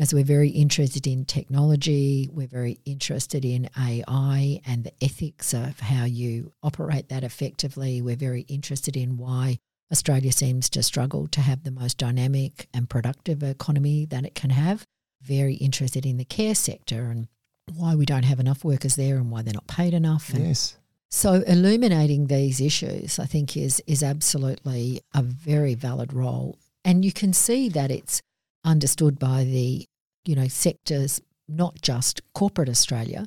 [0.00, 5.78] As we're very interested in technology, we're very interested in AI and the ethics of
[5.78, 8.00] how you operate that effectively.
[8.00, 9.58] We're very interested in why
[9.92, 14.48] Australia seems to struggle to have the most dynamic and productive economy that it can
[14.48, 14.86] have.
[15.20, 17.28] Very interested in the care sector and
[17.76, 20.32] why we don't have enough workers there and why they're not paid enough.
[20.32, 20.78] And Yes.
[21.10, 26.56] so illuminating these issues, I think, is is absolutely a very valid role,
[26.86, 28.22] and you can see that it's
[28.64, 29.86] understood by the
[30.24, 33.26] you know sectors, not just corporate Australia,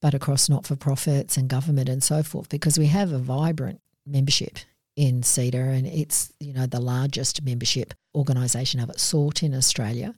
[0.00, 3.80] but across not for profits and government and so forth, because we have a vibrant
[4.06, 4.58] membership
[4.96, 10.14] in CEDA, and it's you know the largest membership organisation of its sort in Australia,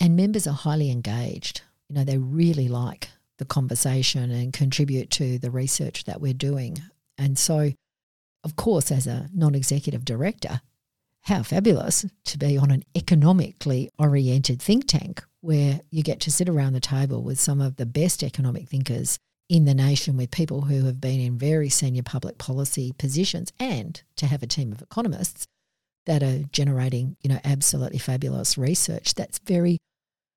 [0.00, 1.62] and members are highly engaged.
[1.88, 3.08] You know they really like
[3.38, 6.82] the conversation and contribute to the research that we're doing.
[7.16, 7.72] And so,
[8.44, 10.60] of course, as a non executive director,
[11.28, 16.48] how fabulous to be on an economically oriented think tank where you get to sit
[16.48, 19.18] around the table with some of the best economic thinkers
[19.48, 24.02] in the nation with people who have been in very senior public policy positions and
[24.16, 25.46] to have a team of economists
[26.06, 29.78] that are generating, you know, absolutely fabulous research that's very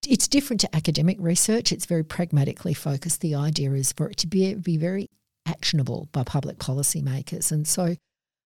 [0.07, 1.71] it's different to academic research.
[1.71, 3.21] It's very pragmatically focused.
[3.21, 5.07] The idea is for it to be, be very
[5.45, 7.51] actionable by public policymakers.
[7.51, 7.95] And so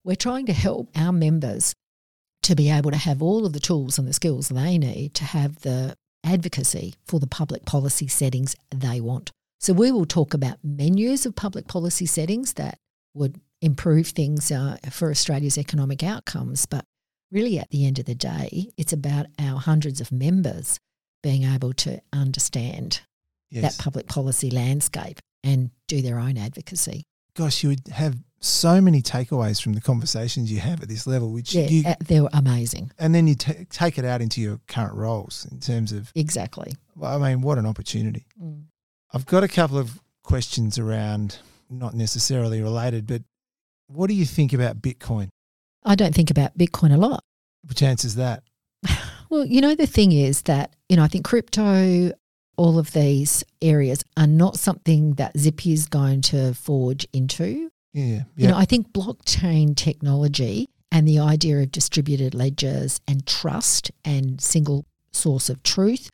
[0.04, 1.74] we're trying to help our members
[2.42, 5.24] to be able to have all of the tools and the skills they need to
[5.24, 9.30] have the advocacy for the public policy settings they want.
[9.58, 12.78] So we will talk about menus of public policy settings that
[13.14, 16.64] would improve things uh, for Australia's economic outcomes.
[16.66, 16.84] But
[17.30, 20.78] really, at the end of the day, it's about our hundreds of members
[21.22, 23.02] being able to understand
[23.52, 23.76] Yes.
[23.76, 27.02] that public policy landscape and do their own advocacy.
[27.34, 31.30] Gosh, you would have so many takeaways from the conversations you have at this level,
[31.30, 32.90] which Yeah, you, uh, they're amazing.
[32.98, 36.72] and then you ta take it out into your current roles in terms of, Exactly.
[36.96, 38.26] well, I mean, what an opportunity.
[38.42, 38.64] Mm.
[39.12, 41.38] I've got a couple of questions around,
[41.68, 43.22] not necessarily related, but
[43.88, 45.28] what do you think about Bitcoin?
[45.84, 47.22] I don't think about Bitcoin a lot.
[47.66, 48.42] Which is that?
[49.30, 52.10] Well, you know, the thing is that, you know, I think crypto,
[52.56, 57.70] all of these areas are not something that Zippy is going to forge into.
[57.92, 63.90] Yeah, You know, I think blockchain technology and the idea of distributed ledgers and trust
[64.04, 66.08] and single source of truth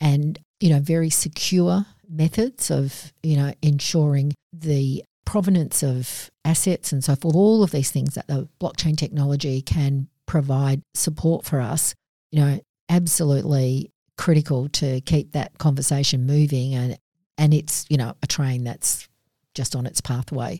[0.00, 7.02] and, you know, very secure methods of, you know, ensuring the provenance of assets and
[7.04, 11.94] so forth, all of these things that the blockchain technology can provide support for us,
[12.30, 16.98] you know, absolutely critical to keep that conversation moving and
[17.38, 19.06] and it's, you know, a train that's
[19.54, 20.58] just on its pathway.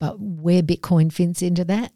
[0.00, 1.92] But where Bitcoin fits into that,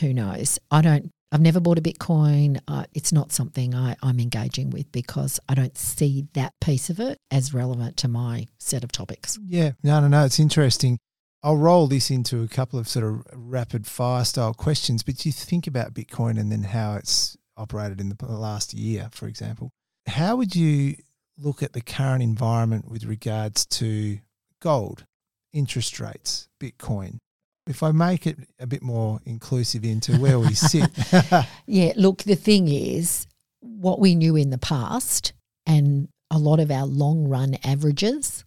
[0.00, 0.58] who knows?
[0.70, 1.10] I don't.
[1.32, 2.60] I've never bought a Bitcoin.
[2.68, 7.00] Uh, it's not something I, I'm engaging with because I don't see that piece of
[7.00, 9.36] it as relevant to my set of topics.
[9.44, 10.24] Yeah, no, no, no.
[10.24, 10.98] It's interesting.
[11.42, 15.32] I'll roll this into a couple of sort of rapid fire style questions, but you
[15.32, 19.70] think about Bitcoin and then how it's operated in the last year, for example.
[20.06, 20.96] How would you
[21.36, 24.20] look at the current environment with regards to
[24.60, 25.04] gold,
[25.52, 27.18] interest rates, Bitcoin?
[27.66, 30.90] If I make it a bit more inclusive into where we sit,
[31.66, 33.26] Yeah, look, the thing is,
[33.60, 35.32] what we knew in the past
[35.66, 38.44] and a lot of our long run averages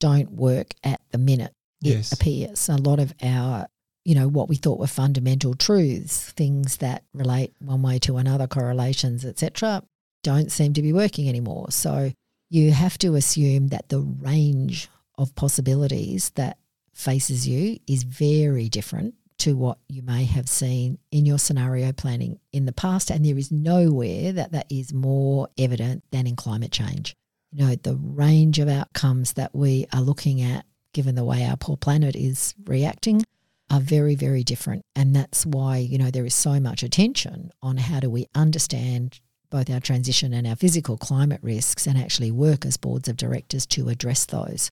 [0.00, 2.12] don't work at the minute Yes.
[2.12, 2.68] it appears.
[2.68, 3.66] A lot of our,
[4.04, 8.46] you know, what we thought were fundamental truths, things that relate one way to another,
[8.46, 9.82] correlations, etc.,
[10.22, 11.70] don't seem to be working anymore.
[11.70, 12.12] So
[12.48, 14.88] you have to assume that the range
[15.18, 16.56] of possibilities that
[17.02, 22.38] faces you is very different to what you may have seen in your scenario planning
[22.52, 23.10] in the past.
[23.10, 27.16] And there is nowhere that that is more evident than in climate change.
[27.50, 31.56] You know, the range of outcomes that we are looking at, given the way our
[31.56, 33.24] poor planet is reacting,
[33.68, 34.84] are very, very different.
[34.94, 39.18] And that's why, you know, there is so much attention on how do we understand
[39.50, 43.66] both our transition and our physical climate risks and actually work as boards of directors
[43.66, 44.70] to address those.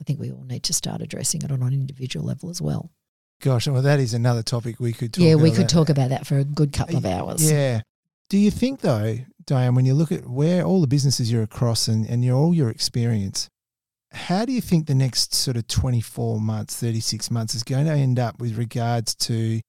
[0.00, 2.90] I think we all need to start addressing it on an individual level as well.
[3.40, 6.26] gosh, well, that is another topic we could talk yeah, we could talk about that
[6.26, 7.50] for a good couple of hours.
[7.50, 7.82] Yeah.
[8.30, 11.88] Do you think though, Diane, when you look at where all the businesses you're across
[11.88, 13.48] and, and your all your experience,
[14.12, 17.92] how do you think the next sort of 24 months, 36 months is going to
[17.92, 19.60] end up with regards to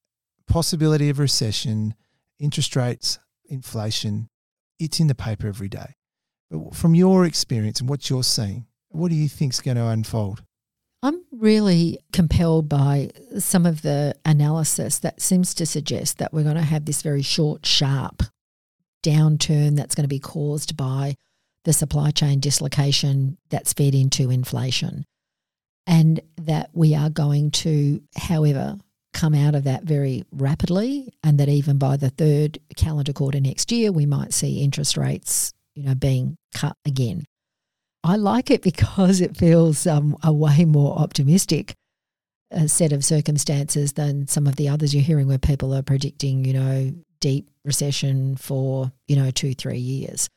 [0.47, 1.93] possibility of recession,
[2.39, 4.30] interest rates, inflation?
[4.80, 5.95] It's in the paper every day.
[6.49, 9.87] But from your experience and what you're seeing, what do you think is going to
[9.87, 10.43] unfold?
[11.01, 16.55] I'm really compelled by some of the analysis that seems to suggest that we're going
[16.55, 18.23] to have this very short, sharp
[19.01, 21.15] downturn that's going to be caused by
[21.63, 25.05] the supply chain dislocation that's fed into inflation.
[25.87, 28.77] And that we are going to, however,
[29.13, 33.71] come out of that very rapidly, and that even by the third calendar quarter next
[33.71, 37.23] year, we might see interest rates, you know, being cut again.
[38.03, 41.73] I like it because it feels um, a way more optimistic
[42.51, 46.45] uh set of circumstances than some of the others you're hearing where people are predicting,
[46.45, 50.30] you know, deep recession for, you know, two, three years.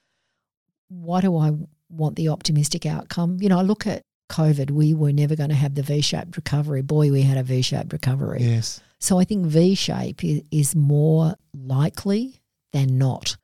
[0.89, 1.52] Why do I
[1.89, 3.39] want the optimistic outcome?
[3.40, 6.36] You know, I look at COVID, we were never going to have the V shaped
[6.36, 6.82] recovery.
[6.82, 8.43] Boy, we had a V shaped recovery.
[8.43, 8.80] Yes.
[8.98, 12.40] So I think V shape is, is more likely
[12.72, 13.36] than not.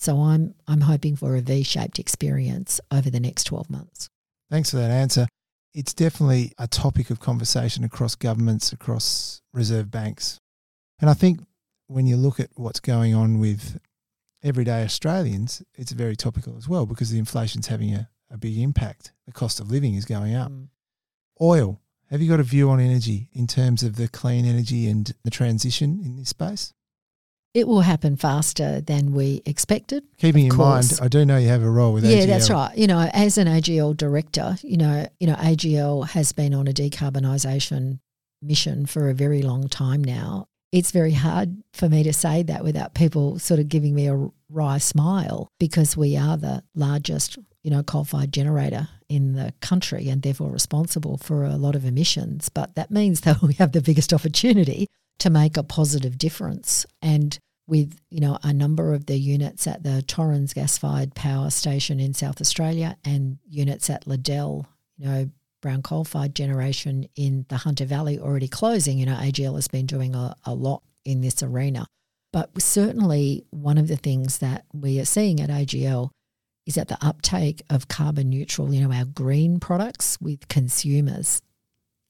[0.00, 4.08] So I'm I'm hoping for a V shaped experience over the next 12 months.
[4.50, 5.28] Thanks for that answer.
[5.74, 10.38] It's definitely a topic of conversation across governments, across reserve banks.
[11.00, 11.40] And I think
[11.86, 13.78] when you look at what's going on with
[14.42, 19.12] everyday Australians, it's very topical as well because the inflation's having a, a big impact.
[19.26, 20.50] The cost of living is going up.
[20.50, 20.68] Mm.
[21.42, 21.78] Oil.
[22.08, 25.30] Have you got a view on energy in terms of the clean energy and the
[25.30, 26.72] transition in this space?
[27.52, 30.04] It will happen faster than we expected.
[30.18, 30.98] Keeping in mind.
[31.02, 32.26] I do know you have a role with Yeah, AGL.
[32.28, 32.78] that's right.
[32.78, 36.72] You know, as an AGL director, you know, you know, AGL has been on a
[36.72, 37.98] decarbonisation
[38.42, 40.46] mission for a very long time now.
[40.72, 44.28] it's very hard for me to say that without people sort of giving me a
[44.48, 50.22] wry smile because we are the largest, you know, coal-fired generator in the country and
[50.22, 52.48] therefore responsible for a lot of emissions.
[52.48, 54.86] But that means that we have the biggest opportunity
[55.20, 56.84] to make a positive difference.
[57.00, 62.00] And with you know a number of the units at the Torrens gas-fired power station
[62.00, 64.66] in South Australia and units at Liddell,
[64.98, 65.30] you know,
[65.62, 68.98] brown coal-fired generation in the Hunter Valley already closing.
[68.98, 71.86] You know, AGL has been doing a, a lot in this arena.
[72.32, 76.10] But certainly one of the things that we are seeing at AGL
[76.66, 81.42] is that the uptake of carbon neutral, you know, our green products with consumers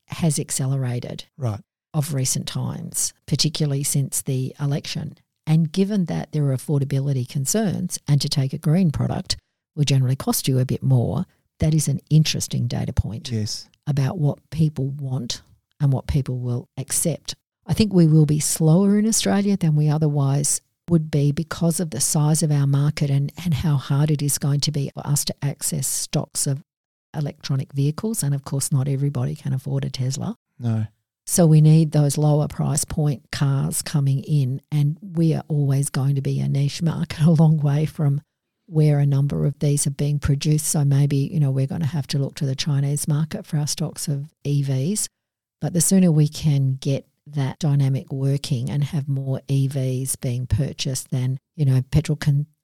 [0.09, 1.25] has accelerated.
[1.39, 1.61] Right.
[1.93, 5.17] Of recent times, particularly since the election.
[5.47, 9.37] And given that there are affordability concerns, and to take a green product
[9.75, 11.25] will generally cost you a bit more,
[11.59, 13.69] that is an interesting data point Yes.
[13.89, 15.43] about what people want
[15.81, 17.35] and what people will accept.
[17.67, 21.91] I think we will be slower in Australia than we otherwise would be because of
[21.91, 25.05] the size of our market and, and how hard it is going to be for
[25.07, 26.63] us to access stocks of
[27.17, 28.23] electronic vehicles.
[28.23, 30.37] And of course, not everybody can afford a Tesla.
[30.59, 30.87] No.
[31.31, 36.17] So we need those lower price point cars coming in, and we are always going
[36.17, 38.21] to be a niche market a long way from
[38.67, 40.67] where a number of these are being produced.
[40.67, 43.59] So maybe, you know, we're going to have to look to the Chinese market for
[43.59, 45.07] our stocks of EVs.
[45.61, 51.13] But the sooner we can get that dynamic working and have more EVs being purchased
[51.13, 52.19] than, you know, petrol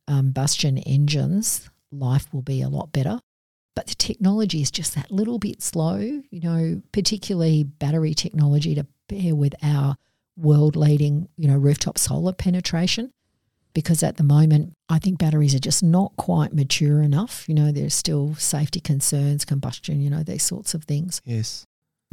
[0.09, 3.21] combustion engines, life will be a lot better.
[3.77, 8.87] But the technology is just that little bit slow, you know, particularly battery technology to
[9.09, 9.97] pair with our
[10.37, 13.13] world leading, you know, rooftop solar penetration.
[13.75, 17.47] Because at the moment, I think batteries are just not quite mature enough.
[17.47, 21.21] You know, there's still safety concerns, combustion, you know, these sorts of things.
[21.27, 21.67] Yes.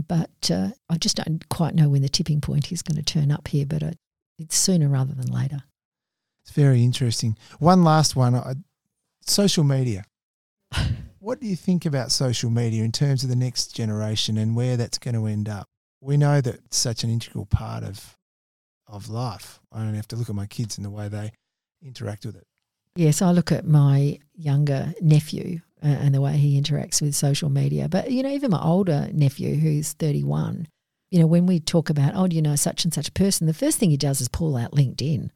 [0.06, 3.32] But uh, I just don't quite know when the tipping point is going to turn
[3.32, 3.92] up here, but uh,
[4.38, 5.64] it's sooner rather than later.
[6.44, 7.38] It's very interesting.
[7.60, 8.56] One last one I,
[9.26, 10.04] social media.
[11.24, 14.76] what do you think about social media in terms of the next generation and where
[14.76, 15.68] that's going to end up?
[16.02, 18.18] We know that it's such an integral part of
[18.88, 19.62] of life.
[19.72, 21.32] I only have to look at my kids and the way they
[21.82, 22.46] interact with it.
[22.96, 27.50] Yes, I look at my younger nephew uh, and the way he interacts with social
[27.50, 27.88] media.
[27.88, 30.68] But, you know, even my older nephew, who's 31,
[31.10, 33.48] you know, when we talk about, oh, do you know such and such a person,
[33.48, 35.30] the first thing he does is pull out LinkedIn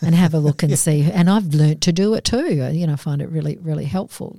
[0.00, 0.76] and have a look and yeah.
[0.76, 1.02] see.
[1.02, 2.54] And I've learnt to do it too.
[2.54, 4.38] You know, I find it really, really helpful.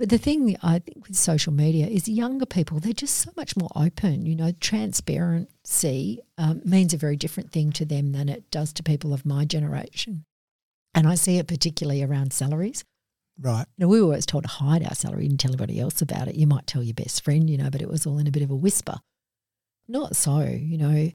[0.00, 3.54] But the thing I think with social media is younger people, they're just so much
[3.54, 4.24] more open.
[4.24, 8.82] You know, transparency um, means a very different thing to them than it does to
[8.82, 10.24] people of my generation.
[10.94, 12.82] And I see it particularly around salaries.
[13.38, 13.66] Right.
[13.76, 16.28] You know, we were always told to hide our salary and tell anybody else about
[16.28, 16.34] it.
[16.34, 18.42] You might tell your best friend, you know, but it was all in a bit
[18.42, 19.00] of a whisper.
[19.86, 21.10] Not so, you know.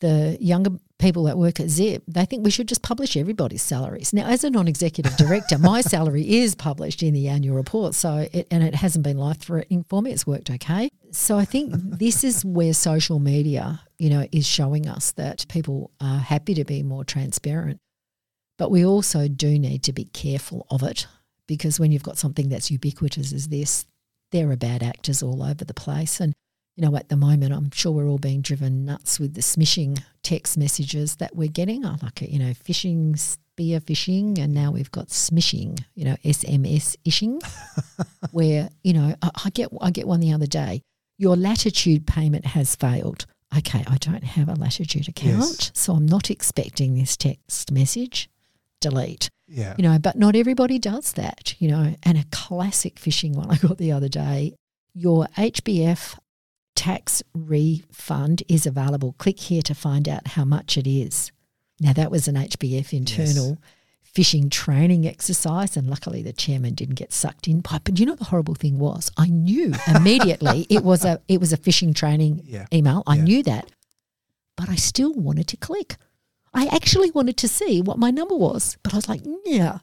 [0.00, 4.12] The younger people that work at Zip, they think we should just publish everybody's salaries.
[4.12, 8.46] Now, as a non-executive director, my salary is published in the annual report, so it,
[8.50, 10.10] and it hasn't been life-threatening for me.
[10.10, 10.90] It's worked okay.
[11.12, 15.90] So I think this is where social media, you know, is showing us that people
[16.00, 17.78] are happy to be more transparent,
[18.58, 21.06] but we also do need to be careful of it
[21.46, 23.86] because when you've got something that's ubiquitous as this,
[24.32, 26.20] there are bad actors all over the place.
[26.20, 26.34] And,
[26.78, 30.00] you know, at the moment, I'm sure we're all being driven nuts with the smishing
[30.22, 31.84] text messages that we're getting.
[31.84, 36.14] I like it, you know, phishing, spear phishing, and now we've got smishing, you know,
[36.24, 37.42] SMS ishing,
[38.30, 40.82] where, you know, I, I get I get one the other day.
[41.16, 43.26] Your latitude payment has failed.
[43.58, 45.72] Okay, I don't have a latitude account, yes.
[45.74, 48.30] so I'm not expecting this text message.
[48.80, 49.30] Delete.
[49.48, 49.74] Yeah.
[49.76, 51.96] You know, but not everybody does that, you know.
[52.04, 54.54] And a classic phishing one I got the other day
[54.94, 56.16] your HBF
[56.78, 59.16] tax refund is available.
[59.18, 61.32] Click here to find out how much it is.
[61.80, 64.14] Now, that was an HBF internal yes.
[64.14, 67.62] phishing training exercise, and luckily the chairman didn't get sucked in.
[67.62, 71.52] But you know the horrible thing was, I knew immediately it was a it was
[71.52, 72.66] a phishing training yeah.
[72.72, 73.02] email.
[73.08, 73.24] I yeah.
[73.24, 73.72] knew that,
[74.56, 75.96] but I still wanted to click.
[76.54, 79.80] I actually wanted to see what my number was, but I was like, yeah,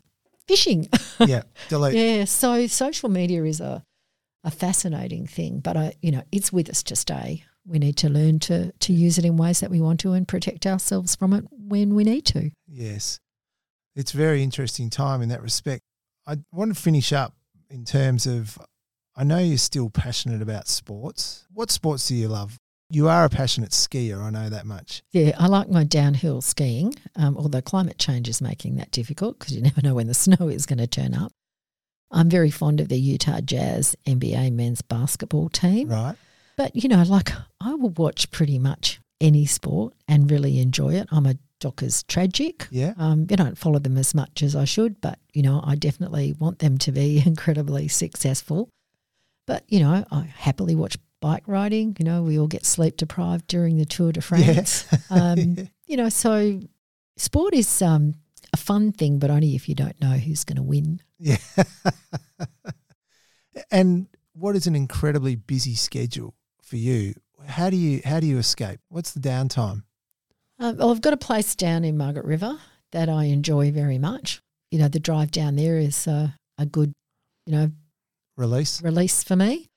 [0.47, 0.87] phishing.
[1.27, 1.95] yeah, delete.
[1.95, 3.83] yeah, so social media is a
[4.45, 7.43] a fascinating thing, but I, you know, it's with us to stay.
[7.67, 10.27] We need to learn to to use it in ways that we want to and
[10.27, 12.51] protect ourselves from it when we need to.
[12.67, 13.19] Yes,
[13.95, 15.81] it's a very interesting time in that respect.
[16.27, 17.33] I want to finish up
[17.69, 18.57] in terms of.
[19.17, 21.47] I know you're still passionate about sports.
[21.53, 22.57] What sports do you love?
[22.89, 25.03] You are a passionate skier, I know that much.
[25.11, 29.55] Yeah, I like my downhill skiing, um, although climate change is making that difficult because
[29.55, 31.31] you never know when the snow is going to turn up.
[32.11, 35.89] I'm very fond of the Utah Jazz NBA men's basketball team.
[35.89, 36.15] Right.
[36.57, 41.07] But, you know, like I will watch pretty much any sport and really enjoy it.
[41.11, 42.67] I'm a Dockers tragic.
[42.69, 42.93] Yeah.
[42.97, 46.33] Um, I don't follow them as much as I should, but you know, I definitely
[46.37, 48.69] want them to be incredibly successful.
[49.47, 51.95] But you know, I happily watch bike riding.
[51.97, 54.85] You know, we all get sleep deprived during the Tour de France.
[55.09, 56.59] Um, you know, so
[57.17, 58.15] sport is um,
[58.53, 61.01] a fun thing, but only if you don't know who's going to win.
[61.19, 61.37] Yeah.
[63.71, 67.13] and what is an incredibly busy schedule for you?
[67.47, 68.79] How do you how do you escape?
[68.89, 69.83] What's the downtime?
[70.59, 72.57] Um, well, I've got a place down in Margaret River
[72.91, 74.41] that I enjoy very much.
[74.71, 76.93] You know, the drive down there is uh, a good,
[77.45, 77.71] you know,
[78.37, 78.81] Release.
[78.81, 79.67] release for me.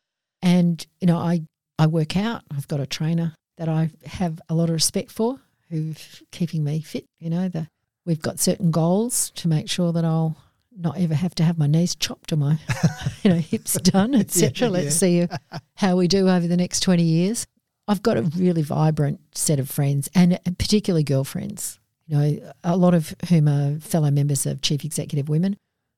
[0.43, 1.43] And you know, I
[1.79, 2.43] I work out.
[2.57, 6.81] I've got a trainer that I have a lot of respect for, who's keeping me
[6.81, 7.05] fit.
[7.19, 7.69] You know, the
[8.07, 10.37] we've got certain goals to make sure that I'll
[10.81, 12.57] not ever have to have my knees chopped or my
[13.23, 14.69] you know hips done, etc.
[14.69, 15.27] Yeah, Let's yeah.
[15.27, 15.29] see
[15.75, 17.47] how we do over the next twenty years.
[17.87, 21.79] I've got a really vibrant set of friends, and particularly girlfriends.
[22.07, 25.57] You know, a lot of whom are fellow members of Chief Executive Women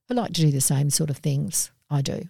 [0.08, 2.22] who like to do the same sort of things I do.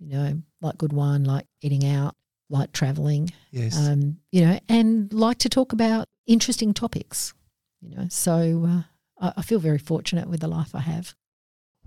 [0.00, 2.14] You know, like good wine, like eating out,
[2.50, 3.76] like traveling, Yes.
[3.76, 7.34] um, you know, and like to talk about interesting topics.
[7.80, 8.82] You know, so uh,
[9.24, 11.14] I, I feel very fortunate with the life I have.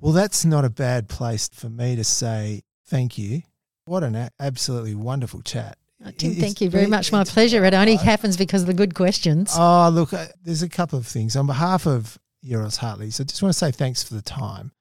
[0.01, 3.43] Well, that's not a bad place for me to say thank you.
[3.85, 5.77] What an a- absolutely wonderful chat.
[6.03, 7.11] Uh, Tim, It's thank you very very- much.
[7.11, 7.63] My pleasure.
[7.65, 9.51] It only happens because of the good questions.
[9.55, 11.35] Oh, look, uh, there's a couple of things.
[11.35, 14.71] On behalf of Euroz Hartley's, I just want to say thanks for the time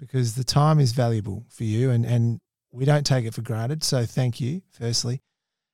[0.00, 2.40] because the time is valuable for you and, and
[2.72, 3.84] we don't take it for granted.
[3.84, 5.22] So thank you, firstly.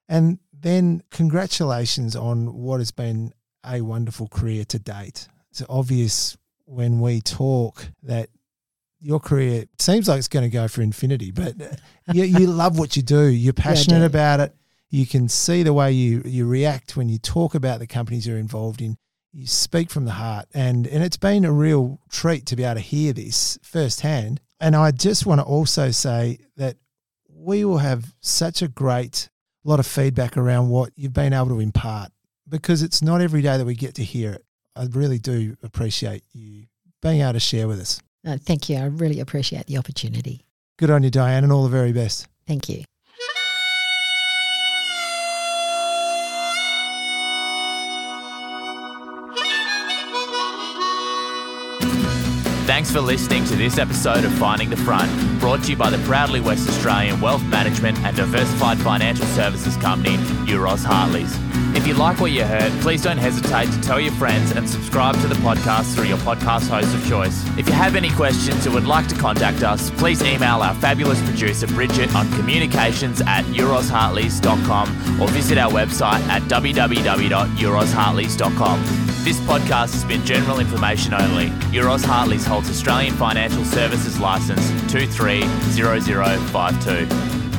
[0.07, 3.33] And then congratulations on what has been
[3.65, 5.29] a wonderful career to date.
[5.51, 6.37] It's obvious
[6.67, 8.29] when we talk that
[9.01, 11.75] your career seems like it's going to go for infinity, but uh,
[12.13, 13.27] you, you love what you do.
[13.27, 14.07] You're passionate do.
[14.07, 14.55] about it.
[14.91, 18.39] You can see the way you, you react when you talk about the companies you're
[18.39, 18.97] involved in.
[19.33, 22.75] You speak from the heart, and, and it's been a real treat to be able
[22.75, 24.41] to hear this firsthand.
[24.59, 26.77] And I just want to also say that
[27.33, 29.31] we will have such a great
[29.65, 32.11] lot of feedback around what you've been able to impart
[32.49, 34.45] because it's not every day that we get to hear it.
[34.75, 36.67] I really do appreciate you
[37.01, 38.01] being able to share with us.
[38.27, 38.77] Uh, thank you.
[38.77, 40.45] I really appreciate the opportunity.
[40.79, 42.27] Good on you, Diane, and all the very best.
[42.47, 42.85] Thank you.
[52.81, 55.99] Thanks for listening to this episode of Finding the Front, brought to you by the
[56.07, 60.17] proudly West Australian wealth management and diversified financial services company,
[60.47, 61.31] Euroz Hartleys.
[61.77, 65.21] If you like what you heard, please don't hesitate to tell your friends and subscribe
[65.21, 67.47] to the podcast through your podcast host of choice.
[67.59, 71.21] If you have any questions or would like to contact us, please email our fabulous
[71.21, 79.11] producer Bridget on communications at eurozhartleys.com or visit our website at www.eurozhartleys.com.
[79.23, 81.51] This podcast has been general information only.
[81.77, 87.50] Euroz Hartleys holds Australian Financial Services Licence 230052.